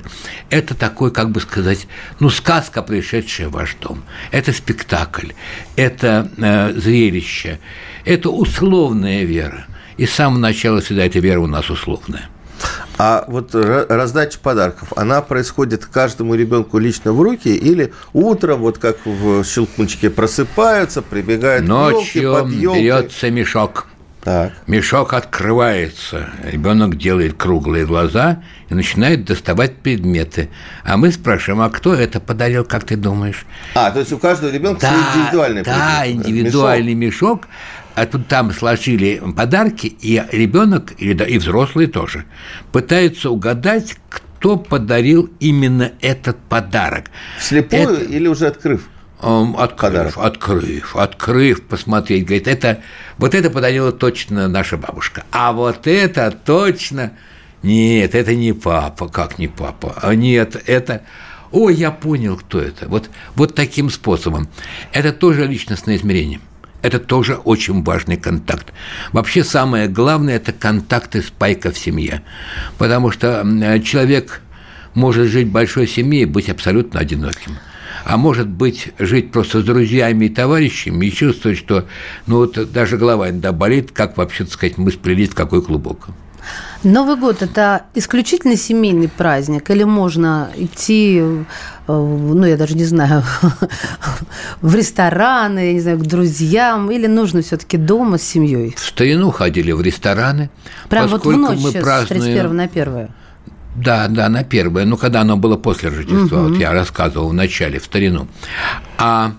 Это 0.51 0.75
такой, 0.75 1.11
как 1.11 1.31
бы 1.31 1.41
сказать, 1.41 1.87
ну, 2.21 2.31
сказка, 2.31 2.83
пришедшая 2.83 3.49
в 3.49 3.53
ваш 3.53 3.77
дом. 3.81 4.05
Это 4.31 4.53
спектакль, 4.53 5.33
это 5.77 6.31
э, 6.37 6.73
зрелище, 6.79 7.59
это 8.05 8.31
условная 8.31 9.25
вера. 9.25 9.67
И 9.97 10.07
с 10.07 10.13
самого 10.13 10.39
начала 10.39 10.81
всегда 10.81 11.07
эта 11.07 11.21
вера 11.21 11.41
у 11.41 11.47
нас 11.47 11.71
условная. 11.71 12.29
А 12.97 13.25
вот 13.27 13.55
раздача 13.55 14.39
подарков, 14.39 14.93
она 14.97 15.21
происходит 15.21 15.85
каждому 15.87 16.35
ребенку 16.35 16.79
лично 16.79 17.13
в 17.13 17.21
руки 17.21 17.55
или 17.55 17.93
утром, 18.13 18.61
вот 18.61 18.79
как 18.79 19.05
в 19.05 19.43
Щелкунчике, 19.45 20.11
просыпаются, 20.11 21.03
прибегают 21.03 21.67
Ночью 21.67 22.23
к 22.23 22.49
елке, 22.49 22.69
под 22.69 22.77
берется 22.77 23.31
мешок. 23.31 23.87
Так. 24.25 24.53
Мешок 24.67 25.13
открывается, 25.13 26.31
ребенок 26.43 26.97
делает 26.97 27.35
круглые 27.35 27.85
глаза 27.85 28.43
и 28.71 28.75
начинает 28.75 29.27
доставать 29.27 29.77
предметы. 29.77 30.49
А 30.83 30.97
мы 30.97 31.13
спрашиваем, 31.13 31.61
а 31.61 31.69
кто 31.69 31.93
это 31.93 32.21
подарил, 32.21 32.65
как 32.65 32.85
ты 32.85 32.97
думаешь? 32.97 33.45
А, 33.75 33.91
то 33.91 33.99
есть 33.99 34.13
у 34.15 34.19
каждого 34.19 34.51
ребенка 34.51 34.81
да, 34.81 34.89
свой 34.89 35.03
индивидуальный 35.03 35.63
Да, 35.63 36.01
предмет, 36.01 36.27
индивидуальный 36.27 36.95
мешок. 36.95 37.43
мешок 37.43 37.49
а 37.95 38.07
тут 38.07 38.27
там 38.29 38.53
сложили 38.53 39.23
подарки, 39.37 39.87
и 39.87 40.23
ребенок, 40.33 40.93
и 40.99 41.39
взрослый 41.39 41.87
тоже, 41.87 42.25
пытаются 42.73 43.31
угадать, 43.31 43.97
кто 44.09 44.57
подарил 44.57 45.31
именно 45.41 45.93
этот 46.01 46.37
подарок. 46.49 47.07
Слепую 47.41 47.83
это... 47.83 48.03
или 48.05 48.27
уже 48.27 48.47
открыв? 48.47 48.89
Открыв, 49.21 49.77
подарок. 49.77 50.19
открыв, 50.19 50.97
открыв, 50.97 51.63
посмотреть, 51.63 52.25
говорит, 52.27 52.49
это, 52.49 52.83
вот 53.17 53.35
это 53.35 53.49
подарила 53.49 53.91
точно 53.93 54.49
наша 54.49 54.77
бабушка, 54.77 55.25
а 55.31 55.53
вот 55.53 55.87
это 55.87 56.31
точно, 56.31 57.13
нет, 57.63 58.15
это 58.15 58.35
не 58.35 58.53
папа, 58.53 59.09
как 59.09 59.39
не 59.39 59.49
папа, 59.49 59.95
а 60.03 60.15
нет, 60.15 60.63
это, 60.67 61.05
ой, 61.53 61.75
я 61.75 61.91
понял, 61.91 62.37
кто 62.37 62.61
это, 62.61 62.87
вот, 62.89 63.09
вот 63.35 63.55
таким 63.55 63.89
способом. 63.89 64.49
Это 64.93 65.13
тоже 65.13 65.47
личностное 65.47 65.97
измерение– 65.97 66.41
это 66.85 66.99
тоже 66.99 67.37
очень 67.37 67.83
важный 67.83 68.19
контакт. 68.19 68.73
Вообще 69.13 69.43
самое 69.43 69.89
главное– 69.89 70.37
это 70.37 70.53
контакты 70.53 71.23
с 71.23 71.31
пайка 71.31 71.73
в 71.73 71.79
семье. 71.79 72.23
Потому 72.77 73.11
что 73.11 73.43
человек 73.83 74.43
может 74.93 75.29
жить 75.29 75.49
в 75.49 75.53
большой 75.53 75.89
семье 75.89 76.23
и 76.23 76.27
быть 76.27 76.51
абсолютно 76.51 77.01
одиноким 77.01 77.57
а 78.05 78.19
может 78.19 78.49
быть 78.49 78.93
жить 78.99 79.33
просто 79.33 79.61
с 79.61 79.65
друзьями 79.65 80.27
и 80.27 80.29
товарищами 80.29 81.07
и 81.07 81.13
чувствовать, 81.13 81.57
что 81.57 81.87
ну 82.27 82.39
вот 82.39 82.71
даже 82.71 82.99
голова 82.99 83.31
иногда 83.31 83.53
болит, 83.53 83.93
как 83.93 84.19
вообще, 84.19 84.45
так 84.45 84.53
сказать, 84.53 84.77
мы 84.77 84.91
сплелись 84.91 85.31
какой 85.31 85.63
клубок. 85.63 86.09
Новый 86.83 87.17
год– 87.17 87.37
это 87.41 87.85
исключительно 87.95 88.57
семейный 88.57 89.09
праздник 89.09 89.71
или 89.71 89.85
можно 89.85 90.51
идти, 90.55 91.19
э, 91.23 91.45
ну, 91.87 92.45
я 92.47 92.57
даже 92.57 92.77
не 92.77 92.85
знаю, 92.85 93.23
в 94.63 94.75
рестораны, 94.75 95.59
я 95.67 95.73
не 95.75 95.81
знаю, 95.81 95.99
к 95.99 96.03
друзьям, 96.03 96.91
или 96.91 97.07
нужно 97.07 97.43
все 97.43 97.57
таки 97.57 97.77
дома 97.77 98.19
с 98.19 98.23
семьей? 98.23 98.75
В 98.77 98.81
старину 98.81 99.31
ходили 99.31 99.73
в 99.73 99.83
рестораны. 99.83 100.51
Прям 100.89 101.09
вот 101.09 101.25
в 101.25 101.31
ночь 101.31 101.59
мы 101.61 101.73
празднуем... 101.73 102.23
с 102.23 102.25
31 102.25 102.57
на 102.57 102.65
1 102.65 103.09
да, 103.75 104.07
да, 104.09 104.29
на 104.29 104.45
первое. 104.45 104.85
Ну, 104.85 104.97
когда 104.97 105.23
оно 105.23 105.37
было 105.37 105.57
после 105.57 105.89
Рождества, 105.89 106.43
угу. 106.43 106.49
вот 106.51 106.59
я 106.59 106.73
рассказывал 106.73 107.31
в 107.31 107.35
начале, 107.35 107.81
в 107.81 107.85
старину. 107.85 108.29
А 108.99 109.33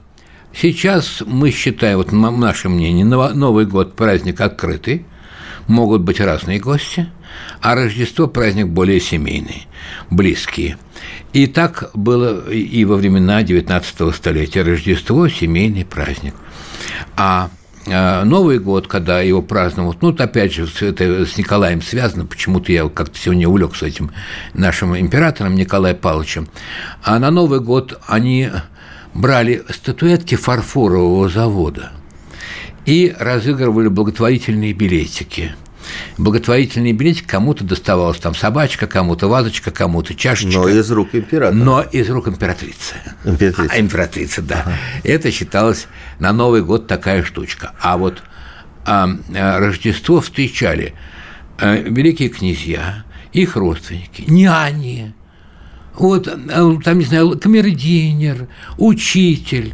сейчас 0.54 1.24
мы 1.26 1.52
считаем, 1.52 1.98
вот 1.98 2.12
наше 2.12 2.70
мнение, 2.70 3.06
Новый 3.06 3.66
год 3.66 3.96
праздник 3.96 4.42
открытый, 4.42 5.06
могут 5.68 6.02
быть 6.02 6.20
разные 6.20 6.60
гости, 6.60 7.10
а 7.62 7.76
Рождество– 7.76 8.28
праздник 8.28 8.68
более 8.68 9.00
семейный, 9.00 9.68
близкие. 10.10 10.78
И 11.34 11.48
так 11.48 11.92
было 11.94 12.50
и 12.50 12.86
во 12.86 12.96
времена 12.96 13.44
XIX 13.44 14.14
столетия. 14.14 14.62
Рождество– 14.64 15.28
семейный 15.30 15.86
праздник. 15.86 16.34
А, 17.18 17.50
а 17.88 18.24
Новый 18.24 18.60
год, 18.60 18.88
когда 18.88 19.22
его 19.22 19.42
праздновал, 19.42 19.96
ну, 20.02 20.16
опять 20.18 20.54
же, 20.54 20.68
это 20.82 21.26
с 21.26 21.38
Николаем 21.38 21.82
связано, 21.82 22.26
почему-то 22.26 22.72
я 22.72 22.88
как-то 22.88 23.18
сегодня 23.18 23.48
увлекся 23.48 23.86
этим 23.86 24.12
нашим 24.54 24.98
императором 24.98 25.56
Николаем 25.56 25.98
Павловичем, 25.98 26.48
а 27.04 27.20
на 27.20 27.32
Новый 27.32 27.60
год 27.60 28.00
они 28.08 28.50
брали 29.14 29.64
статуэтки 29.70 30.36
фарфорового 30.36 31.30
завода– 31.30 31.92
и 32.86 33.16
разыгрывали 33.18 33.88
благотворительные 33.88 34.74
билетики– 34.74 35.56
благотворительный 36.18 36.92
билетик 36.94 37.28
кому-то 37.28 37.64
доставалась 37.64 38.18
там 38.18 38.36
собачка, 38.36 38.88
кому-то 38.88 39.28
вазочка, 39.28 39.72
кому-то 39.72 40.16
чашечка. 40.16 40.60
Но 40.60 40.70
из 40.70 40.92
рук 40.92 41.10
императора. 41.14 41.58
Но 41.58 41.82
из 41.82 42.10
рук 42.10 42.28
императрицы. 42.28 42.96
Императрица. 43.24 43.74
А, 43.74 43.80
императрица, 43.80 44.42
да. 44.42 44.62
Ага. 44.66 44.78
Это 45.04 45.32
считалось 45.32 45.88
на 46.20 46.32
Новый 46.32 46.64
год 46.64 46.88
такая 46.88 47.24
штучка. 47.24 47.74
А 47.80 47.98
вот 47.98 48.24
а, 48.86 49.10
а, 49.36 49.60
Рождество 49.60 50.22
встречали 50.22 50.94
а, 51.58 51.76
великие 51.76 52.30
князья, 52.30 53.04
их 53.34 53.56
родственники, 53.56 54.24
няни, 54.28 55.14
вот, 55.98 56.28
а, 56.28 56.78
там, 56.84 57.00
не 57.00 57.06
знаю, 57.06 57.40
камердинер, 57.40 58.48
учитель, 58.78 59.74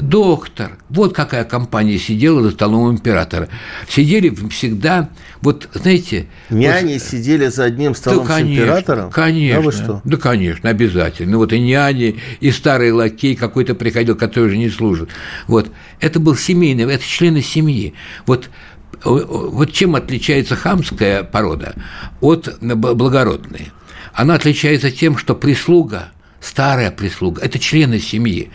доктор. 0.00 0.78
Вот 0.88 1.14
какая 1.14 1.44
компания 1.44 1.98
сидела 1.98 2.42
за 2.42 2.50
столом 2.50 2.92
императора. 2.92 3.48
Сидели 3.88 4.34
всегда, 4.48 5.10
вот, 5.40 5.68
знаете... 5.74 6.26
Няни 6.50 6.94
вот, 6.94 7.02
сидели 7.02 7.46
за 7.46 7.64
одним 7.64 7.94
столом 7.94 8.26
да, 8.26 8.34
конечно, 8.34 8.54
с 8.54 8.58
императором? 8.58 9.10
Конечно. 9.10 9.56
Да, 9.56 9.66
вы 9.66 9.72
что? 9.72 10.00
да, 10.04 10.16
конечно, 10.16 10.70
обязательно. 10.70 11.38
Вот 11.38 11.52
и 11.52 11.60
няни, 11.60 12.20
и 12.40 12.50
старый 12.50 12.92
лакей 12.92 13.36
какой-то 13.36 13.74
приходил, 13.74 14.16
который 14.16 14.46
уже 14.46 14.56
не 14.56 14.70
служит. 14.70 15.10
Вот. 15.46 15.70
Это 16.00 16.20
был 16.20 16.36
семейный, 16.36 16.84
это 16.84 17.04
члены 17.04 17.42
семьи. 17.42 17.94
Вот 18.26 18.50
вот 19.02 19.72
чем 19.72 19.94
отличается 19.94 20.56
хамская 20.56 21.22
порода 21.22 21.74
от 22.20 22.58
благородной? 22.60 23.68
Она 24.12 24.34
отличается 24.34 24.90
тем, 24.90 25.16
что 25.16 25.34
прислуга– 25.34 26.10
старая 26.40 26.90
прислуга, 26.90 27.42
это 27.42 27.58
члены 27.58 28.00
семьи. 28.00 28.50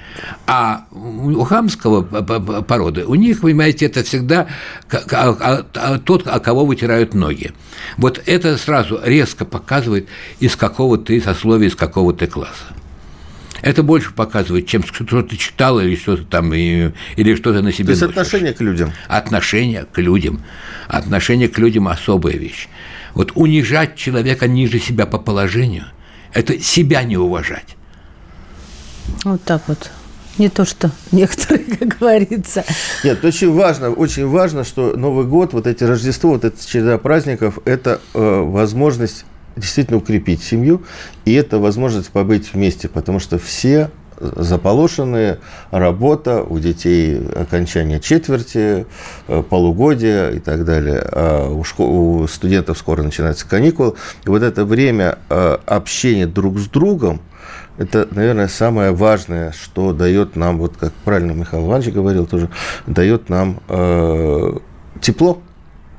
А 0.48 0.86
у 0.92 1.44
хамского 1.44 2.02
породы, 2.02 3.06
у 3.06 3.16
них, 3.16 3.42
понимаете, 3.42 3.86
это 3.86 4.04
всегда 4.04 4.48
тот, 6.04 6.28
о 6.28 6.40
кого 6.40 6.66
вытирают 6.66 7.14
ноги. 7.14 7.54
Вот 7.98 8.22
это 8.26 8.58
сразу 8.58 9.00
резко 9.04 9.46
показывает, 9.46 10.08
из 10.40 10.56
какого 10.56 10.98
ты 10.98 11.22
сословия, 11.22 11.68
из 11.68 11.76
какого 11.76 12.14
ты 12.14 12.28
класса. 12.28 12.74
Это 13.62 13.82
больше 13.82 14.14
показывает, 14.14 14.68
чем 14.68 14.84
что 14.84 15.24
ты 15.24 15.38
читал 15.38 15.80
или 15.80 15.96
что-то 15.96 16.24
там, 16.24 16.54
или 16.54 17.36
что-то 17.36 17.62
на 17.62 17.72
себе 17.72 17.86
То 17.86 17.92
есть 17.92 18.02
носишь. 18.02 18.18
отношение 18.18 18.54
к 18.54 18.62
людям. 18.62 18.92
Отношение 19.08 19.86
к 19.92 19.98
людям. 19.98 20.42
Отношение 20.88 21.48
к 21.48 21.58
людям– 21.58 21.88
особая 21.90 22.36
вещь. 22.36 22.68
Вот 23.16 23.32
унижать 23.34 23.96
человека 23.96 24.48
ниже 24.48 24.80
себя 24.80 25.06
по 25.06 25.18
положению– 25.18 25.86
это 26.36 26.60
себя 26.60 27.04
не 27.04 27.18
уважать. 27.18 27.76
Вот 29.24 29.42
так 29.44 29.64
вот. 29.68 29.90
Не 30.38 30.50
то, 30.50 30.66
что 30.66 30.92
некоторые, 31.14 31.66
как 31.80 31.98
говорится. 31.98 32.66
Нет, 33.04 33.24
очень 33.24 33.52
важно, 33.54 33.90
очень 33.90 34.28
важно, 34.28 34.66
что 34.66 34.98
Новый 34.98 35.26
год, 35.26 35.54
вот 35.54 35.66
эти 35.66 35.86
Рождество, 35.86 36.32
вот 36.32 36.44
эта 36.44 36.68
череда 36.68 36.98
праздников, 36.98 37.60
это 37.64 38.02
э, 38.14 38.20
возможность 38.20 39.26
действительно 39.56 39.98
укрепить 39.98 40.44
семью, 40.44 40.84
и 41.24 41.34
это 41.34 41.58
возможность 41.58 42.10
побыть 42.10 42.54
вместе, 42.54 42.90
потому 42.90 43.20
что 43.20 43.40
все 43.40 43.90
заполошенные, 44.36 45.39
работа, 45.71 46.43
у 46.43 46.59
детей 46.59 47.19
окончание 47.36 47.99
четверти, 47.99 48.86
э, 49.28 49.43
полугодия 49.43 50.32
и 50.32 50.39
так 50.39 50.65
далее. 50.65 50.99
А 51.11 51.49
у, 51.49 51.63
школ, 51.63 52.21
у 52.21 52.28
студентов 52.28 52.78
скоро 52.78 53.01
начинаются 53.03 53.47
каникулы. 53.47 53.95
И 54.26 54.30
вот 54.30 54.41
это 54.41 54.65
время 54.65 55.19
э, 55.30 55.57
общения 55.65 56.28
друг 56.28 56.59
с 56.59 56.67
другом, 56.67 57.21
это, 57.78 58.07
наверное, 58.11 58.47
самое 58.47 58.91
важное, 58.91 59.51
что 59.51 59.91
дает 59.91 60.36
нам, 60.36 60.59
вот 60.59 60.78
как 60.78 60.93
правильно 61.03 61.32
Михаил 61.34 61.67
Иванович 61.67 61.93
говорил 61.93 62.26
тоже, 62.26 62.49
дает 62.88 63.30
нам 63.30 63.59
э, 63.67 64.57
тепло, 65.01 65.41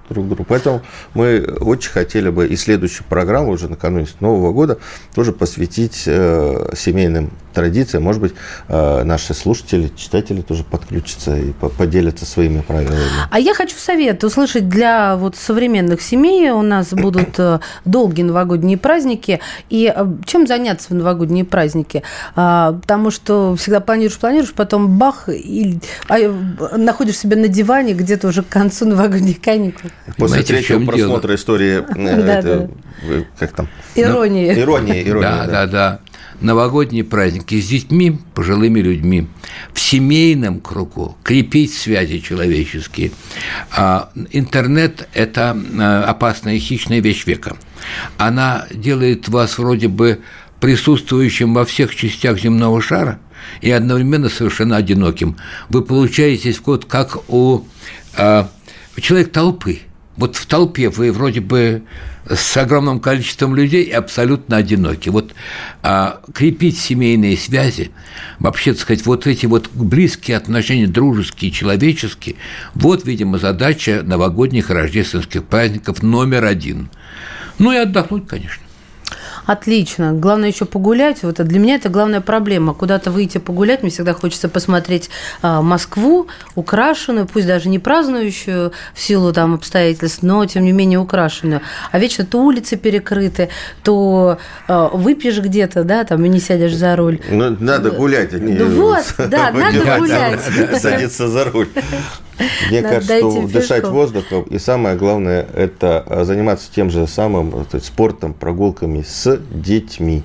друг 0.09 0.29
другу. 0.29 0.45
Поэтому 0.49 0.83
мы 1.15 1.41
очень 1.61 1.91
хотели 1.91 2.29
бы 2.29 2.47
и 2.47 2.57
следующую 2.57 3.07
программу 3.09 3.53
уже 3.53 3.69
накануне 3.69 4.07
Нового 4.21 4.53
года 4.53 4.79
тоже 5.15 5.33
посвятить 5.33 6.05
э, 6.07 6.71
семейным 6.77 7.31
традициям. 7.53 8.03
Может 8.03 8.21
быть, 8.21 8.35
э, 8.69 9.03
наши 9.05 9.35
слушатели, 9.35 9.91
читатели 9.97 10.43
тоже 10.43 10.63
подключатся 10.63 11.37
и 11.37 11.53
по 11.53 11.69
поделятся 11.69 12.27
своими 12.27 12.61
правилами. 12.61 13.01
А 13.31 13.39
я 13.39 13.55
хочу 13.55 13.77
совет 13.77 14.23
услышать 14.25 14.69
для 14.69 15.17
вот 15.17 15.37
современных 15.37 16.03
семей. 16.03 16.51
У 16.51 16.63
нас 16.63 16.93
будут 16.93 17.39
э, 17.39 17.61
долгие 17.85 18.23
новогодние 18.23 18.77
праздники. 18.77 19.41
И 19.71 19.93
э, 19.95 20.07
чем 20.27 20.47
заняться 20.47 20.89
в 20.91 20.95
новогодние 20.95 21.45
праздники? 21.45 22.03
А, 22.35 22.73
потому 22.75 23.11
что 23.11 23.57
всегда 23.57 23.81
планируешь, 23.81 24.19
планируешь, 24.19 24.53
потом 24.53 24.99
бах, 24.99 25.29
и 25.29 25.79
а, 26.09 26.17
находишь 26.77 27.19
себя 27.19 27.37
на 27.37 27.49
диване 27.49 27.95
где-то 27.95 28.29
уже 28.29 28.43
к 28.43 28.49
концу 28.49 28.87
новогодних 28.87 29.41
каникул. 29.41 29.91
После 30.07 30.45
Понимаете, 30.45 30.55
третьего 30.55 30.85
просмотра 30.85 31.29
дело? 31.29 31.37
истории, 31.37 31.85
это, 32.29 32.71
как 33.39 33.53
там? 33.53 33.69
Ирония. 33.97 34.55
Ирония, 34.57 35.03
ирония. 35.03 35.21
Да, 35.21 35.47
да, 35.47 35.67
да. 35.67 36.01
Новогодние 36.41 37.03
праздники 37.03 37.61
с 37.61 37.67
детьми, 37.67 38.19
пожилыми 38.35 38.81
людьми, 38.81 39.27
в 39.73 39.81
семейном 39.81 40.61
кругу, 40.61 41.17
крепить 41.25 41.73
связи 41.73 42.19
человеческие. 42.19 43.11
А 43.71 44.11
интернет– 44.31 45.09
это 45.15 45.57
а, 45.79 46.05
опасная 46.05 46.59
хищная 46.59 47.01
вещь 47.01 47.27
века. 47.27 47.57
Она 48.19 48.67
делает 48.71 49.29
вас 49.29 49.59
вроде 49.59 49.89
бы 49.89 50.21
присутствующим 50.61 51.55
во 51.55 51.65
всех 51.65 51.95
частях 51.97 52.39
земного 52.39 52.83
шара 52.83 53.19
и 53.63 53.71
одновременно 53.71 54.29
совершенно 54.29 54.77
одиноким. 54.77 55.37
Вы 55.71 55.83
получаетесь 55.83 56.61
вот 56.65 56.85
как 56.85 57.31
у 57.31 57.63
а, 58.17 58.51
человек 59.01 59.33
толпы– 59.33 59.81
вот 60.17 60.37
в 60.37 60.47
толпе 60.47 60.89
вы 60.89 61.13
вроде 61.13 61.41
бы 61.41 61.83
с 62.29 62.57
огромным 62.57 63.01
количеством 63.01 63.55
людей 63.55 63.85
и 63.85 63.93
абсолютно 63.93 64.57
одиноки. 64.57 65.09
Вот 65.09 65.33
а, 65.83 66.21
крепить 66.35 66.79
семейные 66.79 67.37
связи, 67.37 67.93
вообще, 68.39 68.73
так 68.73 68.83
сказать, 68.83 69.07
вот 69.07 69.27
эти 69.27 69.47
вот 69.47 69.71
близкие 69.73 70.37
отношения, 70.37 70.87
дружеские, 70.87 71.51
человеческие, 71.51 72.37
вот, 72.75 73.05
видимо, 73.07 73.39
задача 73.39 74.03
новогодних 74.03 74.71
и 74.71 74.73
рождественских 74.73 75.45
праздников 75.45 76.03
номер 76.03 76.45
один. 76.45 76.91
Ну 77.59 77.73
и 77.73 77.77
отдохнуть, 77.77 78.27
конечно. 78.27 78.66
Отлично. 79.47 80.13
Главное 80.13 80.49
еще 80.49 80.65
погулять. 80.65 81.23
Вот 81.23 81.37
для 81.37 81.59
меня 81.59 81.77
это 81.77 81.89
главная 81.89 82.21
проблема. 82.21 82.75
Куда-то 82.75 83.11
выйти 83.11 83.39
погулять. 83.39 83.83
Мне 83.83 83.91
всегда 83.91 84.13
хочется 84.13 84.49
посмотреть 84.49 85.09
а, 85.41 85.63
Москву, 85.63 86.27
украшенную, 86.57 87.27
пусть 87.27 87.47
даже 87.47 87.69
не 87.69 87.79
празднующую 87.79 88.73
в 88.93 89.01
силу 89.01 89.33
там 89.33 89.55
обстоятельств, 89.55 90.23
но 90.23 90.45
тем 90.47 90.65
не 90.65 90.73
менее 90.73 90.99
украшенную. 90.99 91.61
А 91.93 91.99
вечно 91.99 92.27
то 92.27 92.43
улицы 92.43 92.77
перекрыты, 92.77 93.49
то 93.85 94.39
а, 94.67 94.89
выпьешь 94.89 95.39
где-то, 95.39 95.85
да, 95.85 96.05
там 96.05 96.25
и 96.25 96.29
не 96.29 96.41
сядешь 96.41 96.75
за 96.75 96.97
руль. 96.97 97.21
Ну, 97.31 97.57
надо 97.61 97.93
гулять, 97.93 98.35
а 98.35 98.39
не... 98.39 98.57
Вот, 98.57 99.05
да, 99.19 99.51
надо 99.55 99.99
гулять. 99.99 100.41
Садиться 100.81 101.29
за 101.29 101.45
руль. 101.45 101.69
Мне 102.69 102.83
Надо 102.83 102.95
кажется, 102.97 103.19
что 103.19 103.49
дышать 103.49 103.85
воздухом 103.85 104.43
и 104.45 104.59
самое 104.59 104.97
главное 104.97 105.47
это 105.55 106.05
а, 106.07 106.25
заниматься 106.25 106.69
тем 106.75 106.91
же 106.91 107.07
самым 107.07 107.65
то 107.65 107.77
есть 107.77 107.87
спортом, 107.87 108.35
прогулками 108.35 109.03
с 109.07 109.39
детьми 109.51 110.23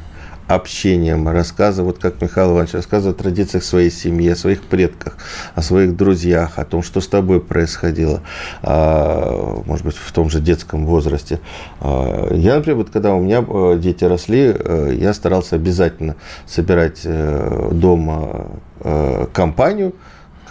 общением, 0.47 1.29
рассказывать, 1.29 1.95
вот 1.95 2.01
как 2.01 2.21
Михаил 2.21 2.51
Иванович 2.51 2.73
рассказывает 2.73 3.19
о 3.19 3.23
традициях 3.23 3.63
своей 3.63 3.89
семьи, 3.89 4.27
о 4.29 4.35
своих 4.35 4.63
предках, 4.63 5.17
о 5.55 5.61
своих 5.61 5.95
друзьях, 5.95 6.59
о 6.59 6.65
том, 6.65 6.83
что 6.83 6.99
с 6.99 7.07
тобой 7.07 7.39
происходило, 7.39 8.21
а, 8.61 9.61
может 9.65 9.85
быть, 9.85 9.95
в 9.95 10.11
том 10.11 10.29
же 10.29 10.41
детском 10.41 10.85
возрасте. 10.85 11.39
А, 11.79 12.33
я, 12.33 12.55
например, 12.55 12.79
вот 12.79 12.89
когда 12.89 13.13
у 13.13 13.21
меня 13.21 13.45
дети 13.77 14.03
росли, 14.03 14.53
я 14.99 15.13
старался 15.13 15.55
обязательно 15.55 16.15
собирать 16.45 17.01
э, 17.05 17.69
дома 17.71 18.47
компанию, 19.33 19.93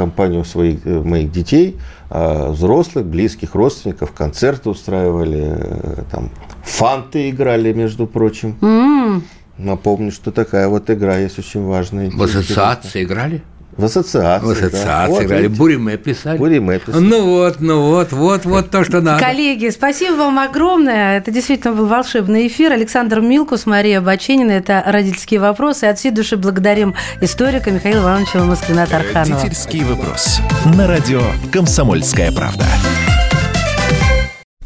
компанию 0.00 0.44
своих, 0.46 0.86
э, 0.86 1.02
моих 1.02 1.30
детей, 1.30 1.76
а, 2.08 2.50
взрослых, 2.52 3.04
близких 3.04 3.54
родственников, 3.54 4.12
концерты 4.12 4.70
устраивали, 4.70 5.42
э, 5.42 6.02
там, 6.10 6.30
фанты 6.64 7.28
играли, 7.28 7.74
между 7.74 8.06
прочим. 8.06 8.56
Mm. 8.62 9.20
Напомню, 9.58 10.10
что 10.10 10.32
такая 10.32 10.68
вот 10.68 10.88
игра 10.88 11.18
есть 11.18 11.38
очень 11.38 11.62
важная. 11.66 12.10
В 12.10 12.22
ассоциации 12.22 13.02
играли? 13.04 13.42
В 13.80 13.84
ассоциации. 13.86 14.46
В 14.46 14.50
ассоциации 14.50 15.18
да. 15.18 15.24
играли. 15.24 15.46
Вот, 15.46 15.56
Буриме 15.56 15.96
писали. 15.96 16.36
Буриме 16.36 16.78
писали. 16.78 17.02
Ну 17.02 17.24
вот, 17.24 17.60
ну 17.60 17.88
вот, 17.88 18.12
вот, 18.12 18.44
вот 18.44 18.70
то, 18.70 18.84
что 18.84 19.00
надо. 19.00 19.24
Коллеги, 19.24 19.70
спасибо 19.70 20.16
вам 20.16 20.38
огромное. 20.38 21.16
Это 21.16 21.30
действительно 21.30 21.72
был 21.72 21.86
волшебный 21.86 22.46
эфир. 22.46 22.72
Александр 22.72 23.20
Милкус, 23.20 23.64
Мария 23.64 24.02
Баченина. 24.02 24.50
Это 24.52 24.82
«Родительские 24.86 25.40
вопросы». 25.40 25.84
От 25.84 25.98
всей 25.98 26.10
души 26.10 26.36
благодарим 26.36 26.94
историка 27.22 27.70
Михаила 27.70 28.02
Ивановича 28.02 28.44
Москвина 28.44 28.86
Тарханова. 28.86 29.40
«Родительский 29.40 29.82
вопрос». 29.84 30.40
На 30.76 30.86
радио 30.86 31.22
«Комсомольская 31.50 32.32
правда». 32.32 32.66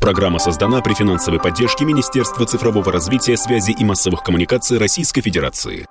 Программа 0.00 0.40
создана 0.40 0.80
при 0.80 0.92
финансовой 0.92 1.40
поддержке 1.40 1.84
Министерства 1.84 2.44
цифрового 2.46 2.90
развития, 2.92 3.36
связи 3.36 3.70
и 3.70 3.84
массовых 3.84 4.22
коммуникаций 4.22 4.76
Российской 4.76 5.22
Федерации. 5.22 5.86